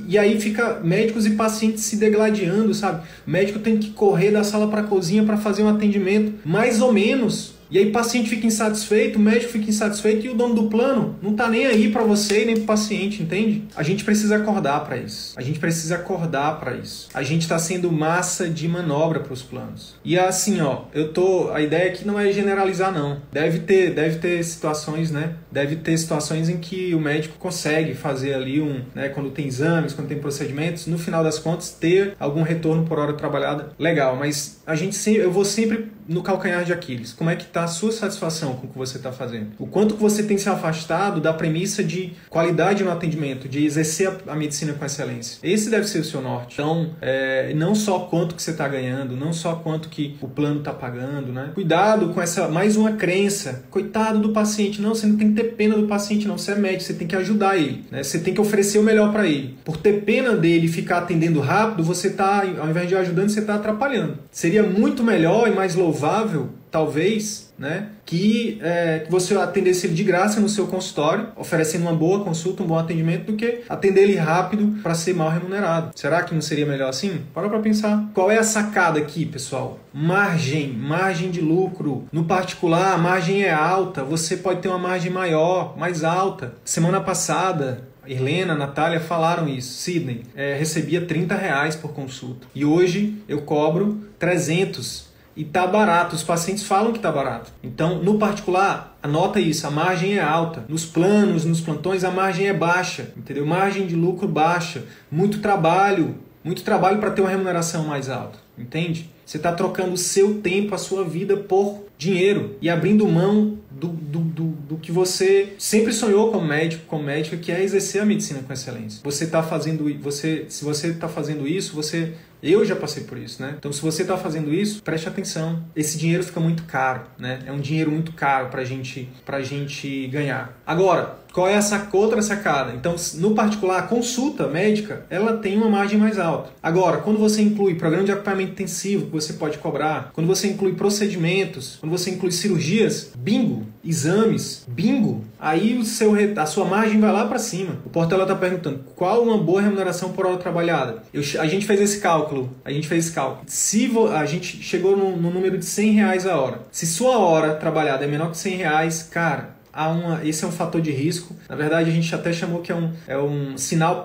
e 0.08 0.16
aí 0.16 0.40
fica 0.40 0.80
médicos 0.82 1.26
e 1.26 1.30
pacientes 1.30 1.84
se 1.84 1.96
degladiando, 1.96 2.72
sabe? 2.72 3.06
O 3.26 3.30
médico 3.30 3.58
tem 3.58 3.76
que 3.76 3.90
correr 3.90 4.30
da 4.30 4.42
sala 4.42 4.66
para 4.66 4.82
cozinha 4.82 5.22
para 5.22 5.37
fazer 5.37 5.62
um 5.62 5.68
atendimento 5.68 6.32
mais 6.46 6.80
ou 6.80 6.92
menos 6.92 7.58
e 7.70 7.78
aí 7.78 7.88
o 7.88 7.92
paciente 7.92 8.31
fica 8.31 8.46
insatisfeito, 8.46 9.18
o 9.18 9.22
médico 9.22 9.52
fica 9.52 9.68
insatisfeito 9.68 10.26
e 10.26 10.31
o 10.31 10.35
dono 10.35 10.54
do 10.54 10.64
plano 10.64 11.16
não 11.22 11.35
tá 11.35 11.48
nem 11.48 11.66
aí 11.66 11.90
para 11.90 12.02
você 12.02 12.42
e 12.42 12.46
nem 12.46 12.57
pro 12.57 12.64
paciente, 12.64 13.22
entende? 13.22 13.64
A 13.76 13.83
gente 13.83 14.04
precisa 14.04 14.37
acordar 14.37 14.81
para 14.85 14.96
isso. 14.96 15.35
A 15.37 15.42
gente 15.42 15.59
precisa 15.59 15.96
acordar 15.96 16.59
para 16.59 16.76
isso. 16.76 17.09
A 17.12 17.22
gente 17.22 17.42
está 17.42 17.59
sendo 17.59 17.90
massa 17.92 18.48
de 18.48 18.66
manobra 18.68 19.20
para 19.20 19.33
os 19.33 19.42
planos. 19.42 19.96
E 20.04 20.18
assim, 20.18 20.61
ó, 20.61 20.85
eu 20.94 21.12
tô, 21.12 21.50
a 21.50 21.61
ideia 21.61 21.90
aqui 21.90 22.07
não 22.07 22.18
é 22.18 22.33
generalizar 22.33 22.92
não. 22.92 23.20
Deve 23.33 23.61
ter, 23.61 23.94
deve 23.94 24.18
ter 24.18 24.42
situações, 24.42 25.11
né? 25.11 25.35
Deve 25.50 25.76
ter 25.76 25.96
situações 25.96 26.48
em 26.48 26.58
que 26.58 26.94
o 26.94 27.00
médico 27.00 27.38
consegue 27.38 27.94
fazer 27.94 28.34
ali 28.34 28.61
um, 28.61 28.82
né, 28.94 29.08
quando 29.08 29.30
tem 29.30 29.46
exames, 29.46 29.92
quando 29.92 30.08
tem 30.08 30.18
procedimentos, 30.18 30.87
no 30.87 30.98
final 30.98 31.22
das 31.22 31.38
contas 31.38 31.70
ter 31.70 32.14
algum 32.18 32.42
retorno 32.42 32.84
por 32.84 32.98
hora 32.98 33.12
trabalhada. 33.12 33.70
Legal, 33.78 34.16
mas 34.16 34.61
a 34.66 34.74
gente 34.74 34.96
sempre, 34.96 35.22
eu 35.22 35.32
vou 35.32 35.44
sempre 35.44 35.98
no 36.08 36.22
calcanhar 36.22 36.64
de 36.64 36.72
Aquiles. 36.72 37.12
Como 37.12 37.28
é 37.28 37.37
que 37.37 37.44
está 37.44 37.64
a 37.64 37.66
sua 37.66 37.92
satisfação 37.92 38.54
com 38.54 38.66
o 38.66 38.70
que 38.70 38.78
você 38.78 38.96
está 38.96 39.12
fazendo? 39.12 39.48
O 39.58 39.66
quanto 39.66 39.94
que 39.94 40.00
você 40.00 40.22
tem 40.22 40.38
se 40.38 40.48
afastado 40.48 41.20
da 41.20 41.34
premissa 41.34 41.84
de 41.84 42.14
qualidade 42.30 42.82
no 42.82 42.90
atendimento, 42.90 43.46
de 43.46 43.64
exercer 43.64 44.11
a, 44.26 44.34
medicina 44.34 44.72
com 44.72 44.84
excelência. 44.84 45.38
Esse 45.42 45.68
deve 45.68 45.87
ser 45.87 45.98
o 45.98 46.04
seu 46.04 46.22
norte. 46.22 46.54
Então, 46.54 46.94
é, 47.00 47.52
não 47.54 47.74
só 47.74 48.00
quanto 48.00 48.34
que 48.34 48.42
você 48.42 48.52
está 48.52 48.66
ganhando, 48.66 49.16
não 49.16 49.32
só 49.32 49.56
quanto 49.56 49.88
que 49.88 50.16
o 50.22 50.28
plano 50.28 50.61
está 50.61 50.72
pagando, 50.72 51.32
né? 51.32 51.50
Cuidado 51.54 52.08
com 52.11 52.22
essa 52.22 52.48
mais 52.48 52.76
uma 52.76 52.92
crença. 52.92 53.64
Coitado 53.70 54.18
do 54.18 54.30
paciente. 54.30 54.80
Não, 54.80 54.94
você 54.94 55.06
não 55.06 55.16
tem 55.16 55.28
que 55.28 55.38
ter 55.38 55.55
pena 55.55 55.77
do 55.77 55.87
paciente, 55.87 56.27
não. 56.27 56.37
Você 56.37 56.53
é 56.53 56.55
médico, 56.57 56.83
você 56.83 56.94
tem 56.94 57.07
que 57.07 57.14
ajudar 57.14 57.57
ele. 57.57 57.85
Né? 57.90 58.03
Você 58.03 58.18
tem 58.18 58.35
que 58.35 58.40
oferecer 58.40 58.79
o 58.79 58.83
melhor 58.83 59.12
para 59.12 59.27
ele. 59.27 59.57
Por 59.64 59.77
ter 59.77 60.03
pena 60.03 60.35
dele 60.35 60.66
ficar 60.66 60.98
atendendo 60.98 61.40
rápido, 61.40 61.85
você 61.85 62.09
está, 62.09 62.42
ao 62.59 62.68
invés 62.68 62.88
de 62.88 62.96
ajudando, 62.96 63.29
você 63.29 63.40
está 63.40 63.55
atrapalhando. 63.55 64.18
Seria 64.31 64.62
muito 64.62 65.05
melhor 65.05 65.48
e 65.48 65.55
mais 65.55 65.74
louvável, 65.74 66.51
talvez, 66.70 67.52
né, 67.59 67.88
que, 68.04 68.59
é, 68.62 69.00
que 69.00 69.11
você 69.11 69.35
atendesse 69.37 69.87
ele 69.87 69.94
de 69.94 70.04
graça 70.04 70.40
no 70.40 70.48
seu 70.48 70.66
consultório, 70.66 71.28
oferecendo 71.37 71.83
uma 71.83 71.94
boa 71.94 72.24
consulta, 72.24 72.62
um 72.62 72.66
bom 72.66 72.78
atendimento, 72.78 73.33
do 73.33 73.37
que 73.37 73.62
atender 73.68 74.02
ele 74.02 74.16
rápido 74.16 74.81
para 74.83 74.94
ser 74.94 75.14
mal 75.14 75.31
remunerado. 75.31 75.90
Será 75.94 76.22
que 76.22 76.35
não 76.35 76.40
seria 76.40 76.66
melhor 76.66 76.88
assim? 76.88 77.22
Para 77.35 77.48
para 77.48 77.59
pensar. 77.59 78.09
Qual 78.14 78.31
é 78.31 78.38
a 78.38 78.44
sacada 78.44 78.98
aqui, 78.98 79.26
pessoal? 79.26 79.78
Margem, 79.92 80.72
margem 80.72 81.31
de 81.31 81.40
lucro. 81.40 82.07
No 82.12 82.24
particular, 82.24 82.94
a 82.94 82.98
margem 82.98 83.42
é 83.42 83.52
alta, 83.52 84.04
você 84.04 84.37
pode 84.37 84.61
ter 84.61 84.68
uma 84.68 84.78
margem 84.78 85.11
maior, 85.11 85.76
mais 85.76 86.04
alta. 86.04 86.54
Semana 86.64 87.00
passada, 87.00 87.88
Helena, 88.07 88.54
Natália 88.54 89.00
falaram 89.00 89.48
isso. 89.48 89.72
Sidney, 89.83 90.22
é, 90.35 90.54
recebia 90.54 91.02
30 91.02 91.35
reais 91.35 91.76
por 91.76 91.92
consulta. 91.92 92.46
E 92.54 92.64
hoje 92.64 93.16
eu 93.28 93.42
cobro 93.42 94.00
300 94.18 95.08
e 95.38 95.44
tá 95.44 95.64
barato. 95.68 96.16
Os 96.16 96.24
pacientes 96.24 96.64
falam 96.64 96.92
que 96.92 96.98
tá 96.98 97.12
barato. 97.12 97.53
Então, 97.62 98.03
no 98.03 98.18
particular, 98.18 98.98
anota 99.01 99.38
isso, 99.38 99.64
a 99.68 99.70
margem 99.70 100.18
é 100.18 100.20
alta. 100.20 100.64
Nos 100.68 100.85
planos, 100.85 101.44
nos 101.44 101.61
plantões, 101.61 102.03
a 102.03 102.11
margem 102.11 102.48
é 102.48 102.53
baixa, 102.53 103.12
entendeu? 103.16 103.46
Margem 103.46 103.87
de 103.87 103.94
lucro 103.94 104.27
baixa, 104.27 104.85
muito 105.09 105.38
trabalho, 105.38 106.16
muito 106.42 106.62
trabalho 106.64 106.98
para 106.98 107.12
ter 107.12 107.20
uma 107.20 107.31
remuneração 107.31 107.85
mais 107.85 108.11
alta, 108.11 108.37
entende? 108.59 109.09
Você 109.24 109.37
está 109.37 109.53
trocando 109.53 109.92
o 109.92 109.98
seu 109.98 110.40
tempo, 110.40 110.74
a 110.74 110.79
sua 110.79 111.05
vida 111.05 111.37
por 111.37 111.85
dinheiro 111.96 112.57
e 112.61 112.68
abrindo 112.68 113.07
mão 113.07 113.59
do, 113.79 113.88
do, 113.88 114.21
do, 114.21 114.45
do, 114.45 114.77
que 114.77 114.91
você 114.91 115.55
sempre 115.59 115.93
sonhou 115.93 116.31
como 116.33 116.47
médico, 116.47 116.85
como 116.87 117.05
médica, 117.05 117.37
que 117.37 117.53
é 117.53 117.62
exercer 117.62 118.03
a 118.03 118.05
medicina 118.05 118.41
com 118.43 118.53
excelência. 118.53 119.01
Você 119.05 119.25
está 119.25 119.43
fazendo, 119.43 119.85
você, 120.01 120.47
se 120.49 120.64
você 120.64 120.88
está 120.88 121.09
fazendo 121.09 121.47
isso, 121.47 121.75
você 121.75 122.14
eu 122.43 122.64
já 122.64 122.77
passei 122.77 123.03
por 123.03 123.19
isso, 123.19 123.43
né? 123.43 123.57
Então, 123.59 123.73
se 123.73 123.83
você 123.83 124.03
está 124.03 124.17
fazendo 124.17 124.55
isso, 124.55 124.83
preste 124.83 125.09
atenção. 125.09 125.62
Esse 125.75 125.99
dinheiro 125.99 126.23
fica 126.23 126.38
muito 126.38 126.62
caro, 126.64 127.03
né? 127.19 127.41
É 127.45 127.53
um 127.53 127.59
dinheiro 127.59 127.91
muito 127.91 128.12
caro 128.12 128.49
para 128.49 128.64
gente, 128.64 129.09
a 129.27 129.41
gente 129.41 130.07
ganhar. 130.07 130.57
Agora, 130.64 131.17
qual 131.33 131.49
é 131.49 131.55
essa 131.55 131.88
outra 131.93 132.23
sacada? 132.23 132.73
Então, 132.75 132.95
no 133.14 133.35
particular, 133.35 133.79
a 133.79 133.83
consulta 133.83 134.47
médica, 134.47 135.05
ela 135.11 135.37
tem 135.38 135.57
uma 135.57 135.69
margem 135.69 135.99
mais 135.99 136.19
alta. 136.19 136.51
Agora, 136.62 136.99
quando 136.99 137.19
você 137.19 137.43
inclui 137.43 137.75
programa 137.75 138.05
de 138.05 138.12
acompanhamento 138.12 138.53
intensivo 138.53 139.07
que 139.07 139.12
você 139.12 139.35
pode 139.35 139.59
cobrar, 139.59 140.11
quando 140.12 140.27
você 140.27 140.49
inclui 140.49 140.75
procedimentos, 140.75 141.77
quando 141.81 141.93
você 141.93 142.11
inclui 142.11 142.33
cirurgias, 142.33 143.12
bingo, 143.17 143.67
exames, 143.85 144.64
bingo, 144.69 145.25
aí 145.38 145.77
o 145.79 145.85
seu, 145.85 146.12
a 146.37 146.47
sua 146.47 146.64
margem 146.64 147.01
vai 147.01 147.12
lá 147.12 147.27
para 147.27 147.38
cima. 147.38 147.77
O 147.85 147.91
Portela 147.91 148.23
está 148.23 148.35
perguntando 148.35 148.81
qual 148.95 149.23
uma 149.23 149.38
boa 149.38 149.61
remuneração 149.61 150.12
por 150.12 150.27
hora 150.27 150.37
trabalhada. 150.37 151.03
Eu, 151.12 151.23
a 151.41 151.47
gente 151.47 151.67
fez 151.67 151.81
esse 151.81 152.01
cálculo, 152.01 152.51
a 152.64 152.71
gente 152.71 152.88
fez 152.88 153.07
esse 153.07 153.14
cálculo. 153.14 153.43
Se 153.47 153.91
a 154.14 154.27
gente 154.27 154.62
chegou 154.62 154.97
no, 154.97 155.17
no 155.17 155.31
número 155.31 155.59
de 155.59 155.64
100 155.64 155.93
reais 155.93 156.27
a 156.27 156.37
hora. 156.37 156.61
Se 156.71 156.87
sua 156.87 157.19
hora 157.19 157.55
trabalhada 157.55 158.05
é 158.05 158.09
menor 158.09 158.31
que 158.31 158.38
100 158.38 158.57
reais, 158.57 159.03
cara, 159.03 159.57
há 159.73 159.88
uma, 159.88 160.25
esse 160.27 160.45
é 160.45 160.49
um 160.49 160.53
fator 160.53 160.81
de 160.81 160.91
risco. 160.91 161.35
Na 161.49 161.55
verdade, 161.55 161.88
a 161.88 161.93
gente 161.93 162.12
até 162.14 162.33
chamou 162.33 162.61
que 162.61 162.73
é 162.73 162.75
um, 162.75 162.93
é 163.07 163.17
um 163.17 163.57
sinal 163.57 164.03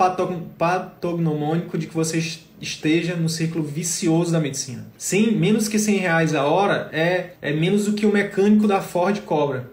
patognomônico 0.58 1.78
de 1.78 1.88
que 1.88 1.96
você 1.96 2.22
esteja 2.64 3.16
no 3.16 3.30
círculo 3.30 3.64
vicioso 3.64 4.32
da 4.32 4.40
medicina. 4.40 4.88
Sem, 4.98 5.36
menos 5.36 5.68
que 5.68 5.78
100 5.78 5.98
reais 5.98 6.34
a 6.34 6.46
hora 6.46 6.90
é, 6.92 7.32
é 7.42 7.54
menos 7.54 7.86
do 7.86 7.94
que 7.94 8.06
o 8.06 8.12
mecânico 8.12 8.68
da 8.68 8.82
Ford 8.82 9.20
cobra. 9.22 9.72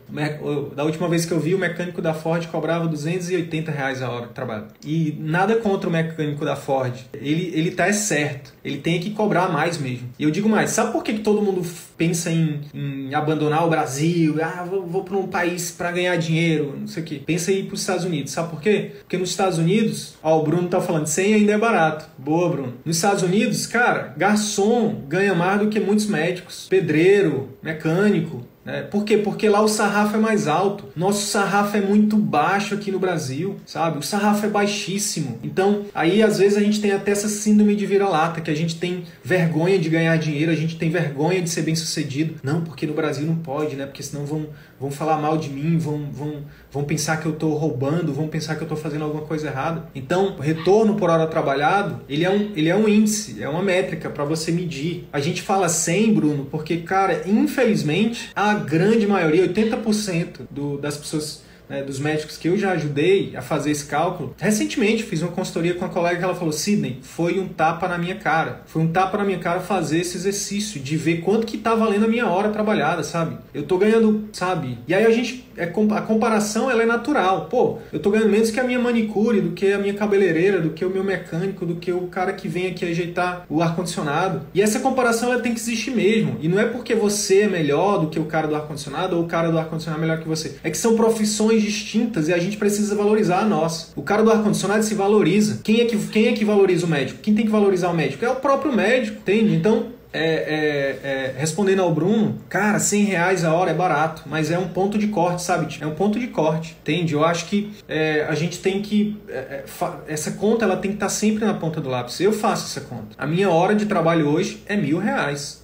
Da 0.75 0.85
última 0.85 1.09
vez 1.09 1.25
que 1.25 1.33
eu 1.33 1.41
vi, 1.41 1.55
o 1.55 1.59
mecânico 1.59 2.03
da 2.03 2.15
Ford 2.15 2.47
cobrava 2.49 2.87
280 2.87 3.71
reais 3.71 4.03
a 4.03 4.11
hora 4.11 4.27
de 4.27 4.33
trabalho. 4.33 4.67
E 4.85 5.17
nada 5.19 5.57
contra 5.57 5.89
o 5.89 5.93
mecânico 5.93 6.45
da 6.45 6.57
Ford. 6.57 6.95
Ele, 7.13 7.51
ele 7.55 7.71
tá 7.71 7.87
é 7.87 7.93
certo. 7.93 8.53
Ele 8.65 8.79
tem 8.79 9.01
que 9.01 9.11
cobrar 9.11 9.49
mais 9.49 9.79
mesmo. 9.79 10.09
E 10.19 10.25
eu 10.25 10.31
digo 10.31 10.49
mais, 10.49 10.71
sabe 10.71 10.93
por 10.93 11.03
que, 11.03 11.15
que 11.15 11.21
todo 11.21 11.43
mundo 11.43 11.63
pensa 11.97 12.31
em, 12.31 12.61
em 12.75 13.15
abandonar 13.15 13.67
o 13.67 13.71
Brasil? 13.71 14.37
Ah, 14.43 14.65
vou, 14.69 14.87
vou 14.87 15.05
para 15.05 15.17
um 15.17 15.27
país 15.27 15.71
para 15.71 15.93
ganhar 15.93 16.17
dinheiro, 16.17 16.77
não 16.79 16.87
sei 16.87 17.03
o 17.03 17.07
quê. 17.07 17.23
Pensa 17.25 17.53
em 17.53 17.61
ir 17.61 17.63
para 17.65 17.75
os 17.75 17.81
Estados 17.81 18.05
Unidos. 18.05 18.33
Sabe 18.33 18.51
por 18.51 18.61
quê? 18.61 18.93
Porque 19.01 19.19
nos 19.19 19.31
Estados 19.31 19.59
Unidos, 19.59 20.15
ó, 20.23 20.39
o 20.39 20.43
Bruno 20.43 20.69
tá 20.69 20.81
falando, 20.81 21.07
100 21.07 21.35
ainda 21.35 21.53
é 21.53 21.59
barato. 21.59 22.07
Boa, 22.19 22.49
Bruno. 22.49 22.75
Nos 22.85 22.97
Estados 22.97 23.23
Unidos, 23.23 23.67
cara, 23.67 24.15
garçom 24.17 25.03
ganha 25.09 25.35
mais 25.35 25.61
do 25.61 25.69
que 25.69 25.81
muitos 25.81 26.07
médicos, 26.07 26.67
pedreiro, 26.69 27.57
mecânico. 27.63 28.50
Né? 28.65 28.83
Por 28.83 29.05
quê? 29.05 29.17
Porque 29.17 29.49
lá 29.49 29.61
o 29.63 29.69
sarrafo 29.69 30.17
é 30.17 30.21
mais 30.21 30.47
alto. 30.47 30.89
Nosso 30.95 31.27
sarrafo 31.27 31.77
é 31.77 31.81
muito 31.81 32.17
baixo 32.17 32.75
aqui 32.75 32.91
no 32.91 32.99
Brasil, 32.99 33.57
sabe? 33.65 33.99
O 33.99 34.03
sarrafo 34.03 34.45
é 34.47 34.49
baixíssimo. 34.49 35.39
Então, 35.43 35.87
aí 35.95 36.23
às 36.23 36.39
vezes 36.39 36.59
a 36.59 36.61
gente 36.61 36.81
tem 36.81 36.93
até 36.93 37.13
essa 37.13 37.29
síndrome 37.29 37.75
de 37.75 37.87
vira-lata, 37.87 38.41
que 38.41 38.51
a 38.51 38.55
gente 38.55 38.77
tem 38.77 39.05
vergonha 39.25 39.79
de 39.79 39.89
ganhar 39.89 40.17
dinheiro, 40.17 40.53
a 40.53 40.57
gente 40.57 40.77
tem 40.77 40.91
vergonha 40.91 41.41
de 41.41 41.49
ser 41.49 41.63
bem 41.63 41.75
sucedido. 41.75 42.35
Não, 42.43 42.61
porque 42.61 42.87
no 42.87 42.95
Brasil 42.95 43.27
não 43.27 43.37
pode, 43.37 43.77
né? 43.77 43.87
Porque 43.87 44.03
senão 44.03 44.25
vão, 44.27 44.47
vão 44.79 44.91
falar 44.91 45.19
mal 45.19 45.39
de 45.39 45.49
mim, 45.49 45.79
vão, 45.79 46.11
vão, 46.13 46.43
vão 46.71 46.85
pensar 46.85 47.19
que 47.19 47.27
eu 47.27 47.33
estou 47.33 47.55
roubando, 47.55 48.13
vão 48.13 48.29
pensar 48.29 48.57
que 48.57 48.63
eu 48.63 48.67
estou 48.67 48.79
fazendo 48.79 49.05
alguma 49.05 49.23
coisa 49.23 49.49
errada. 49.49 49.85
Então, 49.95 50.37
o 50.39 50.41
retorno 50.41 50.97
por 50.97 51.09
hora 51.09 51.27
trabalhado, 51.27 52.01
ele 52.09 52.25
é 52.25 52.31
um, 52.31 52.53
ele 52.55 52.69
é 52.69 52.77
um 52.77 52.89
índice, 52.89 53.43
é 53.43 53.49
uma 53.49 53.63
métrica 53.63 54.11
para 54.11 54.25
você 54.25 54.53
medir. 54.53 55.09
A 55.13 55.21
gente 55.21 55.43
fala 55.43 55.69
100, 55.69 56.15
Bruno, 56.15 56.45
porque, 56.51 56.79
cara, 56.79 57.23
infelizmente, 57.27 58.31
grande 58.55 59.07
maioria, 59.07 59.47
80% 59.49 60.41
do, 60.51 60.79
das 60.79 60.97
pessoas 60.97 61.43
né, 61.71 61.83
dos 61.83 62.01
médicos 62.01 62.37
que 62.37 62.49
eu 62.49 62.59
já 62.59 62.73
ajudei 62.73 63.35
a 63.37 63.41
fazer 63.41 63.71
esse 63.71 63.87
cálculo, 63.87 64.35
recentemente 64.37 65.05
fiz 65.05 65.23
uma 65.23 65.31
consultoria 65.31 65.75
com 65.75 65.85
uma 65.85 65.93
colega 65.93 66.19
que 66.19 66.25
ela 66.25 66.35
falou: 66.35 66.53
Sidney, 66.53 66.99
foi 67.01 67.39
um 67.39 67.47
tapa 67.47 67.87
na 67.87 67.97
minha 67.97 68.17
cara. 68.17 68.63
Foi 68.67 68.83
um 68.83 68.89
tapa 68.89 69.17
na 69.17 69.25
minha 69.25 69.39
cara 69.39 69.61
fazer 69.61 70.01
esse 70.01 70.17
exercício, 70.17 70.81
de 70.81 70.97
ver 70.97 71.21
quanto 71.21 71.47
que 71.47 71.57
tá 71.57 71.75
valendo 71.75 72.07
a 72.07 72.09
minha 72.09 72.27
hora 72.27 72.49
trabalhada, 72.49 73.05
sabe? 73.05 73.39
Eu 73.55 73.63
tô 73.63 73.79
ganhando, 73.79 74.29
sabe? 74.33 74.79
E 74.89 74.95
aí 74.95 75.07
a 75.07 75.11
gente. 75.11 75.49
É, 75.57 75.65
a 75.65 76.01
comparação 76.01 76.71
ela 76.71 76.83
é 76.83 76.87
natural. 76.87 77.47
Pô, 77.51 77.79
eu 77.93 78.01
tô 78.01 78.11
ganhando 78.11 78.31
menos 78.31 78.51
que 78.51 78.59
a 78.59 78.65
minha 78.65 78.79
manicure, 78.79 79.43
do 79.43 79.51
que 79.51 79.73
a 79.73 79.79
minha 79.79 79.93
cabeleireira, 79.93 80.59
do 80.61 80.71
que 80.71 80.85
o 80.85 80.89
meu 80.89 81.05
mecânico, 81.05 81.67
do 81.67 81.77
que 81.77 81.93
o 81.93 82.07
cara 82.07 82.33
que 82.33 82.49
vem 82.49 82.69
aqui 82.69 82.85
ajeitar 82.87 83.45
o 83.49 83.63
ar-condicionado. 83.63 84.47
E 84.55 84.63
essa 84.63 84.81
comparação 84.81 85.31
ela 85.33 85.43
tem 85.43 85.53
que 85.53 85.61
existir 85.61 85.91
mesmo. 85.91 86.39
E 86.41 86.49
não 86.49 86.59
é 86.59 86.65
porque 86.65 86.95
você 86.95 87.43
é 87.43 87.47
melhor 87.47 87.99
do 87.99 88.07
que 88.09 88.19
o 88.19 88.25
cara 88.25 88.47
do 88.47 88.57
ar-condicionado 88.57 89.17
ou 89.17 89.25
o 89.25 89.27
cara 89.27 89.51
do 89.51 89.59
ar-condicionado 89.59 90.03
é 90.03 90.07
melhor 90.07 90.23
que 90.23 90.29
você. 90.29 90.57
É 90.65 90.71
que 90.71 90.79
são 90.79 90.97
profissões 90.97 91.60
distintas 91.63 92.29
e 92.29 92.33
a 92.33 92.39
gente 92.39 92.57
precisa 92.57 92.95
valorizar 92.95 93.41
a 93.41 93.45
nossa. 93.45 93.93
O 93.97 94.03
cara 94.03 94.23
do 94.23 94.31
ar-condicionado 94.31 94.83
se 94.83 94.95
valoriza. 94.95 95.61
Quem 95.63 95.81
é, 95.81 95.85
que, 95.85 95.97
quem 96.09 96.29
é 96.29 96.33
que 96.33 96.45
valoriza 96.45 96.87
o 96.87 96.89
médico? 96.89 97.21
Quem 97.21 97.35
tem 97.35 97.45
que 97.45 97.51
valorizar 97.51 97.91
o 97.91 97.95
médico? 97.95 98.25
É 98.25 98.31
o 98.31 98.37
próprio 98.37 98.73
médico, 98.73 99.19
entende? 99.19 99.55
Então, 99.55 99.87
é, 100.13 100.23
é, 100.23 101.09
é, 101.09 101.35
respondendo 101.37 101.83
ao 101.83 101.95
Bruno, 101.95 102.39
cara, 102.49 102.79
100 102.79 103.05
reais 103.05 103.45
a 103.45 103.55
hora 103.55 103.71
é 103.71 103.75
barato, 103.75 104.23
mas 104.27 104.51
é 104.51 104.59
um 104.59 104.69
ponto 104.69 104.99
de 104.99 105.09
corte, 105.09 105.43
sabe? 105.43 105.79
É 105.81 105.87
um 105.87 105.95
ponto 105.95 106.19
de 106.19 106.27
corte, 106.27 106.77
entende? 106.81 107.15
Eu 107.15 107.25
acho 107.25 107.47
que 107.47 107.73
é, 107.89 108.27
a 108.29 108.35
gente 108.35 108.59
tem 108.59 108.83
que. 108.83 109.17
É, 109.29 109.33
é, 109.33 109.65
essa 110.09 110.33
conta 110.33 110.65
ela 110.65 110.77
tem 110.77 110.91
que 110.91 110.97
estar 110.97 111.09
sempre 111.09 111.45
na 111.45 111.55
ponta 111.55 111.81
do 111.81 111.89
lápis. 111.89 112.21
Eu 112.21 112.33
faço 112.33 112.67
essa 112.67 112.87
conta. 112.87 113.15
A 113.17 113.27
minha 113.27 113.51
hora 113.51 113.75
de 113.75 113.87
trabalho 113.87 114.29
hoje 114.29 114.63
é 114.67 114.77
mil 114.77 114.99
reais 114.99 115.61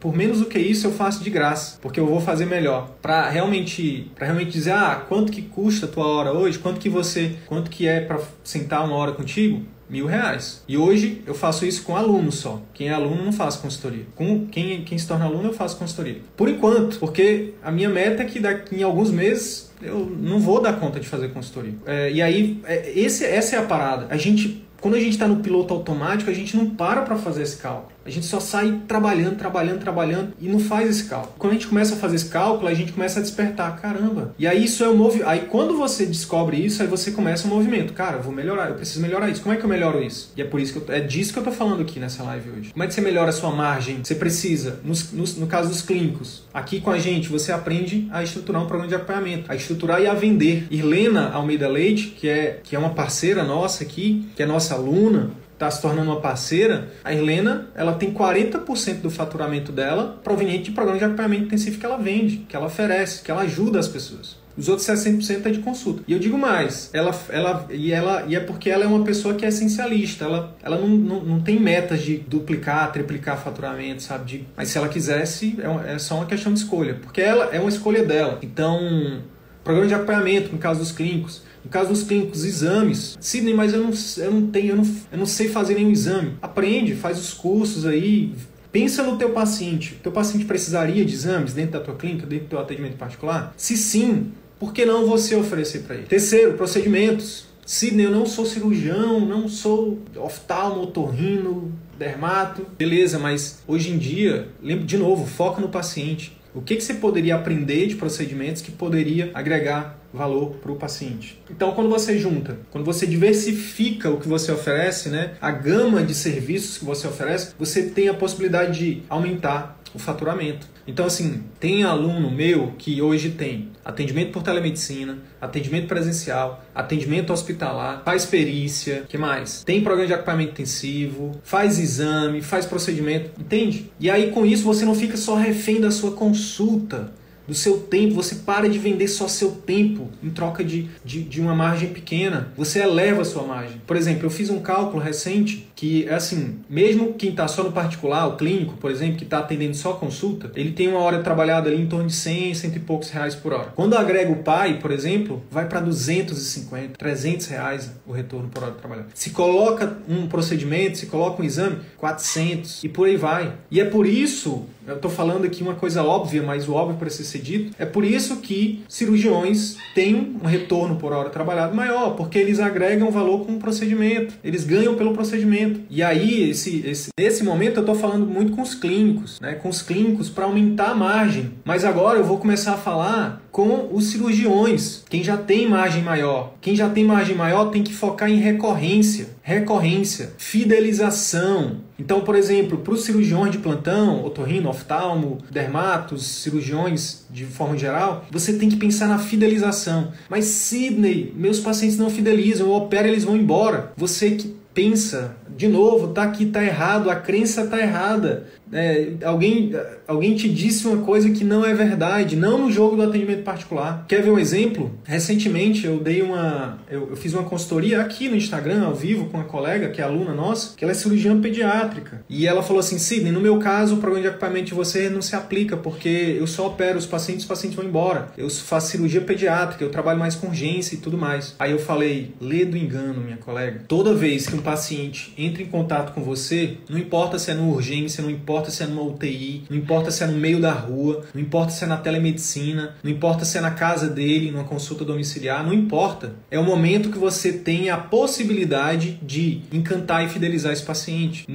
por 0.00 0.14
menos 0.16 0.38
do 0.38 0.46
que 0.46 0.58
isso 0.58 0.86
eu 0.86 0.92
faço 0.92 1.22
de 1.22 1.30
graça, 1.30 1.78
porque 1.80 2.00
eu 2.00 2.06
vou 2.06 2.20
fazer 2.20 2.46
melhor. 2.46 2.90
Para 3.00 3.28
realmente, 3.28 4.10
para 4.14 4.26
realmente 4.26 4.50
dizer, 4.50 4.72
ah, 4.72 5.04
quanto 5.08 5.30
que 5.30 5.42
custa 5.42 5.86
a 5.86 5.88
tua 5.88 6.06
hora 6.06 6.32
hoje? 6.32 6.58
Quanto 6.58 6.80
que 6.80 6.88
você, 6.88 7.36
quanto 7.46 7.70
que 7.70 7.86
é 7.86 8.00
para 8.00 8.20
sentar 8.42 8.84
uma 8.84 8.96
hora 8.96 9.12
contigo? 9.12 9.62
Mil 9.88 10.06
reais. 10.06 10.64
E 10.66 10.78
hoje 10.78 11.22
eu 11.26 11.34
faço 11.34 11.66
isso 11.66 11.82
com 11.82 11.94
aluno 11.94 12.32
só. 12.32 12.62
Quem 12.72 12.88
é 12.88 12.92
aluno 12.92 13.22
não 13.22 13.32
faz 13.32 13.56
consultoria. 13.56 14.06
Com 14.14 14.46
quem, 14.46 14.82
quem 14.84 14.96
se 14.96 15.06
torna 15.06 15.26
aluno 15.26 15.48
eu 15.48 15.52
faço 15.52 15.76
consultoria. 15.76 16.16
Por 16.34 16.48
enquanto, 16.48 16.98
porque 16.98 17.52
a 17.62 17.70
minha 17.70 17.90
meta 17.90 18.22
é 18.22 18.24
que 18.24 18.40
daqui 18.40 18.76
em 18.76 18.82
alguns 18.82 19.10
meses 19.10 19.70
eu 19.82 20.06
não 20.18 20.38
vou 20.38 20.62
dar 20.62 20.80
conta 20.80 20.98
de 20.98 21.06
fazer 21.06 21.28
consultoria. 21.28 21.74
É, 21.84 22.10
e 22.10 22.22
aí, 22.22 22.58
é, 22.64 22.90
esse, 22.98 23.22
essa 23.22 23.56
é 23.56 23.58
a 23.58 23.62
parada. 23.62 24.06
A 24.08 24.16
gente 24.16 24.64
quando 24.82 24.96
a 24.96 24.98
gente 24.98 25.12
está 25.12 25.28
no 25.28 25.36
piloto 25.36 25.72
automático, 25.72 26.28
a 26.28 26.34
gente 26.34 26.56
não 26.56 26.70
para 26.70 27.02
para 27.02 27.14
fazer 27.16 27.44
esse 27.44 27.56
cálculo. 27.56 27.91
A 28.04 28.10
gente 28.10 28.26
só 28.26 28.40
sai 28.40 28.82
trabalhando, 28.86 29.36
trabalhando, 29.36 29.80
trabalhando 29.80 30.32
e 30.40 30.48
não 30.48 30.58
faz 30.58 30.88
esse 30.88 31.04
cálculo. 31.04 31.34
Quando 31.38 31.52
a 31.52 31.54
gente 31.54 31.66
começa 31.66 31.94
a 31.94 31.98
fazer 31.98 32.16
esse 32.16 32.28
cálculo, 32.28 32.68
a 32.68 32.74
gente 32.74 32.92
começa 32.92 33.20
a 33.20 33.22
despertar, 33.22 33.80
caramba. 33.80 34.34
E 34.38 34.46
aí 34.46 34.64
isso 34.64 34.82
é 34.84 34.88
o 34.88 34.96
movimento. 34.96 35.28
Aí 35.28 35.40
quando 35.40 35.76
você 35.76 36.06
descobre 36.06 36.56
isso, 36.56 36.82
aí 36.82 36.88
você 36.88 37.10
começa 37.10 37.46
o 37.46 37.50
um 37.50 37.54
movimento. 37.54 37.92
Cara, 37.92 38.18
vou 38.18 38.32
melhorar, 38.32 38.68
eu 38.68 38.74
preciso 38.74 39.00
melhorar 39.00 39.28
isso. 39.28 39.42
Como 39.42 39.54
é 39.54 39.58
que 39.58 39.64
eu 39.64 39.68
melhoro 39.68 40.02
isso? 40.02 40.32
E 40.36 40.42
é 40.42 40.44
por 40.44 40.60
isso 40.60 40.72
que 40.72 40.90
eu, 40.90 40.94
é 40.94 41.00
disso 41.00 41.32
que 41.32 41.38
eu 41.38 41.44
tô 41.44 41.52
falando 41.52 41.82
aqui 41.82 42.00
nessa 42.00 42.22
live 42.22 42.50
hoje. 42.50 42.72
Como 42.72 42.82
é 42.82 42.86
que 42.86 42.94
você 42.94 43.00
melhora 43.00 43.30
a 43.30 43.32
sua 43.32 43.50
margem? 43.50 44.00
Você 44.02 44.14
precisa, 44.14 44.80
nos, 44.84 45.12
nos, 45.12 45.36
no 45.36 45.46
caso 45.46 45.68
dos 45.68 45.82
clínicos, 45.82 46.42
aqui 46.52 46.80
com 46.80 46.90
a 46.90 46.98
gente, 46.98 47.28
você 47.28 47.52
aprende 47.52 48.08
a 48.10 48.22
estruturar 48.22 48.62
um 48.62 48.66
programa 48.66 48.88
de 48.88 48.94
acompanhamento, 48.94 49.50
a 49.50 49.54
estruturar 49.54 50.00
e 50.00 50.06
a 50.06 50.14
vender. 50.14 50.66
Irlena 50.70 51.30
Almeida 51.30 51.68
Leite, 51.68 52.08
que 52.08 52.28
é, 52.28 52.60
que 52.62 52.74
é 52.74 52.78
uma 52.78 52.90
parceira 52.90 53.44
nossa 53.44 53.84
aqui, 53.84 54.28
que 54.34 54.42
é 54.42 54.46
nossa 54.46 54.74
aluna, 54.74 55.30
está 55.62 55.70
se 55.70 55.80
tornando 55.80 56.10
uma 56.10 56.20
parceira, 56.20 56.88
a 57.04 57.14
Helena 57.14 57.68
ela 57.74 57.94
tem 57.94 58.12
40% 58.12 59.00
do 59.00 59.10
faturamento 59.10 59.70
dela 59.70 60.20
proveniente 60.22 60.64
de 60.64 60.70
programa 60.72 60.98
de 60.98 61.04
acompanhamento 61.04 61.44
intensivo 61.44 61.78
que 61.78 61.86
ela 61.86 61.96
vende, 61.96 62.38
que 62.48 62.56
ela 62.56 62.66
oferece, 62.66 63.22
que 63.22 63.30
ela 63.30 63.42
ajuda 63.42 63.78
as 63.78 63.86
pessoas. 63.86 64.42
Os 64.56 64.68
outros 64.68 64.86
60% 64.86 65.46
é 65.46 65.50
de 65.50 65.60
consulta. 65.60 66.02
E 66.06 66.12
eu 66.12 66.18
digo 66.18 66.36
mais, 66.36 66.90
ela, 66.92 67.18
ela, 67.30 67.66
e, 67.70 67.90
ela, 67.90 68.24
e 68.28 68.36
é 68.36 68.40
porque 68.40 68.68
ela 68.68 68.84
é 68.84 68.86
uma 68.86 69.02
pessoa 69.02 69.34
que 69.34 69.46
é 69.46 69.48
essencialista. 69.48 70.26
Ela, 70.26 70.54
ela 70.62 70.76
não, 70.78 70.88
não, 70.88 71.24
não 71.24 71.40
tem 71.40 71.58
metas 71.58 72.02
de 72.02 72.18
duplicar, 72.18 72.92
triplicar 72.92 73.38
faturamento, 73.38 74.02
sabe? 74.02 74.24
De, 74.24 74.46
mas 74.54 74.68
se 74.68 74.76
ela 74.76 74.88
quisesse, 74.88 75.56
é, 75.86 75.94
é 75.94 75.98
só 75.98 76.16
uma 76.16 76.26
questão 76.26 76.52
de 76.52 76.58
escolha. 76.58 76.98
Porque 77.00 77.22
ela 77.22 77.46
é 77.46 77.58
uma 77.58 77.70
escolha 77.70 78.04
dela. 78.04 78.38
Então, 78.42 79.22
programa 79.64 79.88
de 79.88 79.94
acompanhamento, 79.94 80.52
no 80.52 80.58
caso 80.58 80.80
dos 80.80 80.92
clínicos, 80.92 81.42
no 81.64 81.70
caso 81.70 81.90
dos 81.90 82.02
clínicos, 82.02 82.44
exames. 82.44 83.16
Sidney, 83.20 83.54
mas 83.54 83.72
eu 83.72 83.82
não, 83.82 83.92
eu 84.18 84.30
não 84.30 84.46
tenho, 84.48 84.70
eu 84.70 84.76
não, 84.76 84.96
eu 85.12 85.18
não 85.18 85.26
sei 85.26 85.48
fazer 85.48 85.74
nenhum 85.74 85.90
exame. 85.90 86.32
Aprende, 86.42 86.94
faz 86.94 87.18
os 87.18 87.32
cursos 87.32 87.86
aí. 87.86 88.34
Pensa 88.72 89.02
no 89.02 89.16
teu 89.16 89.30
paciente. 89.30 89.98
Teu 90.02 90.10
paciente 90.10 90.44
precisaria 90.44 91.04
de 91.04 91.14
exames 91.14 91.52
dentro 91.52 91.72
da 91.72 91.80
tua 91.80 91.94
clínica, 91.94 92.26
dentro 92.26 92.46
do 92.46 92.48
teu 92.48 92.58
atendimento 92.58 92.96
particular? 92.96 93.52
Se 93.56 93.76
sim, 93.76 94.32
por 94.58 94.72
que 94.72 94.84
não 94.84 95.06
você 95.06 95.36
oferecer 95.36 95.80
para 95.80 95.96
ele? 95.96 96.06
Terceiro, 96.06 96.54
procedimentos. 96.54 97.46
Sidney, 97.64 98.06
eu 98.06 98.10
não 98.10 98.26
sou 98.26 98.44
cirurgião, 98.44 99.20
não 99.20 99.48
sou 99.48 99.98
oftalmo, 100.16 100.82
otorrino, 100.82 101.72
dermato, 101.96 102.66
beleza, 102.76 103.18
mas 103.18 103.62
hoje 103.68 103.90
em 103.90 103.98
dia, 103.98 104.48
lembra 104.60 104.84
de 104.84 104.98
novo, 104.98 105.26
foca 105.26 105.60
no 105.60 105.68
paciente. 105.68 106.36
O 106.54 106.60
que, 106.60 106.76
que 106.76 106.82
você 106.82 106.94
poderia 106.94 107.34
aprender 107.34 107.86
de 107.86 107.94
procedimentos 107.94 108.62
que 108.62 108.70
poderia 108.70 109.30
agregar 109.34 109.98
valor 110.12 110.56
para 110.56 110.70
o 110.70 110.76
paciente. 110.76 111.40
Então, 111.50 111.72
quando 111.72 111.88
você 111.88 112.18
junta, 112.18 112.58
quando 112.70 112.84
você 112.84 113.06
diversifica 113.06 114.10
o 114.10 114.20
que 114.20 114.28
você 114.28 114.52
oferece, 114.52 115.08
né, 115.08 115.32
a 115.40 115.50
gama 115.50 116.02
de 116.02 116.14
serviços 116.14 116.78
que 116.78 116.84
você 116.84 117.06
oferece, 117.08 117.54
você 117.58 117.84
tem 117.84 118.08
a 118.08 118.14
possibilidade 118.14 118.78
de 118.78 119.02
aumentar 119.08 119.80
o 119.94 119.98
faturamento. 119.98 120.66
Então, 120.86 121.06
assim, 121.06 121.44
tem 121.60 121.84
aluno 121.84 122.30
meu 122.30 122.72
que 122.78 123.00
hoje 123.00 123.30
tem 123.30 123.70
atendimento 123.84 124.32
por 124.32 124.42
telemedicina, 124.42 125.18
atendimento 125.40 125.86
presencial, 125.86 126.64
atendimento 126.74 127.32
hospitalar, 127.32 128.02
faz 128.04 128.26
perícia, 128.26 129.04
que 129.08 129.18
mais? 129.18 129.62
Tem 129.64 129.82
programa 129.82 130.06
de 130.06 130.12
equipamento 130.12 130.52
intensivo, 130.52 131.40
faz 131.44 131.78
exame, 131.78 132.42
faz 132.42 132.66
procedimento, 132.66 133.30
entende? 133.40 133.90
E 133.98 134.10
aí 134.10 134.30
com 134.30 134.44
isso 134.44 134.64
você 134.64 134.84
não 134.84 134.94
fica 134.94 135.16
só 135.16 135.36
refém 135.36 135.80
da 135.80 135.90
sua 135.90 136.12
consulta 136.12 137.12
do 137.52 137.58
seu 137.58 137.80
tempo, 137.80 138.14
você 138.14 138.36
para 138.36 138.66
de 138.66 138.78
vender 138.78 139.08
só 139.08 139.28
seu 139.28 139.50
tempo 139.50 140.08
em 140.22 140.30
troca 140.30 140.64
de, 140.64 140.88
de, 141.04 141.22
de, 141.22 141.38
uma 141.38 141.54
margem 141.54 141.90
pequena. 141.90 142.50
Você 142.56 142.80
eleva 142.80 143.20
a 143.20 143.24
sua 143.26 143.42
margem. 143.42 143.76
Por 143.86 143.94
exemplo, 143.94 144.24
eu 144.24 144.30
fiz 144.30 144.48
um 144.48 144.60
cálculo 144.60 145.02
recente 145.02 145.68
que 145.76 146.06
é 146.08 146.14
assim, 146.14 146.60
mesmo 146.70 147.12
quem 147.14 147.30
está 147.30 147.46
só 147.46 147.62
no 147.62 147.72
particular, 147.72 148.26
o 148.26 148.36
clínico, 148.36 148.76
por 148.78 148.90
exemplo, 148.90 149.16
que 149.16 149.24
está 149.24 149.40
atendendo 149.40 149.74
só 149.74 149.92
consulta, 149.94 150.50
ele 150.54 150.72
tem 150.72 150.88
uma 150.88 151.00
hora 151.00 151.20
trabalhada 151.22 151.68
ali 151.68 151.82
em 151.82 151.86
torno 151.86 152.06
de 152.06 152.14
100, 152.14 152.54
100 152.54 152.72
e 152.74 152.78
poucos 152.78 153.10
reais 153.10 153.34
por 153.34 153.52
hora. 153.52 153.72
Quando 153.74 153.94
agrega 153.94 154.32
o 154.32 154.42
pai, 154.42 154.78
por 154.78 154.90
exemplo, 154.90 155.42
vai 155.50 155.68
para 155.68 155.80
250, 155.80 156.96
300 156.96 157.46
reais 157.48 157.90
o 158.06 158.12
retorno 158.12 158.48
por 158.48 158.62
hora 158.62 158.72
trabalhada. 158.72 159.08
Se 159.12 159.30
coloca 159.30 159.98
um 160.08 160.26
procedimento, 160.26 160.98
se 160.98 161.06
coloca 161.06 161.42
um 161.42 161.44
exame, 161.44 161.80
400 161.98 162.84
e 162.84 162.88
por 162.88 163.08
aí 163.08 163.16
vai. 163.16 163.52
E 163.70 163.80
é 163.80 163.84
por 163.84 164.06
isso 164.06 164.66
eu 164.86 164.96
estou 164.96 165.10
falando 165.10 165.44
aqui 165.44 165.62
uma 165.62 165.74
coisa 165.74 166.02
óbvia, 166.02 166.42
mas 166.42 166.68
o 166.68 166.74
óbvio 166.74 166.96
precisa 166.96 167.28
ser 167.28 167.38
dito. 167.42 167.74
É 167.78 167.84
por 167.84 168.04
isso 168.04 168.36
que 168.36 168.82
cirurgiões 168.88 169.76
têm 169.94 170.36
um 170.42 170.46
retorno 170.46 170.96
por 170.96 171.12
hora 171.12 171.30
trabalhado 171.30 171.74
maior, 171.74 172.10
porque 172.16 172.38
eles 172.38 172.60
agregam 172.60 173.10
valor 173.10 173.44
com 173.44 173.52
o 173.52 173.58
procedimento, 173.58 174.34
eles 174.42 174.64
ganham 174.64 174.94
pelo 174.94 175.12
procedimento. 175.12 175.80
E 175.90 176.02
aí, 176.02 176.50
esse, 176.50 176.86
esse, 176.86 177.10
nesse 177.18 177.44
momento, 177.44 177.76
eu 177.76 177.82
estou 177.82 177.94
falando 177.94 178.26
muito 178.26 178.52
com 178.52 178.62
os 178.62 178.74
clínicos, 178.74 179.40
né? 179.40 179.54
com 179.54 179.68
os 179.68 179.82
clínicos 179.82 180.28
para 180.28 180.44
aumentar 180.44 180.90
a 180.90 180.94
margem. 180.94 181.50
Mas 181.64 181.84
agora 181.84 182.18
eu 182.18 182.24
vou 182.24 182.38
começar 182.38 182.74
a 182.74 182.78
falar 182.78 183.41
com 183.52 183.90
os 183.92 184.06
cirurgiões, 184.06 185.04
quem 185.10 185.22
já 185.22 185.36
tem 185.36 185.68
margem 185.68 186.02
maior. 186.02 186.54
Quem 186.58 186.74
já 186.74 186.88
tem 186.88 187.04
margem 187.04 187.36
maior 187.36 187.66
tem 187.66 187.82
que 187.82 187.92
focar 187.92 188.30
em 188.30 188.38
recorrência, 188.38 189.28
recorrência, 189.42 190.32
fidelização. 190.38 191.82
Então, 191.98 192.22
por 192.22 192.34
exemplo, 192.34 192.78
para 192.78 192.94
os 192.94 193.04
cirurgiões 193.04 193.52
de 193.52 193.58
plantão, 193.58 194.24
otorrino, 194.24 194.70
oftalmo, 194.70 195.38
dermatos, 195.50 196.26
cirurgiões 196.26 197.26
de 197.30 197.44
forma 197.44 197.76
geral, 197.76 198.24
você 198.30 198.54
tem 198.54 198.70
que 198.70 198.76
pensar 198.76 199.06
na 199.06 199.18
fidelização. 199.18 200.12
Mas 200.30 200.46
Sidney, 200.46 201.30
meus 201.36 201.60
pacientes 201.60 201.98
não 201.98 202.08
fidelizam, 202.08 202.68
eu 202.68 202.72
opero 202.72 203.06
eles 203.06 203.24
vão 203.24 203.36
embora. 203.36 203.92
Você 203.98 204.30
que 204.30 204.56
pensa, 204.72 205.36
de 205.54 205.68
novo, 205.68 206.08
tá 206.08 206.22
aqui, 206.22 206.46
tá 206.46 206.64
errado, 206.64 207.10
a 207.10 207.16
crença 207.16 207.66
tá 207.66 207.78
errada. 207.78 208.46
É, 208.72 209.12
alguém, 209.24 209.72
alguém 210.06 210.34
te 210.34 210.48
disse 210.48 210.86
uma 210.86 211.04
coisa 211.04 211.30
que 211.30 211.44
não 211.44 211.64
é 211.64 211.74
verdade, 211.74 212.36
não 212.36 212.58
no 212.58 212.72
jogo 212.72 212.96
do 212.96 213.02
atendimento 213.02 213.42
particular. 213.42 214.06
Quer 214.08 214.22
ver 214.22 214.30
um 214.30 214.38
exemplo? 214.38 214.90
Recentemente 215.04 215.86
eu 215.86 215.98
dei 215.98 216.22
uma. 216.22 216.78
Eu, 216.90 217.10
eu, 217.10 217.16
fiz 217.16 217.34
uma 217.34 217.42
consultoria 217.42 218.00
aqui 218.00 218.28
no 218.28 218.36
Instagram, 218.36 218.84
ao 218.84 218.94
vivo, 218.94 219.26
com 219.26 219.36
uma 219.36 219.44
colega, 219.44 219.90
que 219.90 220.00
é 220.00 220.04
aluna 220.04 220.32
nossa, 220.32 220.74
que 220.76 220.84
ela 220.84 220.92
é 220.92 220.94
cirurgiã 220.94 221.38
pediátrica. 221.40 222.24
E 222.28 222.46
ela 222.46 222.62
falou 222.62 222.80
assim: 222.80 222.98
Sidney, 222.98 223.32
no 223.32 223.40
meu 223.40 223.58
caso, 223.58 223.96
o 223.96 223.98
programa 223.98 224.22
de 224.22 224.28
equipamento 224.28 224.66
de 224.66 224.74
você 224.74 225.10
não 225.10 225.20
se 225.20 225.36
aplica, 225.36 225.76
porque 225.76 226.36
eu 226.38 226.46
só 226.46 226.68
opero 226.68 226.98
os 226.98 227.06
pacientes, 227.06 227.44
os 227.44 227.48
pacientes 227.48 227.76
vão 227.76 227.84
embora. 227.84 228.28
Eu 228.38 228.48
faço 228.48 228.88
cirurgia 228.88 229.20
pediátrica, 229.20 229.84
eu 229.84 229.90
trabalho 229.90 230.18
mais 230.18 230.34
com 230.34 230.48
urgência 230.48 230.94
e 230.94 230.98
tudo 230.98 231.18
mais. 231.18 231.54
Aí 231.58 231.72
eu 231.72 231.78
falei: 231.78 232.34
lê 232.40 232.64
do 232.64 232.76
engano, 232.76 233.20
minha 233.20 233.36
colega. 233.36 233.82
Toda 233.86 234.14
vez 234.14 234.46
que 234.46 234.54
um 234.54 234.62
paciente 234.62 235.34
entra 235.36 235.62
em 235.62 235.66
contato 235.66 236.12
com 236.12 236.22
você, 236.22 236.78
não 236.88 236.98
importa 236.98 237.38
se 237.38 237.50
é 237.50 237.54
no 237.54 237.70
urgência, 237.70 238.22
não 238.22 238.30
importa 238.30 238.61
importa 238.62 238.70
se 238.70 238.82
é 238.82 238.86
numa 238.86 239.02
UTI, 239.02 239.64
não 239.68 239.76
importa 239.76 240.10
se 240.10 240.22
é 240.22 240.26
no 240.26 240.38
meio 240.38 240.60
da 240.60 240.72
rua, 240.72 241.24
não 241.34 241.40
importa 241.40 241.72
se 241.72 241.82
é 241.82 241.86
na 241.86 241.96
telemedicina, 241.96 242.94
não 243.02 243.10
importa 243.10 243.44
se 243.44 243.58
é 243.58 243.60
na 243.60 243.72
casa 243.72 244.08
dele, 244.08 244.52
numa 244.52 244.64
consulta 244.64 245.04
domiciliar, 245.04 245.64
não 245.64 245.72
importa. 245.72 246.34
É 246.50 246.58
o 246.58 246.64
momento 246.64 247.10
que 247.10 247.18
você 247.18 247.52
tem 247.52 247.90
a 247.90 247.96
possibilidade 247.96 249.18
de 249.22 249.62
encantar 249.72 250.24
e 250.24 250.28
fidelizar 250.28 250.72
esse 250.72 250.84
paciente. 250.84 251.46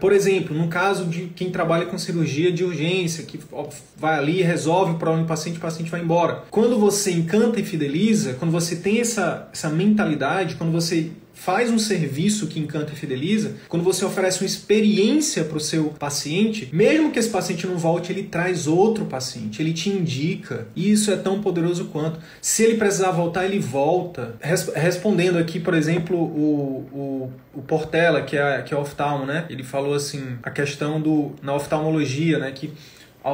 Por 0.00 0.12
exemplo, 0.12 0.56
no 0.56 0.68
caso 0.68 1.04
de 1.04 1.26
quem 1.36 1.50
trabalha 1.50 1.86
com 1.86 1.96
cirurgia 1.98 2.50
de 2.50 2.64
urgência, 2.64 3.24
que 3.24 3.38
vai 3.96 4.18
ali, 4.18 4.42
resolve 4.42 4.92
o 4.92 4.98
problema 4.98 5.22
do 5.22 5.28
paciente, 5.28 5.58
o 5.58 5.62
paciente 5.62 5.90
vai 5.90 6.00
embora. 6.00 6.42
Quando 6.50 6.78
você 6.78 7.12
encanta 7.12 7.60
e 7.60 7.64
fideliza, 7.64 8.34
quando 8.34 8.50
você 8.50 8.76
tem 8.76 9.00
essa, 9.00 9.48
essa 9.52 9.68
mentalidade, 9.68 10.56
quando 10.56 10.72
você 10.72 11.10
faz 11.36 11.70
um 11.70 11.78
serviço 11.78 12.46
que 12.46 12.58
encanta 12.58 12.92
e 12.92 12.96
fideliza, 12.96 13.56
quando 13.68 13.84
você 13.84 14.04
oferece 14.04 14.40
uma 14.40 14.46
experiência 14.46 15.44
para 15.44 15.58
o 15.58 15.60
seu 15.60 15.90
paciente, 15.90 16.68
mesmo 16.72 17.12
que 17.12 17.18
esse 17.18 17.28
paciente 17.28 17.66
não 17.66 17.76
volte, 17.76 18.10
ele 18.10 18.24
traz 18.24 18.66
outro 18.66 19.04
paciente, 19.04 19.60
ele 19.60 19.72
te 19.72 19.90
indica. 19.90 20.66
E 20.74 20.90
isso 20.90 21.10
é 21.12 21.16
tão 21.16 21.40
poderoso 21.42 21.84
quanto. 21.86 22.18
Se 22.40 22.64
ele 22.64 22.78
precisar 22.78 23.10
voltar, 23.10 23.44
ele 23.44 23.58
volta. 23.58 24.34
Res 24.40 24.72
respondendo 24.74 25.38
aqui, 25.38 25.60
por 25.60 25.74
exemplo, 25.74 26.16
o, 26.16 26.88
o, 26.92 27.32
o 27.54 27.62
Portela, 27.62 28.22
que 28.22 28.36
é, 28.36 28.62
que 28.62 28.72
é 28.72 28.76
oftalmo, 28.76 29.26
né? 29.26 29.44
Ele 29.50 29.62
falou 29.62 29.94
assim, 29.94 30.38
a 30.42 30.50
questão 30.50 31.00
do 31.00 31.32
na 31.42 31.54
oftalmologia, 31.54 32.38
né? 32.38 32.50
Que 32.50 32.72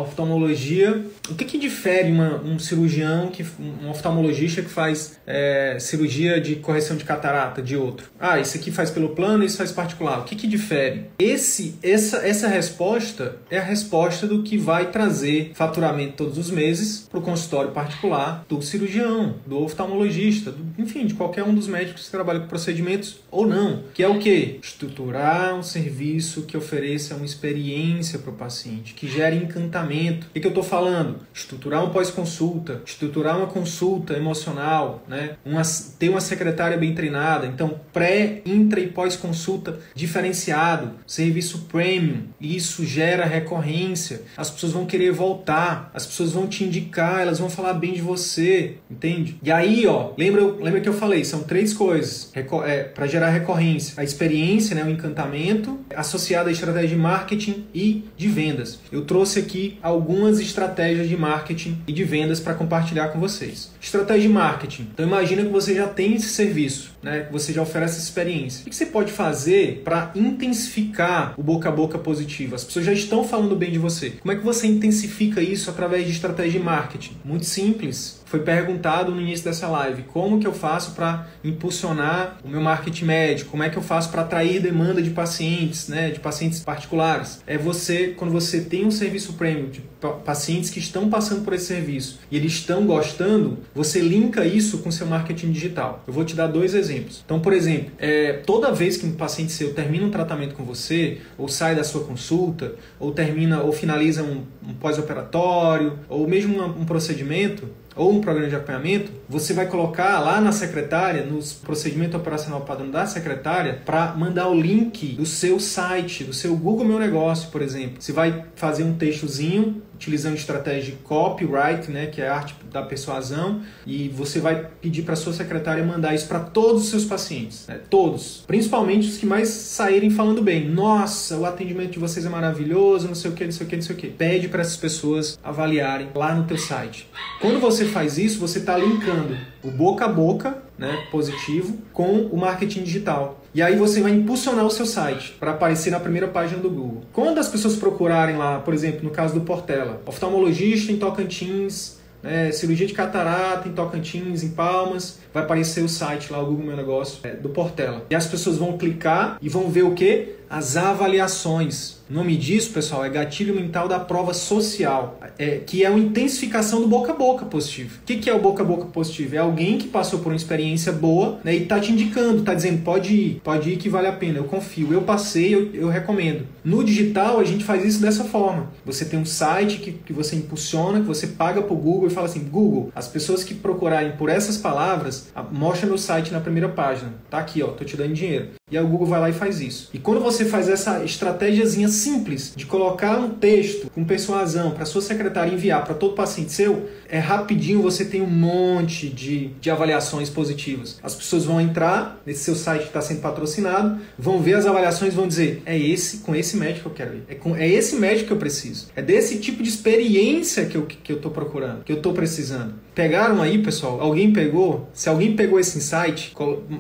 oftalmologia. 0.01 1.05
O 1.29 1.35
que, 1.35 1.45
que 1.45 1.59
difere 1.59 2.11
uma, 2.11 2.37
um 2.43 2.59
cirurgião, 2.59 3.29
que, 3.29 3.45
um 3.61 3.91
oftalmologista 3.91 4.63
que 4.63 4.69
faz 4.69 5.19
é, 5.27 5.77
cirurgia 5.79 6.41
de 6.41 6.57
correção 6.57 6.97
de 6.97 7.05
catarata 7.05 7.61
de 7.61 7.77
outro? 7.77 8.11
Ah, 8.19 8.41
esse 8.41 8.59
aqui 8.59 8.71
faz 8.71 8.91
pelo 8.91 9.11
plano, 9.11 9.45
esse 9.45 9.57
faz 9.57 9.71
particular. 9.71 10.21
O 10.21 10.25
que, 10.25 10.35
que 10.35 10.47
difere? 10.47 11.07
Esse, 11.19 11.77
essa, 11.83 12.19
essa 12.27 12.49
resposta 12.49 13.37
é 13.51 13.59
a 13.59 13.63
resposta 13.63 14.27
do 14.27 14.43
que 14.43 14.57
vai 14.57 14.91
trazer 14.91 15.53
faturamento 15.55 16.15
todos 16.17 16.39
os 16.39 16.51
meses 16.51 17.07
para 17.11 17.19
o 17.19 17.23
consultório 17.23 17.71
particular 17.73 18.45
do 18.49 18.63
cirurgião, 18.63 19.37
do 19.47 19.63
oftalmologista, 19.63 20.51
do, 20.51 20.83
enfim, 20.83 21.07
de 21.07 21.15
qualquer 21.15 21.43
um 21.45 21.55
dos 21.55 21.67
médicos 21.67 22.07
que 22.07 22.11
trabalha 22.11 22.41
com 22.41 22.47
procedimentos 22.47 23.21
ou 23.31 23.47
não. 23.47 23.83
Que 23.93 24.03
é 24.03 24.09
o 24.09 24.19
que? 24.19 24.59
Estruturar 24.63 25.55
um 25.55 25.63
serviço 25.63 26.43
que 26.43 26.57
ofereça 26.57 27.15
uma 27.15 27.27
experiência 27.27 28.19
para 28.19 28.31
o 28.31 28.35
paciente, 28.35 28.95
que 28.95 29.07
gere 29.07 29.37
encantamento 29.37 29.82
tratamento. 29.83 30.27
O 30.29 30.41
que, 30.41 30.47
eu 30.47 30.49
estou 30.49 30.63
falando? 30.63 31.21
Estruturar 31.35 31.85
um 31.85 31.91
pós-consulta, 31.91 32.83
estruturar 32.87 33.37
uma 33.37 33.47
consulta 33.47 34.15
emocional, 34.15 35.03
né? 35.09 35.37
uma, 35.45 35.63
ter 35.99 36.09
uma 36.09 36.21
secretária 36.21 36.77
bem 36.77 36.95
treinada. 36.95 37.47
Então, 37.47 37.81
pré, 37.93 38.41
intra 38.47 38.81
e 38.81 38.89
pós-consulta 38.89 39.79
diferenciado, 39.95 40.93
serviço 41.07 41.67
premium. 41.71 42.25
Isso 42.41 42.85
gera 42.85 43.25
recorrência. 43.25 44.23
As 44.37 44.51
pessoas 44.51 44.73
vão 44.73 44.87
querer 44.87 45.13
voltar, 45.13 45.91
as 45.93 46.07
pessoas 46.07 46.33
vão 46.33 46.47
te 46.47 46.65
indicar, 46.65 47.21
elas 47.21 47.39
vão 47.39 47.51
falar 47.51 47.75
bem 47.75 47.93
de 47.93 48.01
você, 48.01 48.77
entende? 48.91 49.39
E 49.43 49.51
aí, 49.51 49.87
ó, 49.87 50.13
lembra, 50.17 50.43
lembra 50.45 50.81
que 50.81 50.89
eu 50.89 50.95
falei, 50.95 51.25
são 51.25 51.43
três 51.43 51.73
coisas 51.73 52.31
é, 52.35 52.83
para 52.85 53.07
gerar 53.07 53.31
recorrência: 53.31 53.95
a 53.97 54.05
experiência, 54.05 54.75
né, 54.75 54.85
o 54.85 54.91
encantamento, 54.91 55.79
associado 55.95 56.49
à 56.49 56.53
estratégia 56.53 56.89
de 56.89 56.97
marketing 56.97 57.67
e 57.75 58.05
de 58.17 58.29
vendas. 58.29 58.79
Eu 58.91 59.05
trouxe 59.05 59.41
aqui 59.41 59.72
algumas 59.83 60.41
estratégias 60.41 61.09
de 61.09 61.17
marketing 61.17 61.79
e 61.87 61.93
de 61.93 62.05
vendas 62.05 62.41
para 62.41 62.55
compartilhar 62.55 63.09
com 63.09 63.21
vocês. 63.21 63.73
Estratégia 63.81 64.23
de 64.23 64.29
marketing. 64.29 64.89
Então 64.93 65.07
imagina 65.07 65.43
que 65.43 65.49
você 65.49 65.75
já 65.75 65.87
tem 65.87 66.15
esse 66.15 66.29
serviço, 66.29 66.92
né? 67.03 67.27
Você 67.31 67.53
já 67.53 67.63
oferece 67.63 67.99
experiência. 67.99 68.63
O 68.67 68.71
que 68.71 68.77
você 68.77 68.87
pode 68.87 69.13
fazer 69.13 69.83
para 69.85 70.13
intensificar 70.15 71.35
o 71.37 71.43
boca 71.43 71.69
a 71.69 71.73
boca 71.73 71.99
positivo? 71.99 72.55
As 72.55 72.65
pessoas 72.65 72.85
já 72.85 72.93
estão 72.93 73.25
falando 73.25 73.57
bem 73.57 73.71
de 73.71 73.79
você. 73.79 74.11
Como 74.11 74.33
é 74.33 74.37
que 74.37 74.45
você 74.45 74.67
intensifica 74.67 75.41
isso 75.41 75.71
através 75.71 76.07
de 76.07 76.13
estratégia 76.13 76.59
de 76.59 76.65
marketing? 76.65 77.17
Muito 77.25 77.45
simples 77.47 78.23
foi 78.33 78.41
perguntado 78.41 79.13
no 79.13 79.21
início 79.21 79.45
dessa 79.45 79.69
live 79.69 80.05
como 80.05 80.41
que 80.41 80.47
eu 80.47 80.55
faço 80.55 80.93
para 80.93 81.29
impulsionar 81.45 82.39
o 82.43 82.49
meu 82.49 82.63
marketing 82.63 83.05
médico, 83.05 83.51
como 83.51 83.63
é 83.63 83.69
que 83.69 83.77
eu 83.77 83.83
faço 83.83 84.11
para 84.11 84.23
atrair 84.23 84.59
demanda 84.59 85.03
de 85.03 85.11
pacientes, 85.11 85.87
né, 85.87 86.09
de 86.11 86.19
pacientes 86.19 86.61
particulares. 86.61 87.43
É 87.47 87.59
você, 87.59 88.15
quando 88.17 88.31
você 88.31 88.63
tem 88.63 88.87
um 88.87 88.91
serviço 88.91 89.35
premium 89.35 89.69
de 89.69 89.83
pacientes 90.25 90.71
que 90.71 90.79
estão 90.79 91.11
passando 91.11 91.45
por 91.45 91.53
esse 91.53 91.67
serviço 91.67 92.21
e 92.31 92.37
eles 92.37 92.53
estão 92.53 92.87
gostando, 92.87 93.59
você 93.75 94.01
linka 94.01 94.47
isso 94.47 94.79
com 94.79 94.91
seu 94.91 95.07
marketing 95.07 95.53
digital. 95.53 96.03
Eu 96.07 96.15
vou 96.15 96.25
te 96.25 96.35
dar 96.35 96.47
dois 96.47 96.75
exemplos. 96.75 96.92
Então, 97.25 97.41
por 97.41 97.53
exemplo, 97.53 97.93
é, 97.99 98.35
toda 98.45 98.73
vez 98.73 98.97
que 98.97 99.07
um 99.07 99.13
paciente 99.13 99.53
seu 99.53 99.73
termina 99.75 100.07
um 100.07 100.11
tratamento 100.11 100.55
com 100.55 100.65
você, 100.65 101.19
ou 101.39 101.49
sai 101.49 101.75
da 101.75 101.85
sua 101.85 102.05
consulta, 102.05 102.75
ou 102.99 103.13
termina 103.13 103.63
ou 103.63 103.73
finaliza 103.73 104.23
um, 104.23 104.43
um 104.67 104.75
pós-operatório, 104.75 105.99
ou 106.09 106.27
mesmo 106.27 106.63
um, 106.63 106.85
procedimento, 106.85 107.69
ou 107.95 108.11
um 108.11 108.21
programa 108.21 108.49
de 108.49 108.57
acompanhamento, 108.57 109.13
você 109.29 109.53
vai 109.53 109.67
colocar 109.67 110.19
lá 110.21 110.41
na 110.41 110.53
secretária, 110.53 111.25
nos 111.25 111.53
procedimento 111.53 112.17
operacional 112.17 112.63
padrão 112.63 112.91
da 112.91 113.07
secretária, 113.07 113.81
para 113.85 114.15
mandar 114.15 114.49
o 114.49 114.55
link 114.55 115.15
do 115.15 115.27
seu 115.27 115.61
site, 115.61 116.25
do 116.25 116.33
seu 116.33 116.57
Google 116.57 116.87
Meu 116.87 116.99
Negócio, 116.99 117.51
por 117.51 117.61
exemplo. 117.61 117.97
Você 118.01 118.13
vai 118.13 118.45
fazer 118.55 118.85
um 118.85 118.95
textozinho 118.95 119.83
utilizando 120.03 120.35
estratégia 120.35 120.93
de 120.93 120.99
copyright, 120.99 121.89
né, 121.91 122.07
que 122.07 122.21
é 122.21 122.29
a 122.29 122.35
arte 122.35 122.57
da 122.71 122.83
persuasão, 122.83 123.63
e 123.87 124.09
você 124.09 124.41
vai 124.41 124.67
pedir 124.81 125.03
para 125.03 125.15
sua 125.15 125.33
secretária 125.33 125.85
mandar 125.85 126.13
isso 126.13 126.27
para 126.27 126.41
todos 126.41 126.83
os 126.83 126.89
seus 126.89 127.05
pacientes, 127.05 127.67
né, 127.69 127.81
todos, 127.89 128.43
principalmente 128.47 129.09
os 129.09 129.17
que 129.17 129.25
mais 129.25 129.49
saírem 129.49 130.11
falando 130.11 130.43
bem. 130.43 130.69
Nossa, 130.69 131.37
o 131.37 131.47
atendimento 131.47 131.93
de 131.93 131.99
vocês 132.01 132.27
é 132.27 132.29
maravilhoso, 132.29 133.07
não 133.07 133.15
sei 133.15 133.31
o 133.31 133.35
que, 133.35 133.45
não 133.45 133.53
sei 133.53 133.67
o 133.67 133.71
que, 133.71 133.77
não 133.77 133.83
sei 133.83 133.95
o 133.95 133.99
que. 133.99 134.09
Pede 134.09 134.49
para 134.49 134.63
essas 134.63 134.77
pessoas 134.77 135.39
avaliarem 135.43 136.09
lá 136.15 136.35
no 136.35 136.45
teu 136.45 136.59
site. 136.59 137.09
Quando 137.41 137.61
você 137.61 137.85
faz 137.85 138.19
isso, 138.19 138.41
você 138.41 138.59
está 138.59 138.77
linkando 138.77 139.37
o 139.63 139.71
boca 139.71 140.05
a 140.05 140.09
boca, 140.09 140.63
né, 140.77 141.07
positivo, 141.11 141.79
com 141.93 142.23
o 142.27 142.37
marketing 142.37 142.83
digital. 142.83 143.42
E 143.55 143.61
aí 143.61 143.77
você 143.77 144.01
vai 144.01 144.13
impulsionar 144.13 144.65
o 144.65 144.71
seu 144.71 144.87
site 144.87 145.37
para 145.39 145.51
aparecer 145.51 145.91
na 145.91 146.01
primeira 146.01 146.27
página 146.27 146.63
do 146.63 146.71
Google. 146.71 147.03
Quando 147.13 147.39
as 147.39 147.49
pessoas 147.49 147.77
procurarem 147.77 148.37
lá, 148.37 148.61
por 148.61 148.73
exemplo, 148.73 149.01
no 149.05 149.11
caso 149.11 149.35
do 149.35 149.43
Portela, 149.43 150.01
oftalmologista 150.07 150.91
em 150.91 150.97
Tocantins, 150.97 151.99
né, 152.23 152.51
cirurgia 152.51 152.87
de 152.87 152.95
catarata 152.95 153.69
em 153.69 153.73
Tocantins, 153.73 154.43
em 154.43 154.51
Palmas, 154.51 155.19
vai 155.35 155.43
aparecer 155.43 155.85
o 155.85 155.89
site 155.89 156.33
lá, 156.33 156.41
o 156.41 156.47
Google 156.47 156.65
Meu 156.65 156.77
Negócio, 156.77 157.19
é, 157.25 157.35
do 157.35 157.51
Portela. 157.51 158.07
E 158.09 158.15
as 158.15 158.27
pessoas 158.27 158.57
vão 158.57 158.79
clicar 158.79 159.37
e 159.43 159.51
vão 159.51 159.69
ver 159.69 159.83
o 159.83 159.93
que? 159.93 160.37
As 160.53 160.77
avaliações. 160.77 161.97
O 162.11 162.13
nome 162.13 162.37
disso, 162.37 162.75
pessoal, 162.75 163.03
é 163.03 163.09
gatilho 163.09 163.55
mental 163.55 163.89
da 163.89 163.99
prova 163.99 164.35
social, 164.35 165.19
é, 165.39 165.57
que 165.57 165.83
é 165.83 165.89
uma 165.89 165.99
intensificação 165.99 166.83
do 166.83 166.87
boca 166.87 167.11
a 167.11 167.17
boca 167.17 167.47
positivo. 167.47 168.01
O 168.03 168.05
que, 168.05 168.19
que 168.19 168.29
é 168.29 168.35
o 168.35 168.39
boca 168.39 168.63
a 168.63 168.67
boca 168.67 168.85
positivo? 168.85 169.35
É 169.35 169.39
alguém 169.39 169.79
que 169.79 169.89
passou 169.89 170.19
por 170.19 170.31
uma 170.31 170.37
experiência 170.37 170.93
boa 170.93 171.41
né, 171.43 171.55
e 171.55 171.63
está 171.63 171.81
te 171.81 171.91
indicando, 171.91 172.41
está 172.41 172.53
dizendo, 172.53 172.83
pode 172.85 173.15
ir, 173.15 173.41
pode 173.43 173.71
ir 173.71 173.79
que 173.79 173.89
vale 173.89 174.09
a 174.09 174.13
pena, 174.13 174.37
eu 174.37 174.45
confio, 174.45 174.93
eu 174.93 175.01
passei, 175.01 175.55
eu, 175.55 175.75
eu 175.75 175.89
recomendo. 175.89 176.47
No 176.63 176.85
digital, 176.85 177.41
a 177.41 177.45
gente 177.45 177.65
faz 177.65 177.83
isso 177.83 178.03
dessa 178.03 178.25
forma. 178.25 178.71
Você 178.85 179.07
tem 179.07 179.19
um 179.19 179.25
site 179.25 179.79
que, 179.79 179.93
que 179.93 180.13
você 180.13 180.37
impulsiona, 180.37 181.01
que 181.01 181.07
você 181.07 181.29
paga 181.29 181.63
para 181.63 181.73
o 181.73 181.79
Google 181.79 182.09
e 182.09 182.11
fala 182.11 182.27
assim, 182.27 182.45
Google, 182.45 182.93
as 182.95 183.09
pessoas 183.09 183.43
que 183.43 183.55
procurarem 183.55 184.13
por 184.19 184.29
essas 184.29 184.59
palavras, 184.59 185.33
mostra 185.51 185.87
meu 185.87 185.97
site 185.97 186.31
na 186.31 186.41
primeira 186.41 186.69
página. 186.69 187.15
Tá 187.31 187.39
aqui, 187.39 187.63
ó, 187.63 187.69
tô 187.69 187.87
te 187.87 187.97
dando 187.97 188.13
dinheiro. 188.13 188.51
E 188.73 188.79
aí 188.79 188.83
o 188.83 188.89
Google 188.89 189.07
vai 189.07 189.21
lá 189.21 189.29
e 189.29 189.35
faz 189.35 189.61
isso. 189.61 189.91
E 189.93 189.99
quando 189.99 190.23
você 190.23 190.47
faz 190.47 190.67
essa 190.67 191.05
estratégiazinha 191.05 191.89
simples 191.89 192.55
de 192.57 192.65
colocar 192.65 193.19
um 193.19 193.29
texto 193.29 193.91
com 193.91 194.03
persuasão 194.03 194.71
para 194.71 194.87
sua 194.87 195.03
secretária 195.03 195.53
enviar 195.53 195.85
para 195.85 195.93
todo 195.93 196.15
paciente 196.15 196.53
seu, 196.53 196.89
é 197.13 197.19
rapidinho 197.19 197.83
você 197.83 198.07
tem 198.07 198.23
um 198.23 198.27
monte 198.27 199.07
de, 199.11 199.49
de 199.61 199.71
avaliações 199.71 200.31
positivas. 200.31 200.99
As 201.03 201.15
pessoas 201.15 201.45
vão 201.45 201.61
entrar 201.61 202.21
nesse 202.25 202.45
seu 202.45 202.57
site 202.57 202.83
que 202.83 202.87
está 202.89 203.03
sendo 203.03 203.21
patrocinado, 203.21 204.01
vão 204.19 204.41
ver 204.41 204.55
as 204.55 204.65
avaliações 204.65 205.13
vão 205.13 205.29
dizer: 205.29 205.63
é 205.67 205.79
esse, 205.79 206.19
com 206.19 206.35
esse 206.35 206.57
médico 206.57 206.81
que 206.81 206.87
eu 206.87 207.07
quero 207.07 207.19
ir. 207.19 207.23
É, 207.29 207.35
com, 207.35 207.55
é 207.55 207.69
esse 207.69 207.97
médico 207.97 208.29
que 208.29 208.33
eu 208.33 208.39
preciso. 208.39 208.89
É 208.97 209.03
desse 209.03 209.39
tipo 209.39 209.63
de 209.63 209.69
experiência 209.69 210.65
que 210.65 210.75
eu, 210.75 210.87
que 210.87 211.13
eu 211.13 211.21
tô 211.21 211.31
procurando, 211.31 211.85
que 211.85 211.93
eu 211.93 212.01
tô 212.01 212.15
precisando. 212.15 212.75
Pegaram 212.95 213.43
aí, 213.43 213.59
pessoal? 213.63 214.01
Alguém 214.01 214.33
pegou? 214.33 214.89
Se 214.95 215.09
alguém 215.09 215.37
pegou 215.37 215.61
esse 215.61 215.77
insight, 215.77 216.35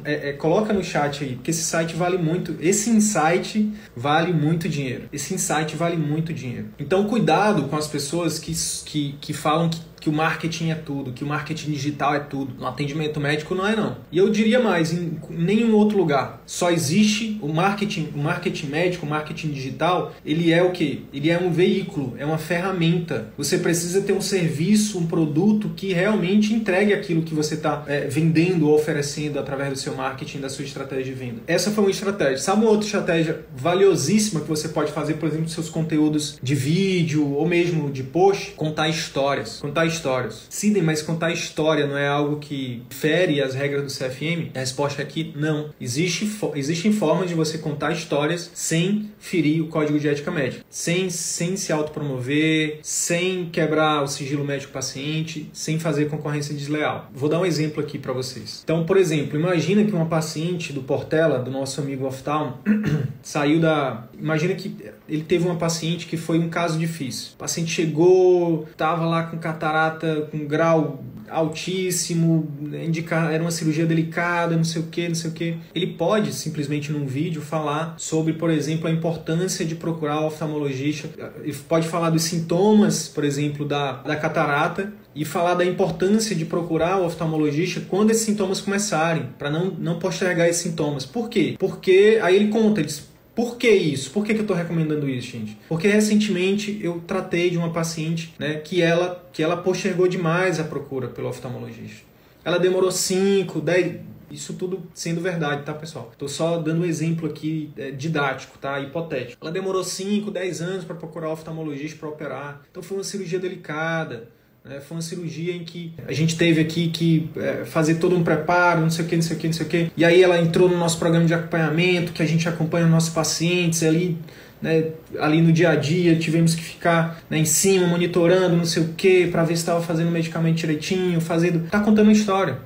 é, 0.04 0.30
é, 0.30 0.32
coloca 0.32 0.72
no 0.72 0.82
chat 0.82 1.24
aí, 1.24 1.34
porque 1.34 1.50
esse 1.50 1.62
site 1.62 1.94
vale 1.94 2.16
muito. 2.16 2.56
Esse 2.58 2.88
insight 2.88 3.70
vale 3.94 4.32
muito 4.32 4.66
dinheiro. 4.66 5.04
Esse 5.12 5.34
insight 5.34 5.76
vale 5.76 5.96
muito 5.96 6.32
dinheiro. 6.32 6.68
Então, 6.78 7.04
cuidado 7.04 7.64
com 7.64 7.76
as 7.76 7.86
pessoas 7.86 8.38
que, 8.38 8.54
que, 8.84 9.14
que 9.20 9.32
falam 9.32 9.68
que 9.68 9.91
que 10.02 10.10
o 10.10 10.12
marketing 10.12 10.70
é 10.70 10.74
tudo, 10.74 11.12
que 11.12 11.22
o 11.22 11.26
marketing 11.26 11.70
digital 11.70 12.12
é 12.12 12.18
tudo. 12.18 12.54
No 12.58 12.66
atendimento 12.66 13.20
médico 13.20 13.54
não 13.54 13.64
é 13.64 13.76
não. 13.76 13.98
E 14.10 14.18
eu 14.18 14.28
diria 14.30 14.58
mais, 14.58 14.92
em 14.92 15.16
nenhum 15.30 15.76
outro 15.76 15.96
lugar. 15.96 16.42
Só 16.44 16.72
existe 16.72 17.38
o 17.40 17.48
marketing, 17.48 18.12
o 18.12 18.18
marketing 18.18 18.66
médico, 18.66 19.06
o 19.06 19.08
marketing 19.08 19.50
digital, 19.52 20.12
ele 20.26 20.52
é 20.52 20.60
o 20.60 20.72
que? 20.72 21.06
Ele 21.14 21.30
é 21.30 21.38
um 21.38 21.52
veículo, 21.52 22.14
é 22.18 22.26
uma 22.26 22.36
ferramenta. 22.36 23.28
Você 23.38 23.58
precisa 23.58 24.00
ter 24.00 24.12
um 24.12 24.20
serviço, 24.20 24.98
um 24.98 25.06
produto 25.06 25.70
que 25.76 25.92
realmente 25.92 26.52
entregue 26.52 26.92
aquilo 26.92 27.22
que 27.22 27.32
você 27.32 27.54
está 27.54 27.84
é, 27.86 28.00
vendendo 28.08 28.68
ou 28.68 28.74
oferecendo 28.74 29.38
através 29.38 29.70
do 29.70 29.78
seu 29.78 29.94
marketing, 29.94 30.40
da 30.40 30.48
sua 30.48 30.64
estratégia 30.64 31.04
de 31.04 31.12
venda. 31.12 31.42
Essa 31.46 31.70
foi 31.70 31.84
uma 31.84 31.90
estratégia. 31.92 32.38
Sabe 32.38 32.62
uma 32.62 32.70
outra 32.70 32.86
estratégia 32.86 33.44
valiosíssima 33.54 34.40
que 34.40 34.48
você 34.48 34.68
pode 34.68 34.90
fazer, 34.90 35.14
por 35.14 35.28
exemplo, 35.28 35.48
seus 35.48 35.68
conteúdos 35.68 36.40
de 36.42 36.56
vídeo 36.56 37.34
ou 37.34 37.46
mesmo 37.46 37.88
de 37.88 38.02
post? 38.02 38.50
Contar 38.56 38.88
histórias. 38.88 39.60
Contar 39.60 39.91
histórias. 39.92 40.46
Sidney, 40.48 40.82
mas 40.82 41.02
contar 41.02 41.30
história 41.32 41.86
não 41.86 41.96
é 41.96 42.08
algo 42.08 42.38
que 42.38 42.82
fere 42.90 43.40
as 43.40 43.54
regras 43.54 43.82
do 43.82 43.88
CFM? 43.88 44.50
A 44.54 44.60
resposta 44.60 45.02
é 45.02 45.04
que 45.04 45.32
não. 45.36 45.70
Existe, 45.80 46.30
existem 46.54 46.92
formas 46.92 47.28
de 47.28 47.34
você 47.34 47.58
contar 47.58 47.92
histórias 47.92 48.50
sem 48.54 49.10
ferir 49.18 49.62
o 49.62 49.68
código 49.68 49.98
de 49.98 50.08
ética 50.08 50.30
médica, 50.30 50.64
sem, 50.68 51.10
sem 51.10 51.56
se 51.56 51.72
autopromover, 51.72 52.80
sem 52.82 53.46
quebrar 53.50 54.02
o 54.02 54.08
sigilo 54.08 54.44
médico-paciente, 54.44 55.48
sem 55.52 55.78
fazer 55.78 56.08
concorrência 56.08 56.54
desleal. 56.54 57.10
Vou 57.14 57.28
dar 57.28 57.40
um 57.40 57.46
exemplo 57.46 57.82
aqui 57.82 57.98
para 57.98 58.12
vocês. 58.12 58.62
Então, 58.64 58.84
por 58.84 58.96
exemplo, 58.96 59.38
imagina 59.38 59.84
que 59.84 59.92
uma 59.92 60.06
paciente 60.06 60.72
do 60.72 60.82
Portela, 60.82 61.38
do 61.38 61.50
nosso 61.50 61.80
amigo 61.80 62.06
Oftalmo, 62.06 62.58
saiu 63.22 63.60
da. 63.60 64.08
Imagina 64.18 64.54
que 64.54 64.76
ele 65.08 65.22
teve 65.22 65.46
uma 65.46 65.56
paciente 65.56 66.06
que 66.06 66.16
foi 66.16 66.38
um 66.38 66.48
caso 66.48 66.78
difícil. 66.78 67.32
O 67.34 67.38
paciente 67.38 67.70
chegou, 67.70 68.66
estava 68.70 69.04
lá 69.04 69.24
com 69.24 69.38
catarata 69.38 70.28
com 70.30 70.46
grau 70.46 71.02
altíssimo, 71.32 72.46
indicar, 72.84 73.32
era 73.32 73.42
uma 73.42 73.50
cirurgia 73.50 73.86
delicada, 73.86 74.54
não 74.54 74.64
sei 74.64 74.82
o 74.82 74.86
que, 74.86 75.08
não 75.08 75.14
sei 75.14 75.30
o 75.30 75.32
que. 75.32 75.56
Ele 75.74 75.86
pode 75.86 76.32
simplesmente 76.32 76.92
num 76.92 77.06
vídeo 77.06 77.40
falar 77.40 77.94
sobre, 77.98 78.34
por 78.34 78.50
exemplo, 78.50 78.86
a 78.86 78.90
importância 78.90 79.64
de 79.64 79.74
procurar 79.74 80.20
o 80.20 80.26
oftalmologista. 80.26 81.08
Ele 81.42 81.54
pode 81.68 81.88
falar 81.88 82.10
dos 82.10 82.22
sintomas, 82.22 83.08
por 83.08 83.24
exemplo, 83.24 83.66
da, 83.66 83.92
da 83.92 84.16
catarata 84.16 84.92
e 85.14 85.24
falar 85.24 85.54
da 85.54 85.64
importância 85.64 86.34
de 86.34 86.44
procurar 86.44 86.98
o 86.98 87.06
oftalmologista 87.06 87.82
quando 87.88 88.10
esses 88.10 88.24
sintomas 88.24 88.60
começarem, 88.60 89.28
para 89.38 89.50
não, 89.50 89.66
não 89.66 89.98
postergar 89.98 90.48
esses 90.48 90.62
sintomas. 90.62 91.04
Por 91.04 91.28
quê? 91.28 91.56
Porque 91.58 92.18
aí 92.22 92.36
ele 92.36 92.48
conta, 92.48 92.80
ele 92.80 92.86
diz, 92.86 93.11
por 93.34 93.56
que 93.56 93.70
isso? 93.70 94.10
Por 94.10 94.24
que, 94.24 94.34
que 94.34 94.40
eu 94.40 94.44
estou 94.44 94.56
recomendando 94.56 95.08
isso, 95.08 95.28
gente? 95.28 95.58
Porque 95.68 95.88
recentemente 95.88 96.78
eu 96.82 97.02
tratei 97.06 97.48
de 97.48 97.56
uma 97.56 97.70
paciente 97.70 98.34
né, 98.38 98.56
que, 98.56 98.82
ela, 98.82 99.26
que 99.32 99.42
ela 99.42 99.56
postergou 99.56 100.06
demais 100.06 100.60
a 100.60 100.64
procura 100.64 101.08
pelo 101.08 101.28
oftalmologista. 101.28 102.02
Ela 102.44 102.58
demorou 102.58 102.90
5, 102.90 103.60
10. 103.60 104.00
Isso 104.30 104.54
tudo 104.54 104.82
sendo 104.94 105.20
verdade, 105.20 105.62
tá, 105.62 105.74
pessoal? 105.74 106.08
Estou 106.12 106.28
só 106.28 106.58
dando 106.58 106.82
um 106.82 106.84
exemplo 106.84 107.28
aqui 107.28 107.70
é, 107.76 107.90
didático, 107.90 108.58
tá? 108.58 108.80
Hipotético. 108.80 109.38
Ela 109.42 109.52
demorou 109.52 109.84
5, 109.84 110.30
10 110.30 110.62
anos 110.62 110.84
para 110.84 110.96
procurar 110.96 111.30
oftalmologista 111.30 111.98
para 111.98 112.08
operar. 112.08 112.62
Então 112.70 112.82
foi 112.82 112.98
uma 112.98 113.04
cirurgia 113.04 113.38
delicada. 113.38 114.28
Né? 114.64 114.80
Foi 114.80 114.96
uma 114.96 115.02
cirurgia 115.02 115.54
em 115.54 115.64
que 115.64 115.92
a 116.06 116.12
gente 116.12 116.36
teve 116.36 116.60
aqui 116.60 116.88
que 116.88 117.30
é, 117.36 117.64
fazer 117.64 117.96
todo 117.96 118.16
um 118.16 118.22
preparo, 118.22 118.80
não 118.80 118.90
sei 118.90 119.04
o 119.04 119.08
que, 119.08 119.16
não 119.16 119.22
sei 119.22 119.36
o 119.36 119.40
que, 119.40 119.46
não 119.46 119.54
sei 119.54 119.66
o 119.66 119.68
que. 119.68 119.92
E 119.96 120.04
aí 120.04 120.22
ela 120.22 120.38
entrou 120.40 120.68
no 120.68 120.76
nosso 120.76 120.98
programa 120.98 121.26
de 121.26 121.34
acompanhamento, 121.34 122.12
que 122.12 122.22
a 122.22 122.26
gente 122.26 122.48
acompanha 122.48 122.84
os 122.84 122.90
nossos 122.90 123.10
pacientes 123.10 123.82
ali. 123.82 124.16
Né, 124.60 124.92
ali 125.18 125.42
no 125.42 125.52
dia 125.52 125.70
a 125.70 125.74
dia 125.74 126.14
tivemos 126.14 126.54
que 126.54 126.62
ficar 126.62 127.20
né, 127.28 127.36
em 127.36 127.44
cima 127.44 127.84
monitorando 127.84 128.54
não 128.54 128.64
sei 128.64 128.84
o 128.84 128.88
que 128.90 129.26
para 129.26 129.42
ver 129.42 129.56
se 129.56 129.62
estava 129.62 129.82
fazendo 129.82 130.06
o 130.06 130.12
medicamento 130.12 130.54
direitinho 130.54 131.20
fazendo 131.20 131.68
tá 131.68 131.80
contando 131.80 132.04
uma 132.06 132.12
história 132.12 132.58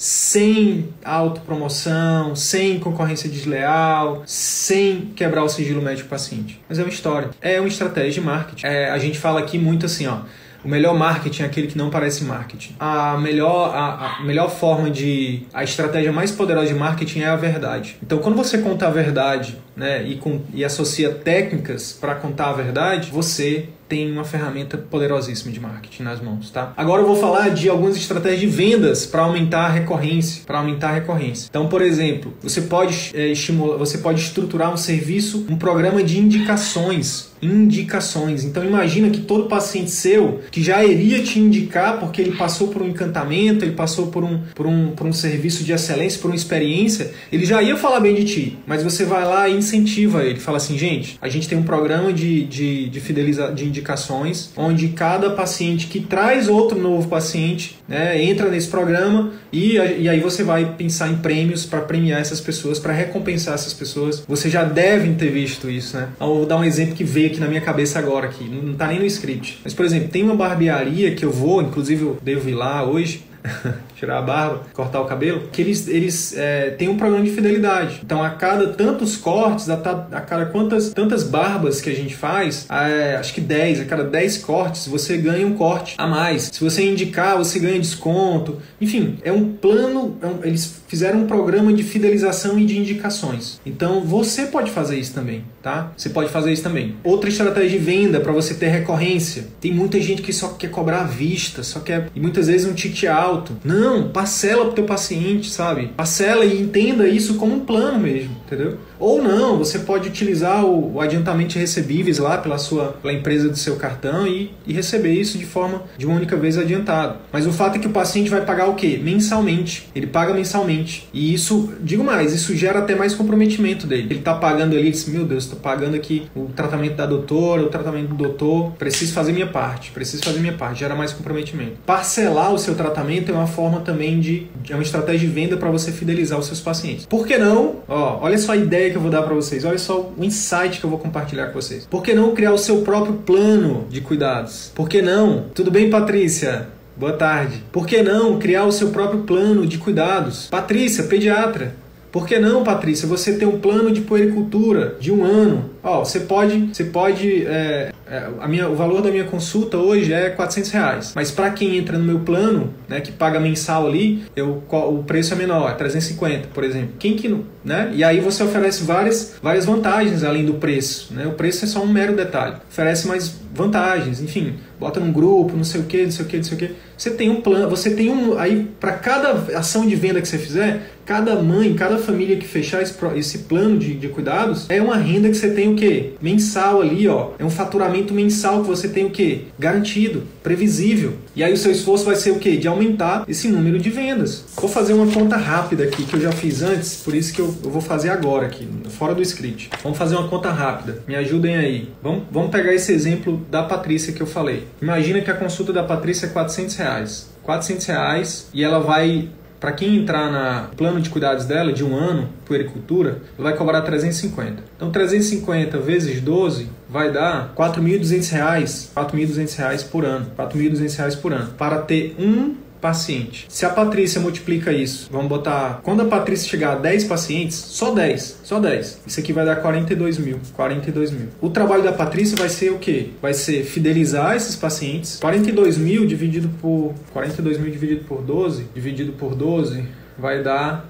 sem 0.00 0.88
autopromoção, 1.04 2.34
sem 2.34 2.80
concorrência 2.80 3.28
desleal, 3.28 4.22
sem 4.24 5.12
quebrar 5.14 5.44
o 5.44 5.48
sigilo 5.50 5.82
médico 5.82 6.08
paciente. 6.08 6.58
Mas 6.66 6.78
é 6.78 6.82
uma 6.82 6.88
história, 6.88 7.28
é 7.38 7.60
uma 7.60 7.68
estratégia 7.68 8.12
de 8.12 8.20
marketing. 8.22 8.66
É, 8.66 8.88
a 8.88 8.96
gente 8.96 9.18
fala 9.18 9.40
aqui 9.40 9.58
muito 9.58 9.84
assim, 9.84 10.06
ó, 10.06 10.20
o 10.64 10.68
melhor 10.68 10.94
marketing 10.94 11.42
é 11.42 11.46
aquele 11.46 11.66
que 11.66 11.78
não 11.78 11.90
parece 11.90 12.24
marketing. 12.24 12.74
A 12.78 13.16
melhor, 13.18 13.74
a, 13.74 14.18
a, 14.18 14.22
melhor 14.22 14.50
forma 14.50 14.90
de. 14.90 15.42
A 15.52 15.64
estratégia 15.64 16.12
mais 16.12 16.30
poderosa 16.30 16.68
de 16.68 16.74
marketing 16.74 17.20
é 17.20 17.26
a 17.26 17.36
verdade. 17.36 17.96
Então, 18.02 18.18
quando 18.18 18.36
você 18.36 18.58
conta 18.58 18.86
a 18.86 18.90
verdade 18.90 19.56
né, 19.74 20.02
e, 20.06 20.16
com, 20.16 20.42
e 20.52 20.64
associa 20.64 21.10
técnicas 21.10 21.92
para 21.92 22.14
contar 22.14 22.50
a 22.50 22.52
verdade, 22.52 23.10
você 23.10 23.68
tem 23.90 24.10
uma 24.10 24.24
ferramenta 24.24 24.78
poderosíssima 24.78 25.50
de 25.50 25.58
marketing 25.58 26.04
nas 26.04 26.20
mãos, 26.20 26.48
tá? 26.48 26.72
Agora 26.76 27.02
eu 27.02 27.06
vou 27.06 27.16
falar 27.16 27.48
de 27.50 27.68
algumas 27.68 27.96
estratégias 27.96 28.40
de 28.40 28.46
vendas 28.46 29.04
para 29.04 29.22
aumentar 29.22 29.66
a 29.66 29.68
recorrência, 29.68 30.44
para 30.46 30.58
aumentar 30.58 30.90
a 30.90 30.92
recorrência. 30.92 31.48
Então, 31.50 31.68
por 31.68 31.82
exemplo, 31.82 32.32
você 32.40 32.62
pode 32.62 33.10
é, 33.12 33.26
estimular, 33.26 33.76
você 33.76 33.98
pode 33.98 34.20
estruturar 34.20 34.72
um 34.72 34.76
serviço, 34.76 35.44
um 35.50 35.56
programa 35.56 36.04
de 36.04 36.18
indicações 36.18 37.30
indicações. 37.42 38.44
Então 38.44 38.64
imagina 38.64 39.08
que 39.10 39.20
todo 39.20 39.48
paciente 39.48 39.90
seu 39.90 40.40
que 40.50 40.62
já 40.62 40.84
iria 40.84 41.22
te 41.22 41.38
indicar 41.38 41.98
porque 41.98 42.20
ele 42.20 42.32
passou 42.32 42.68
por 42.68 42.82
um 42.82 42.88
encantamento, 42.88 43.64
ele 43.64 43.72
passou 43.72 44.08
por 44.08 44.22
um, 44.22 44.42
por 44.54 44.66
um, 44.66 44.90
por 44.90 45.06
um 45.06 45.12
serviço 45.12 45.64
de 45.64 45.72
excelência, 45.72 46.20
por 46.20 46.28
uma 46.28 46.36
experiência, 46.36 47.12
ele 47.32 47.46
já 47.46 47.62
ia 47.62 47.76
falar 47.76 48.00
bem 48.00 48.14
de 48.14 48.24
ti, 48.24 48.58
mas 48.66 48.82
você 48.82 49.04
vai 49.04 49.24
lá 49.24 49.48
e 49.48 49.56
incentiva 49.56 50.22
ele, 50.22 50.38
fala 50.38 50.58
assim, 50.58 50.76
gente, 50.76 51.18
a 51.20 51.28
gente 51.28 51.48
tem 51.48 51.56
um 51.56 51.62
programa 51.62 52.12
de, 52.12 52.44
de, 52.44 52.88
de 52.88 53.00
fidelização, 53.00 53.54
de 53.54 53.64
indicação 53.64 53.79
indicações, 53.80 54.50
onde 54.56 54.88
cada 54.88 55.30
paciente 55.30 55.86
que 55.86 56.00
traz 56.00 56.48
outro 56.48 56.78
novo 56.78 57.08
paciente 57.08 57.78
né, 57.88 58.22
entra 58.22 58.48
nesse 58.48 58.68
programa 58.68 59.32
e, 59.52 59.74
e 59.74 60.08
aí 60.08 60.20
você 60.20 60.44
vai 60.44 60.74
pensar 60.76 61.08
em 61.08 61.16
prêmios 61.16 61.64
para 61.64 61.80
premiar 61.80 62.20
essas 62.20 62.40
pessoas, 62.40 62.78
para 62.78 62.92
recompensar 62.92 63.54
essas 63.54 63.72
pessoas. 63.72 64.22
Você 64.28 64.48
já 64.48 64.64
devem 64.64 65.14
ter 65.14 65.30
visto 65.30 65.68
isso, 65.68 65.96
né? 65.96 66.08
Eu 66.20 66.26
vou 66.26 66.46
dar 66.46 66.56
um 66.56 66.64
exemplo 66.64 66.94
que 66.94 67.04
veio 67.04 67.28
aqui 67.28 67.40
na 67.40 67.48
minha 67.48 67.60
cabeça 67.60 67.98
agora, 67.98 68.28
aqui. 68.28 68.44
não 68.44 68.72
está 68.72 68.86
nem 68.86 68.98
no 68.98 69.06
script. 69.06 69.60
Mas, 69.64 69.74
por 69.74 69.84
exemplo, 69.84 70.08
tem 70.08 70.22
uma 70.22 70.34
barbearia 70.34 71.14
que 71.14 71.24
eu 71.24 71.32
vou, 71.32 71.62
inclusive 71.62 72.02
eu 72.02 72.18
devo 72.22 72.48
ir 72.48 72.54
lá 72.54 72.84
hoje, 72.84 73.24
tirar 74.00 74.18
a 74.18 74.22
barba, 74.22 74.62
cortar 74.72 75.00
o 75.00 75.04
cabelo, 75.04 75.48
que 75.52 75.60
eles, 75.60 75.86
eles 75.86 76.36
é, 76.36 76.70
têm 76.70 76.88
um 76.88 76.96
programa 76.96 77.22
de 77.22 77.30
fidelidade. 77.30 78.00
Então, 78.02 78.22
a 78.22 78.30
cada 78.30 78.68
tantos 78.68 79.16
cortes, 79.16 79.68
a, 79.68 79.74
a 79.74 80.20
cada 80.22 80.46
quantas 80.46 80.90
tantas 80.90 81.22
barbas 81.22 81.80
que 81.80 81.90
a 81.90 81.94
gente 81.94 82.16
faz, 82.16 82.66
é, 82.70 83.16
acho 83.16 83.34
que 83.34 83.40
10, 83.40 83.80
a 83.80 83.84
cada 83.84 84.04
10 84.04 84.38
cortes, 84.38 84.86
você 84.86 85.18
ganha 85.18 85.46
um 85.46 85.54
corte 85.54 85.94
a 85.98 86.06
mais. 86.06 86.50
Se 86.52 86.64
você 86.64 86.82
indicar, 86.82 87.36
você 87.36 87.58
ganha 87.58 87.78
desconto. 87.78 88.58
Enfim, 88.80 89.18
é 89.22 89.30
um 89.30 89.52
plano, 89.52 90.16
é 90.22 90.26
um, 90.26 90.38
eles 90.42 90.80
fizeram 90.88 91.20
um 91.20 91.26
programa 91.26 91.72
de 91.72 91.82
fidelização 91.82 92.58
e 92.58 92.64
de 92.64 92.78
indicações. 92.78 93.60
Então, 93.66 94.00
você 94.00 94.46
pode 94.46 94.70
fazer 94.70 94.98
isso 94.98 95.12
também, 95.12 95.44
tá? 95.62 95.92
Você 95.96 96.10
pode 96.10 96.30
fazer 96.30 96.52
isso 96.52 96.62
também. 96.62 96.96
Outra 97.02 97.28
estratégia 97.28 97.78
de 97.78 97.84
venda 97.84 98.20
para 98.20 98.32
você 98.32 98.54
ter 98.54 98.68
recorrência. 98.68 99.46
Tem 99.60 99.72
muita 99.72 100.00
gente 100.00 100.22
que 100.22 100.32
só 100.32 100.48
quer 100.48 100.70
cobrar 100.70 101.02
à 101.02 101.04
vista, 101.04 101.62
só 101.62 101.80
quer 101.80 102.08
e 102.14 102.20
muitas 102.20 102.46
vezes 102.46 102.66
um 102.66 102.74
ticket 102.74 103.04
alto. 103.04 103.56
Não, 103.64 104.08
parcela 104.08 104.64
pro 104.66 104.74
teu 104.74 104.84
paciente, 104.84 105.50
sabe? 105.50 105.88
Parcela 105.96 106.44
e 106.44 106.60
entenda 106.60 107.08
isso 107.08 107.34
como 107.34 107.54
um 107.54 107.60
plano 107.60 107.98
mesmo, 107.98 108.36
entendeu? 108.46 108.78
Ou 109.00 109.22
não, 109.22 109.56
você 109.56 109.78
pode 109.78 110.08
utilizar 110.08 110.64
o, 110.64 110.94
o 110.94 111.00
adiantamento 111.00 111.54
de 111.54 111.58
recebíveis 111.58 112.18
lá 112.18 112.38
pela 112.38 112.58
sua 112.58 112.90
pela 113.00 113.12
empresa 113.12 113.48
do 113.48 113.56
seu 113.56 113.76
cartão 113.76 114.26
e, 114.26 114.52
e 114.66 114.72
receber 114.72 115.14
isso 115.14 115.38
de 115.38 115.46
forma 115.46 115.82
de 115.96 116.06
uma 116.06 116.16
única 116.16 116.36
vez 116.36 116.58
adiantado. 116.58 117.18
Mas 117.32 117.46
o 117.46 117.52
fato 117.52 117.76
é 117.76 117.78
que 117.78 117.86
o 117.86 117.90
paciente 117.90 118.28
vai 118.28 118.44
pagar 118.44 118.68
o 118.68 118.74
quê? 118.74 119.00
Mensalmente. 119.02 119.88
Ele 119.94 120.06
paga 120.06 120.34
mensalmente. 120.34 121.08
E 121.12 121.32
isso, 121.32 121.72
digo 121.80 122.04
mais, 122.04 122.34
isso 122.34 122.54
gera 122.54 122.80
até 122.80 122.94
mais 122.94 123.14
comprometimento 123.14 123.86
dele. 123.86 124.08
Ele 124.10 124.20
tá 124.20 124.34
pagando 124.34 124.72
ali, 124.72 124.82
ele 124.82 124.90
diz, 124.90 125.08
meu 125.08 125.24
Deus, 125.24 125.46
tô 125.46 125.56
pagando 125.56 125.96
aqui 125.96 126.28
o 126.34 126.46
tratamento 126.54 126.96
da 126.96 127.06
doutora, 127.06 127.62
o 127.62 127.68
tratamento 127.68 128.08
do 128.08 128.14
doutor, 128.14 128.72
preciso 128.72 129.12
fazer 129.14 129.32
minha 129.32 129.46
parte, 129.46 129.90
preciso 129.90 130.22
fazer 130.22 130.40
minha 130.40 130.52
parte, 130.52 130.80
gera 130.80 130.94
mais 130.94 131.12
comprometimento. 131.12 131.72
Parcelar 131.86 132.52
o 132.52 132.58
seu 132.58 132.74
tratamento 132.74 133.30
é 133.30 133.34
uma 133.34 133.46
forma 133.46 133.80
também 133.80 134.20
de, 134.20 134.46
é 134.68 134.74
uma 134.74 134.82
estratégia 134.82 135.20
de 135.20 135.26
venda 135.26 135.56
para 135.56 135.70
você 135.70 135.90
fidelizar 135.90 136.38
os 136.38 136.46
seus 136.46 136.60
pacientes. 136.60 137.06
Por 137.06 137.26
que 137.26 137.38
não? 137.38 137.76
Ó, 137.88 138.18
olha 138.22 138.38
só 138.38 138.52
a 138.52 138.56
ideia 138.56 138.89
que 138.90 138.96
eu 138.96 139.00
vou 139.00 139.10
dar 139.10 139.22
para 139.22 139.34
vocês. 139.34 139.64
Olha 139.64 139.78
só 139.78 140.12
o 140.16 140.24
insight 140.24 140.78
que 140.78 140.84
eu 140.84 140.90
vou 140.90 140.98
compartilhar 140.98 141.46
com 141.46 141.60
vocês. 141.60 141.86
Por 141.86 142.02
que 142.02 142.14
não 142.14 142.34
criar 142.34 142.52
o 142.52 142.58
seu 142.58 142.82
próprio 142.82 143.14
plano 143.14 143.86
de 143.88 144.00
cuidados? 144.00 144.72
Por 144.74 144.88
que 144.88 145.00
não? 145.00 145.46
Tudo 145.54 145.70
bem, 145.70 145.88
Patrícia? 145.88 146.68
Boa 146.96 147.14
tarde. 147.14 147.64
Por 147.72 147.86
que 147.86 148.02
não 148.02 148.38
criar 148.38 148.64
o 148.64 148.72
seu 148.72 148.90
próprio 148.90 149.22
plano 149.22 149.66
de 149.66 149.78
cuidados? 149.78 150.48
Patrícia, 150.50 151.04
pediatra. 151.04 151.74
Por 152.12 152.26
que 152.26 152.38
não, 152.38 152.64
Patrícia, 152.64 153.06
você 153.06 153.34
ter 153.34 153.46
um 153.46 153.60
plano 153.60 153.92
de 153.92 154.00
puericultura 154.00 154.96
de 154.98 155.12
um 155.12 155.24
ano? 155.24 155.70
Ó, 155.82 156.04
você 156.04 156.20
pode, 156.20 156.68
você 156.72 156.84
pode, 156.84 157.46
é, 157.46 157.92
é, 158.06 158.28
a 158.40 158.48
minha, 158.48 158.68
o 158.68 158.74
valor 158.74 159.00
da 159.00 159.10
minha 159.10 159.24
consulta 159.24 159.76
hoje 159.76 160.12
é 160.12 160.30
400 160.30 160.70
reais. 160.70 161.12
Mas 161.14 161.30
para 161.30 161.50
quem 161.50 161.76
entra 161.76 161.96
no 161.96 162.04
meu 162.04 162.20
plano, 162.20 162.74
né, 162.88 163.00
que 163.00 163.12
paga 163.12 163.38
mensal 163.38 163.86
ali, 163.86 164.22
eu, 164.34 164.62
o 164.70 165.04
preço 165.04 165.32
é 165.32 165.36
menor, 165.36 165.70
é 165.70 165.74
350, 165.74 166.48
por 166.52 166.64
exemplo. 166.64 166.90
Quem 166.98 167.14
que 167.14 167.28
não, 167.28 167.44
né? 167.64 167.90
E 167.94 168.02
aí 168.02 168.20
você 168.20 168.42
oferece 168.42 168.82
várias, 168.82 169.36
várias 169.40 169.64
vantagens 169.64 170.24
além 170.24 170.44
do 170.44 170.54
preço, 170.54 171.14
né? 171.14 171.26
O 171.26 171.32
preço 171.32 171.64
é 171.64 171.68
só 171.68 171.82
um 171.82 171.86
mero 171.86 172.16
detalhe. 172.16 172.56
Oferece 172.68 173.06
mais 173.06 173.40
vantagens, 173.54 174.20
enfim, 174.20 174.54
bota 174.78 175.00
num 175.00 175.12
grupo, 175.12 175.56
não 175.56 175.64
sei 175.64 175.80
o 175.80 175.84
que, 175.84 176.04
não 176.04 176.10
sei 176.10 176.24
o 176.24 176.28
que, 176.28 176.36
não 176.36 176.44
sei 176.44 176.56
o 176.56 176.58
que. 176.58 176.74
Você 176.96 177.10
tem 177.10 177.30
um 177.30 177.40
plano, 177.40 177.68
você 177.68 177.90
tem 177.90 178.10
um 178.10 178.38
aí 178.38 178.68
para 178.78 178.92
cada 178.92 179.32
ação 179.58 179.86
de 179.86 179.94
venda 179.96 180.20
que 180.20 180.28
você 180.28 180.38
fizer, 180.38 180.90
cada 181.10 181.34
mãe, 181.34 181.74
cada 181.74 181.98
família 181.98 182.36
que 182.36 182.46
fechar 182.46 182.80
esse, 182.80 182.94
esse 183.16 183.38
plano 183.38 183.76
de, 183.76 183.94
de 183.94 184.06
cuidados, 184.06 184.70
é 184.70 184.80
uma 184.80 184.96
renda 184.96 185.28
que 185.28 185.34
você 185.34 185.50
tem 185.50 185.72
o 185.72 185.74
que? 185.74 186.12
Mensal 186.22 186.80
ali, 186.80 187.08
ó. 187.08 187.30
É 187.36 187.44
um 187.44 187.50
faturamento 187.50 188.14
mensal 188.14 188.62
que 188.62 188.68
você 188.68 188.88
tem 188.88 189.06
o 189.06 189.10
que? 189.10 189.48
Garantido, 189.58 190.22
previsível. 190.40 191.14
E 191.34 191.42
aí 191.42 191.52
o 191.52 191.56
seu 191.56 191.72
esforço 191.72 192.04
vai 192.04 192.14
ser 192.14 192.30
o 192.30 192.38
que? 192.38 192.56
De 192.56 192.68
aumentar 192.68 193.24
esse 193.26 193.48
número 193.48 193.80
de 193.80 193.90
vendas. 193.90 194.44
Vou 194.54 194.70
fazer 194.70 194.92
uma 194.92 195.12
conta 195.12 195.36
rápida 195.36 195.82
aqui 195.82 196.04
que 196.04 196.14
eu 196.14 196.20
já 196.20 196.30
fiz 196.30 196.62
antes, 196.62 197.02
por 197.04 197.12
isso 197.12 197.34
que 197.34 197.40
eu, 197.40 197.52
eu 197.64 197.70
vou 197.70 197.82
fazer 197.82 198.10
agora 198.10 198.46
aqui, 198.46 198.68
fora 198.90 199.12
do 199.12 199.20
script. 199.20 199.68
Vamos 199.82 199.98
fazer 199.98 200.14
uma 200.14 200.28
conta 200.28 200.52
rápida. 200.52 201.02
Me 201.08 201.16
ajudem 201.16 201.56
aí. 201.56 201.88
Vamos, 202.00 202.22
vamos 202.30 202.52
pegar 202.52 202.72
esse 202.72 202.92
exemplo 202.92 203.44
da 203.50 203.64
Patrícia 203.64 204.12
que 204.12 204.20
eu 204.20 204.28
falei. 204.28 204.62
Imagina 204.80 205.20
que 205.20 205.30
a 205.32 205.34
consulta 205.34 205.72
da 205.72 205.82
Patrícia 205.82 206.26
é 206.26 206.28
400 206.28 206.76
reais. 206.76 207.30
400 207.42 207.86
reais 207.86 208.48
e 208.54 208.62
ela 208.62 208.78
vai 208.78 209.28
para 209.60 209.72
quem 209.72 209.96
entrar 209.96 210.32
na 210.32 210.70
plano 210.74 211.00
de 211.00 211.10
cuidados 211.10 211.44
dela 211.44 211.72
de 211.72 211.84
um 211.84 211.94
ano, 211.94 212.30
puericultura, 212.46 213.18
vai 213.38 213.54
cobrar 213.54 213.82
350. 213.82 214.62
Então 214.74 214.90
350 214.90 215.78
vezes 215.78 216.20
12 216.22 216.68
vai 216.88 217.12
dar 217.12 217.52
4.200 217.54 218.30
reais, 218.32 218.90
4.200 218.96 219.56
reais 219.56 219.82
por 219.82 220.04
ano, 220.04 220.26
4.200 220.36 220.96
reais 220.96 221.14
por 221.14 221.32
ano, 221.32 221.52
para 221.58 221.78
ter 221.82 222.16
um 222.18 222.56
paciente. 222.80 223.46
Se 223.48 223.64
a 223.64 223.70
Patrícia 223.70 224.20
multiplica 224.20 224.72
isso, 224.72 225.08
vamos 225.10 225.28
botar. 225.28 225.80
Quando 225.82 226.02
a 226.02 226.04
Patrícia 226.06 226.48
chegar 226.48 226.72
a 226.72 226.76
10 226.76 227.04
pacientes, 227.04 227.56
só 227.56 227.92
10, 227.92 228.40
só 228.42 228.58
10. 228.58 229.02
Isso 229.06 229.20
aqui 229.20 229.32
vai 229.32 229.44
dar 229.44 229.56
42 229.56 230.18
mil. 230.18 230.40
42 230.54 231.10
mil. 231.10 231.28
O 231.40 231.50
trabalho 231.50 231.82
da 231.82 231.92
Patrícia 231.92 232.36
vai 232.36 232.48
ser 232.48 232.70
o 232.70 232.78
quê? 232.78 233.10
Vai 233.20 233.34
ser 233.34 233.64
fidelizar 233.64 234.34
esses 234.34 234.56
pacientes. 234.56 235.18
42 235.20 235.78
mil 235.78 236.06
dividido 236.06 236.48
por. 236.60 236.94
42 237.12 237.58
mil 237.58 237.70
dividido 237.70 238.04
por 238.04 238.22
12, 238.22 238.66
dividido 238.74 239.12
por 239.12 239.34
12, 239.34 239.84
vai 240.18 240.42
dar 240.42 240.88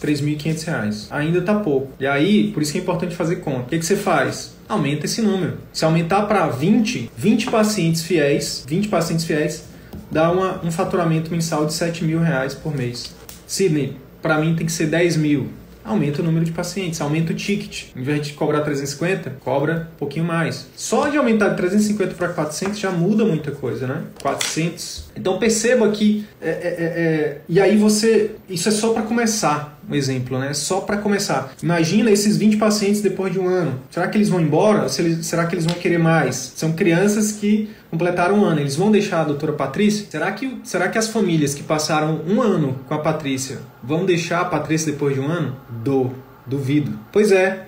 3.500 0.00 0.64
reais. 0.64 1.08
Ainda 1.10 1.42
tá 1.42 1.54
pouco. 1.54 1.92
E 1.98 2.06
aí, 2.06 2.50
por 2.52 2.62
isso 2.62 2.72
que 2.72 2.78
é 2.78 2.80
importante 2.80 3.14
fazer 3.14 3.36
conta. 3.36 3.60
O 3.60 3.66
que, 3.66 3.78
que 3.78 3.86
você 3.86 3.96
faz? 3.96 4.56
Aumenta 4.68 5.06
esse 5.06 5.22
número. 5.22 5.54
Se 5.72 5.84
aumentar 5.84 6.22
para 6.22 6.46
20, 6.48 7.10
20 7.16 7.50
pacientes 7.50 8.02
fiéis, 8.02 8.64
20 8.66 8.88
pacientes 8.88 9.24
fiéis, 9.24 9.64
dá 10.10 10.30
uma, 10.30 10.64
um 10.64 10.70
faturamento 10.70 11.30
mensal 11.30 11.66
de 11.66 11.74
7 11.74 12.04
mil 12.04 12.20
reais 12.20 12.54
por 12.54 12.74
mês. 12.74 13.14
Sidney, 13.46 13.96
para 14.20 14.38
mim 14.38 14.54
tem 14.54 14.66
que 14.66 14.72
ser 14.72 14.86
10 14.86 15.16
mil. 15.16 15.48
Aumenta 15.84 16.20
o 16.20 16.24
número 16.24 16.44
de 16.44 16.52
pacientes, 16.52 17.00
aumenta 17.00 17.32
o 17.32 17.36
ticket. 17.36 17.86
Em 17.96 18.02
vez 18.02 18.26
de 18.26 18.32
cobrar 18.34 18.60
350, 18.60 19.38
cobra 19.40 19.88
um 19.94 19.98
pouquinho 19.98 20.26
mais. 20.26 20.68
Só 20.76 21.08
de 21.08 21.16
aumentar 21.16 21.48
de 21.48 21.56
350 21.56 22.14
para 22.14 22.28
400 22.28 22.78
já 22.78 22.90
muda 22.90 23.24
muita 23.24 23.52
coisa, 23.52 23.86
né? 23.86 24.02
400. 24.20 25.04
Então 25.16 25.38
perceba 25.38 25.90
que. 25.90 26.26
É, 26.42 26.50
é, 26.50 26.52
é, 26.52 26.84
é 26.84 27.40
e 27.48 27.58
aí 27.58 27.78
você. 27.78 28.32
Isso 28.50 28.68
é 28.68 28.72
só 28.72 28.92
para 28.92 29.02
começar 29.02 29.77
um 29.88 29.94
exemplo, 29.94 30.38
né? 30.38 30.52
Só 30.54 30.80
para 30.80 30.98
começar. 30.98 31.52
Imagina 31.62 32.10
esses 32.10 32.36
20 32.36 32.56
pacientes 32.56 33.00
depois 33.00 33.32
de 33.32 33.38
um 33.38 33.48
ano. 33.48 33.80
Será 33.90 34.08
que 34.08 34.16
eles 34.16 34.28
vão 34.28 34.40
embora? 34.40 34.88
Será 34.88 35.46
que 35.46 35.54
eles 35.54 35.64
vão 35.64 35.74
querer 35.74 35.98
mais? 35.98 36.52
São 36.56 36.72
crianças 36.72 37.32
que 37.32 37.70
completaram 37.90 38.40
um 38.40 38.44
ano. 38.44 38.60
Eles 38.60 38.76
vão 38.76 38.90
deixar 38.90 39.22
a 39.22 39.24
doutora 39.24 39.52
Patrícia? 39.52 40.06
Será 40.10 40.30
que, 40.32 40.60
será 40.64 40.88
que 40.88 40.98
as 40.98 41.08
famílias 41.08 41.54
que 41.54 41.62
passaram 41.62 42.20
um 42.26 42.42
ano 42.42 42.80
com 42.86 42.94
a 42.94 42.98
Patrícia 42.98 43.58
vão 43.82 44.04
deixar 44.04 44.40
a 44.40 44.44
Patrícia 44.44 44.92
depois 44.92 45.14
de 45.14 45.20
um 45.20 45.26
ano? 45.26 45.56
Do, 45.82 46.12
duvido. 46.46 46.98
Pois 47.12 47.30
é, 47.30 47.67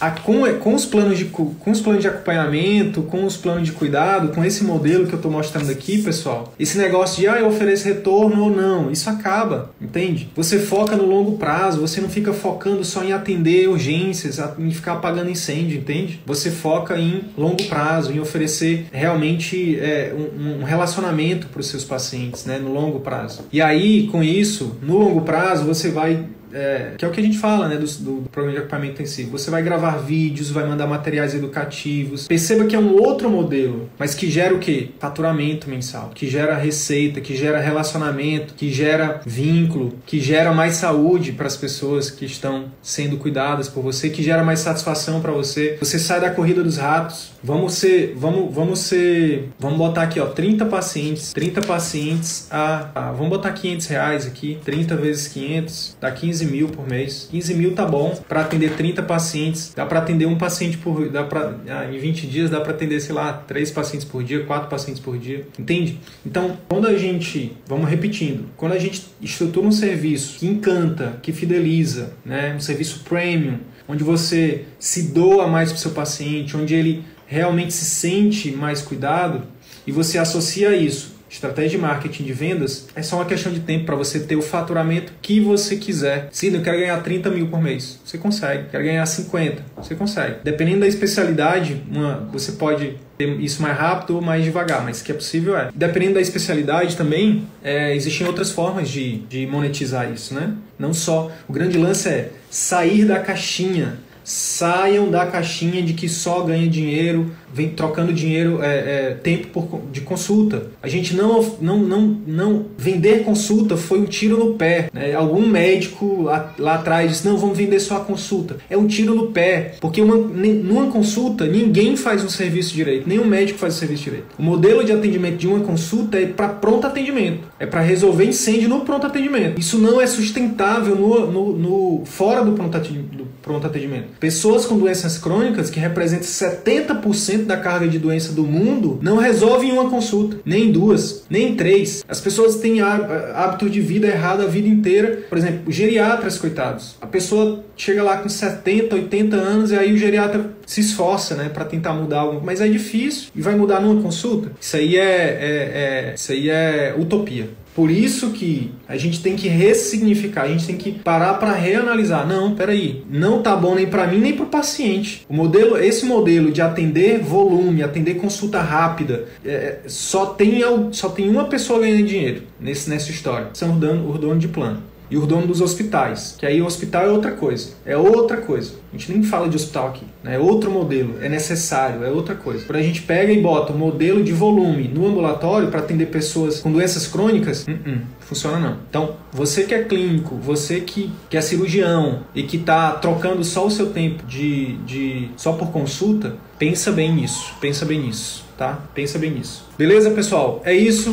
a, 0.00 0.10
com, 0.10 0.42
com, 0.58 0.74
os 0.74 0.86
planos 0.86 1.18
de, 1.18 1.26
com 1.26 1.70
os 1.70 1.80
planos 1.80 2.02
de 2.02 2.08
acompanhamento, 2.08 3.02
com 3.02 3.24
os 3.24 3.36
planos 3.36 3.66
de 3.66 3.72
cuidado, 3.72 4.28
com 4.28 4.44
esse 4.44 4.64
modelo 4.64 5.06
que 5.06 5.12
eu 5.12 5.18
estou 5.18 5.30
mostrando 5.30 5.70
aqui, 5.70 6.02
pessoal, 6.02 6.52
esse 6.58 6.78
negócio 6.78 7.20
de 7.20 7.28
ah, 7.28 7.38
eu 7.38 7.48
ofereço 7.48 7.84
retorno 7.84 8.44
ou 8.44 8.50
não, 8.50 8.90
isso 8.90 9.08
acaba, 9.10 9.70
entende? 9.80 10.30
Você 10.34 10.58
foca 10.58 10.96
no 10.96 11.04
longo 11.04 11.36
prazo, 11.36 11.80
você 11.80 12.00
não 12.00 12.08
fica 12.08 12.32
focando 12.32 12.84
só 12.84 13.04
em 13.04 13.12
atender 13.12 13.68
urgências, 13.68 14.40
em 14.58 14.70
ficar 14.70 14.94
apagando 14.94 15.30
incêndio, 15.30 15.78
entende? 15.78 16.20
Você 16.26 16.50
foca 16.50 16.98
em 16.98 17.24
longo 17.36 17.62
prazo, 17.64 18.12
em 18.12 18.20
oferecer 18.20 18.86
realmente 18.92 19.78
é, 19.78 20.14
um, 20.16 20.60
um 20.60 20.64
relacionamento 20.64 21.48
para 21.48 21.60
os 21.60 21.66
seus 21.66 21.84
pacientes, 21.84 22.44
né, 22.44 22.58
no 22.58 22.72
longo 22.72 23.00
prazo. 23.00 23.42
E 23.52 23.60
aí, 23.60 24.06
com 24.08 24.22
isso, 24.22 24.76
no 24.82 24.98
longo 24.98 25.22
prazo, 25.22 25.64
você 25.64 25.90
vai 25.90 26.24
é, 26.52 26.94
que 26.96 27.04
é 27.04 27.08
o 27.08 27.10
que 27.10 27.20
a 27.20 27.22
gente 27.22 27.38
fala 27.38 27.68
né, 27.68 27.76
do, 27.76 27.86
do, 27.86 28.28
programa 28.30 28.52
de 28.52 28.58
acompanhamento 28.58 28.94
intensivo. 28.94 29.32
Você 29.32 29.50
vai 29.50 29.62
gravar 29.62 29.96
vídeos, 29.98 30.50
vai 30.50 30.66
mandar 30.66 30.86
materiais 30.86 31.34
educativos. 31.34 32.26
Perceba 32.28 32.64
que 32.66 32.76
é 32.76 32.78
um 32.78 32.94
outro 32.94 33.30
modelo, 33.30 33.88
mas 33.98 34.14
que 34.14 34.30
gera 34.30 34.54
o 34.54 34.58
quê? 34.58 34.90
Faturamento 34.98 35.68
mensal, 35.68 36.10
que 36.14 36.28
gera 36.28 36.56
receita, 36.56 37.20
que 37.20 37.36
gera 37.36 37.60
relacionamento, 37.60 38.54
que 38.54 38.72
gera 38.72 39.20
vínculo, 39.24 39.94
que 40.06 40.20
gera 40.20 40.52
mais 40.52 40.76
saúde 40.76 41.32
para 41.32 41.46
as 41.46 41.56
pessoas 41.56 42.10
que 42.10 42.24
estão 42.24 42.66
sendo 42.82 43.16
cuidadas 43.16 43.68
por 43.68 43.82
você, 43.82 44.10
que 44.10 44.22
gera 44.22 44.42
mais 44.42 44.60
satisfação 44.60 45.20
para 45.20 45.32
você. 45.32 45.76
Você 45.80 45.98
sai 45.98 46.20
da 46.20 46.30
corrida 46.30 46.62
dos 46.62 46.76
ratos. 46.76 47.30
Vamos 47.42 47.74
ser, 47.74 48.14
vamos, 48.16 48.54
vamos 48.54 48.80
ser, 48.80 49.48
vamos 49.58 49.78
botar 49.78 50.02
aqui, 50.02 50.20
ó, 50.20 50.26
30 50.26 50.66
pacientes, 50.66 51.32
30 51.32 51.62
pacientes 51.62 52.46
a, 52.50 52.90
a 52.94 53.12
vamos 53.12 53.30
botar 53.30 53.52
500 53.52 53.86
reais 53.86 54.26
aqui, 54.26 54.58
30 54.64 54.96
vezes 54.96 55.28
500, 55.28 55.96
dá 56.00 56.10
15 56.10 56.39
15 56.40 56.46
mil 56.46 56.68
por 56.68 56.88
mês. 56.88 57.28
15 57.30 57.54
mil 57.54 57.74
tá 57.74 57.84
bom 57.84 58.18
para 58.28 58.40
atender 58.40 58.74
30 58.76 59.02
pacientes, 59.02 59.72
dá 59.74 59.84
para 59.84 59.98
atender 59.98 60.26
um 60.26 60.38
paciente 60.38 60.78
por. 60.78 61.08
Dá 61.08 61.24
pra, 61.24 61.54
ah, 61.68 61.86
em 61.92 61.98
20 61.98 62.26
dias 62.26 62.50
dá 62.50 62.60
para 62.60 62.72
atender, 62.72 63.00
sei 63.00 63.14
lá, 63.14 63.32
3 63.32 63.70
pacientes 63.70 64.06
por 64.06 64.22
dia, 64.22 64.44
4 64.44 64.68
pacientes 64.68 65.02
por 65.02 65.18
dia. 65.18 65.46
Entende? 65.58 66.00
Então, 66.24 66.56
quando 66.68 66.86
a 66.86 66.96
gente, 66.96 67.56
vamos 67.66 67.88
repetindo, 67.88 68.46
quando 68.56 68.72
a 68.72 68.78
gente 68.78 69.04
estrutura 69.20 69.66
um 69.66 69.72
serviço 69.72 70.38
que 70.38 70.46
encanta, 70.46 71.18
que 71.22 71.32
fideliza, 71.32 72.12
né, 72.24 72.54
um 72.54 72.60
serviço 72.60 73.00
premium, 73.00 73.58
onde 73.88 74.02
você 74.02 74.64
se 74.78 75.12
doa 75.12 75.46
mais 75.46 75.70
para 75.70 75.80
seu 75.80 75.90
paciente, 75.90 76.56
onde 76.56 76.74
ele 76.74 77.04
realmente 77.26 77.72
se 77.72 77.84
sente 77.84 78.50
mais 78.50 78.80
cuidado, 78.82 79.42
e 79.86 79.92
você 79.92 80.18
associa 80.18 80.74
isso 80.74 81.19
estratégia 81.30 81.70
de 81.70 81.78
marketing 81.78 82.24
de 82.24 82.32
vendas, 82.32 82.88
é 82.94 83.02
só 83.02 83.16
uma 83.16 83.24
questão 83.24 83.52
de 83.52 83.60
tempo 83.60 83.86
para 83.86 83.94
você 83.94 84.20
ter 84.20 84.36
o 84.36 84.42
faturamento 84.42 85.12
que 85.22 85.40
você 85.40 85.76
quiser. 85.76 86.28
Sim, 86.32 86.54
eu 86.54 86.62
quero 86.62 86.78
ganhar 86.78 87.00
30 87.02 87.30
mil 87.30 87.46
por 87.46 87.62
mês. 87.62 88.00
Você 88.04 88.18
consegue. 88.18 88.68
Quero 88.70 88.84
ganhar 88.84 89.06
50. 89.06 89.62
Você 89.76 89.94
consegue. 89.94 90.36
Dependendo 90.42 90.80
da 90.80 90.88
especialidade, 90.88 91.82
uma, 91.90 92.28
você 92.32 92.52
pode 92.52 92.96
ter 93.16 93.28
isso 93.40 93.62
mais 93.62 93.78
rápido 93.78 94.16
ou 94.16 94.22
mais 94.22 94.42
devagar, 94.42 94.82
mas 94.82 95.02
que 95.02 95.12
é 95.12 95.14
possível 95.14 95.56
é. 95.56 95.68
Dependendo 95.74 96.14
da 96.14 96.20
especialidade 96.20 96.96
também, 96.96 97.46
é, 97.62 97.94
existem 97.94 98.26
outras 98.26 98.50
formas 98.50 98.88
de, 98.88 99.18
de 99.20 99.46
monetizar 99.46 100.10
isso, 100.10 100.34
né? 100.34 100.54
Não 100.78 100.92
só. 100.92 101.30
O 101.46 101.52
grande 101.52 101.78
lance 101.78 102.08
é 102.08 102.30
sair 102.50 103.04
da 103.04 103.20
caixinha 103.20 103.98
saiam 104.30 105.10
da 105.10 105.26
caixinha 105.26 105.82
de 105.82 105.92
que 105.92 106.08
só 106.08 106.42
ganha 106.42 106.68
dinheiro, 106.68 107.32
vem 107.52 107.70
trocando 107.70 108.12
dinheiro, 108.12 108.62
é, 108.62 108.68
é, 108.68 109.14
tempo 109.14 109.48
por, 109.48 109.82
de 109.90 110.02
consulta. 110.02 110.68
A 110.80 110.86
gente 110.88 111.16
não, 111.16 111.42
não, 111.60 111.78
não, 111.78 112.16
não 112.24 112.66
vender 112.78 113.24
consulta 113.24 113.76
foi 113.76 113.98
um 113.98 114.04
tiro 114.04 114.38
no 114.38 114.54
pé. 114.54 114.88
Né? 114.92 115.14
Algum 115.14 115.44
médico 115.44 116.22
lá, 116.22 116.54
lá, 116.56 116.74
atrás 116.76 117.10
disse: 117.10 117.26
não, 117.26 117.36
vamos 117.36 117.58
vender 117.58 117.80
só 117.80 117.96
a 117.96 118.00
consulta. 118.00 118.58
É 118.70 118.76
um 118.78 118.86
tiro 118.86 119.16
no 119.16 119.32
pé, 119.32 119.74
porque 119.80 120.00
uma, 120.00 120.14
numa 120.16 120.86
consulta 120.92 121.44
ninguém 121.46 121.96
faz 121.96 122.22
um 122.22 122.28
serviço 122.28 122.72
direito, 122.72 123.08
nenhum 123.08 123.24
médico 123.24 123.58
faz 123.58 123.74
o 123.74 123.78
serviço 123.78 124.04
direito. 124.04 124.26
O 124.38 124.42
modelo 124.44 124.84
de 124.84 124.92
atendimento 124.92 125.38
de 125.38 125.48
uma 125.48 125.58
consulta 125.58 126.16
é 126.16 126.26
para 126.26 126.48
pronto 126.48 126.86
atendimento, 126.86 127.48
é 127.58 127.66
para 127.66 127.80
resolver 127.80 128.26
incêndio 128.26 128.68
no 128.68 128.82
pronto 128.82 129.08
atendimento. 129.08 129.58
Isso 129.58 129.76
não 129.76 130.00
é 130.00 130.06
sustentável 130.06 130.94
no, 130.94 131.26
no, 131.32 131.52
no 131.56 132.04
fora 132.04 132.44
do 132.44 132.52
pronto. 132.52 132.78
Do 132.80 133.26
pronto 133.42 133.66
atendimento. 133.66 134.19
Pessoas 134.20 134.66
com 134.66 134.78
doenças 134.78 135.16
crônicas, 135.16 135.70
que 135.70 135.80
representam 135.80 136.26
70% 136.26 137.46
da 137.46 137.56
carga 137.56 137.88
de 137.88 137.98
doença 137.98 138.32
do 138.32 138.44
mundo, 138.44 138.98
não 139.00 139.16
resolvem 139.16 139.72
uma 139.72 139.88
consulta, 139.88 140.36
nem 140.44 140.70
duas, 140.70 141.24
nem 141.30 141.56
três. 141.56 142.04
As 142.06 142.20
pessoas 142.20 142.56
têm 142.56 142.82
hábito 142.82 143.70
de 143.70 143.80
vida 143.80 144.06
errado 144.06 144.42
a 144.42 144.46
vida 144.46 144.68
inteira. 144.68 145.22
Por 145.28 145.38
exemplo, 145.38 145.72
geriatras, 145.72 146.36
coitados. 146.36 146.96
A 147.00 147.06
pessoa 147.06 147.64
chega 147.74 148.02
lá 148.02 148.18
com 148.18 148.28
70, 148.28 148.94
80 148.94 149.36
anos 149.36 149.70
e 149.70 149.76
aí 149.76 149.92
o 149.92 149.96
geriatra 149.96 150.50
se 150.66 150.82
esforça, 150.82 151.34
né, 151.34 151.48
para 151.48 151.64
tentar 151.64 151.94
mudar 151.94 152.20
algo, 152.20 152.42
mas 152.44 152.60
é 152.60 152.68
difícil 152.68 153.30
e 153.34 153.40
vai 153.40 153.56
mudar 153.56 153.80
numa 153.80 154.00
consulta. 154.02 154.52
Isso 154.60 154.76
aí 154.76 154.96
é, 154.96 155.00
é, 155.00 156.10
é 156.10 156.14
isso 156.14 156.30
aí 156.30 156.50
é 156.50 156.94
utopia. 156.96 157.48
Por 157.74 157.90
isso 157.90 158.30
que 158.30 158.72
a 158.88 158.96
gente 158.96 159.22
tem 159.22 159.36
que 159.36 159.48
ressignificar, 159.48 160.42
a 160.42 160.48
gente 160.48 160.66
tem 160.66 160.76
que 160.76 160.92
parar 160.92 161.34
para 161.34 161.52
reanalisar. 161.52 162.26
Não, 162.26 162.54
peraí, 162.54 163.02
não 163.08 163.42
tá 163.42 163.54
bom 163.56 163.74
nem 163.74 163.86
para 163.86 164.06
mim 164.06 164.18
nem 164.18 164.34
para 164.34 164.44
o 164.44 164.48
paciente. 164.48 165.24
O 165.28 165.34
modelo, 165.34 165.76
esse 165.78 166.04
modelo 166.04 166.50
de 166.50 166.60
atender 166.60 167.20
volume, 167.20 167.82
atender 167.82 168.14
consulta 168.14 168.60
rápida, 168.60 169.24
é, 169.44 169.78
só 169.86 170.26
tem 170.26 170.60
só 170.92 171.08
tem 171.08 171.28
uma 171.28 171.44
pessoa 171.44 171.80
ganhando 171.80 172.06
dinheiro 172.06 172.42
nesse, 172.60 172.90
nessa 172.90 173.10
história. 173.10 173.48
São 173.54 173.74
os 173.74 174.18
donos 174.18 174.40
de 174.40 174.48
plano 174.48 174.89
e 175.10 175.16
o 175.16 175.26
dono 175.26 175.46
dos 175.46 175.60
hospitais. 175.60 176.36
Que 176.38 176.46
aí 176.46 176.62
o 176.62 176.66
hospital 176.66 177.04
é 177.04 177.10
outra 177.10 177.32
coisa. 177.32 177.70
É 177.84 177.96
outra 177.96 178.36
coisa. 178.36 178.72
A 178.92 178.96
gente 178.96 179.12
nem 179.12 179.22
fala 179.22 179.48
de 179.48 179.56
hospital 179.56 179.88
aqui. 179.88 180.04
Né? 180.22 180.36
É 180.36 180.38
outro 180.38 180.70
modelo. 180.70 181.16
É 181.20 181.28
necessário. 181.28 182.04
É 182.04 182.10
outra 182.10 182.34
coisa. 182.34 182.64
Quando 182.64 182.78
a 182.78 182.82
gente 182.82 183.02
pega 183.02 183.32
e 183.32 183.40
bota 183.40 183.72
o 183.72 183.78
modelo 183.78 184.22
de 184.22 184.32
volume 184.32 184.88
no 184.88 185.06
ambulatório 185.06 185.68
para 185.68 185.80
atender 185.80 186.06
pessoas 186.06 186.60
com 186.60 186.70
doenças 186.70 187.06
crônicas, 187.06 187.66
uh 187.66 187.70
-uh, 187.70 188.00
funciona 188.20 188.58
não. 188.58 188.76
Então, 188.88 189.16
você 189.32 189.64
que 189.64 189.74
é 189.74 189.82
clínico, 189.82 190.36
você 190.36 190.80
que, 190.80 191.10
que 191.28 191.36
é 191.36 191.40
cirurgião 191.40 192.20
e 192.34 192.42
que 192.44 192.56
está 192.56 192.92
trocando 192.92 193.42
só 193.44 193.66
o 193.66 193.70
seu 193.70 193.90
tempo 193.90 194.24
de, 194.26 194.76
de 194.86 195.30
só 195.36 195.52
por 195.52 195.70
consulta, 195.70 196.36
pensa 196.58 196.92
bem 196.92 197.12
nisso. 197.14 197.54
Pensa 197.60 197.84
bem 197.84 198.00
nisso. 198.00 198.44
Tá? 198.56 198.78
Pensa 198.94 199.18
bem 199.18 199.30
nisso. 199.30 199.64
Beleza, 199.78 200.10
pessoal? 200.10 200.60
É 200.64 200.74
isso. 200.74 201.12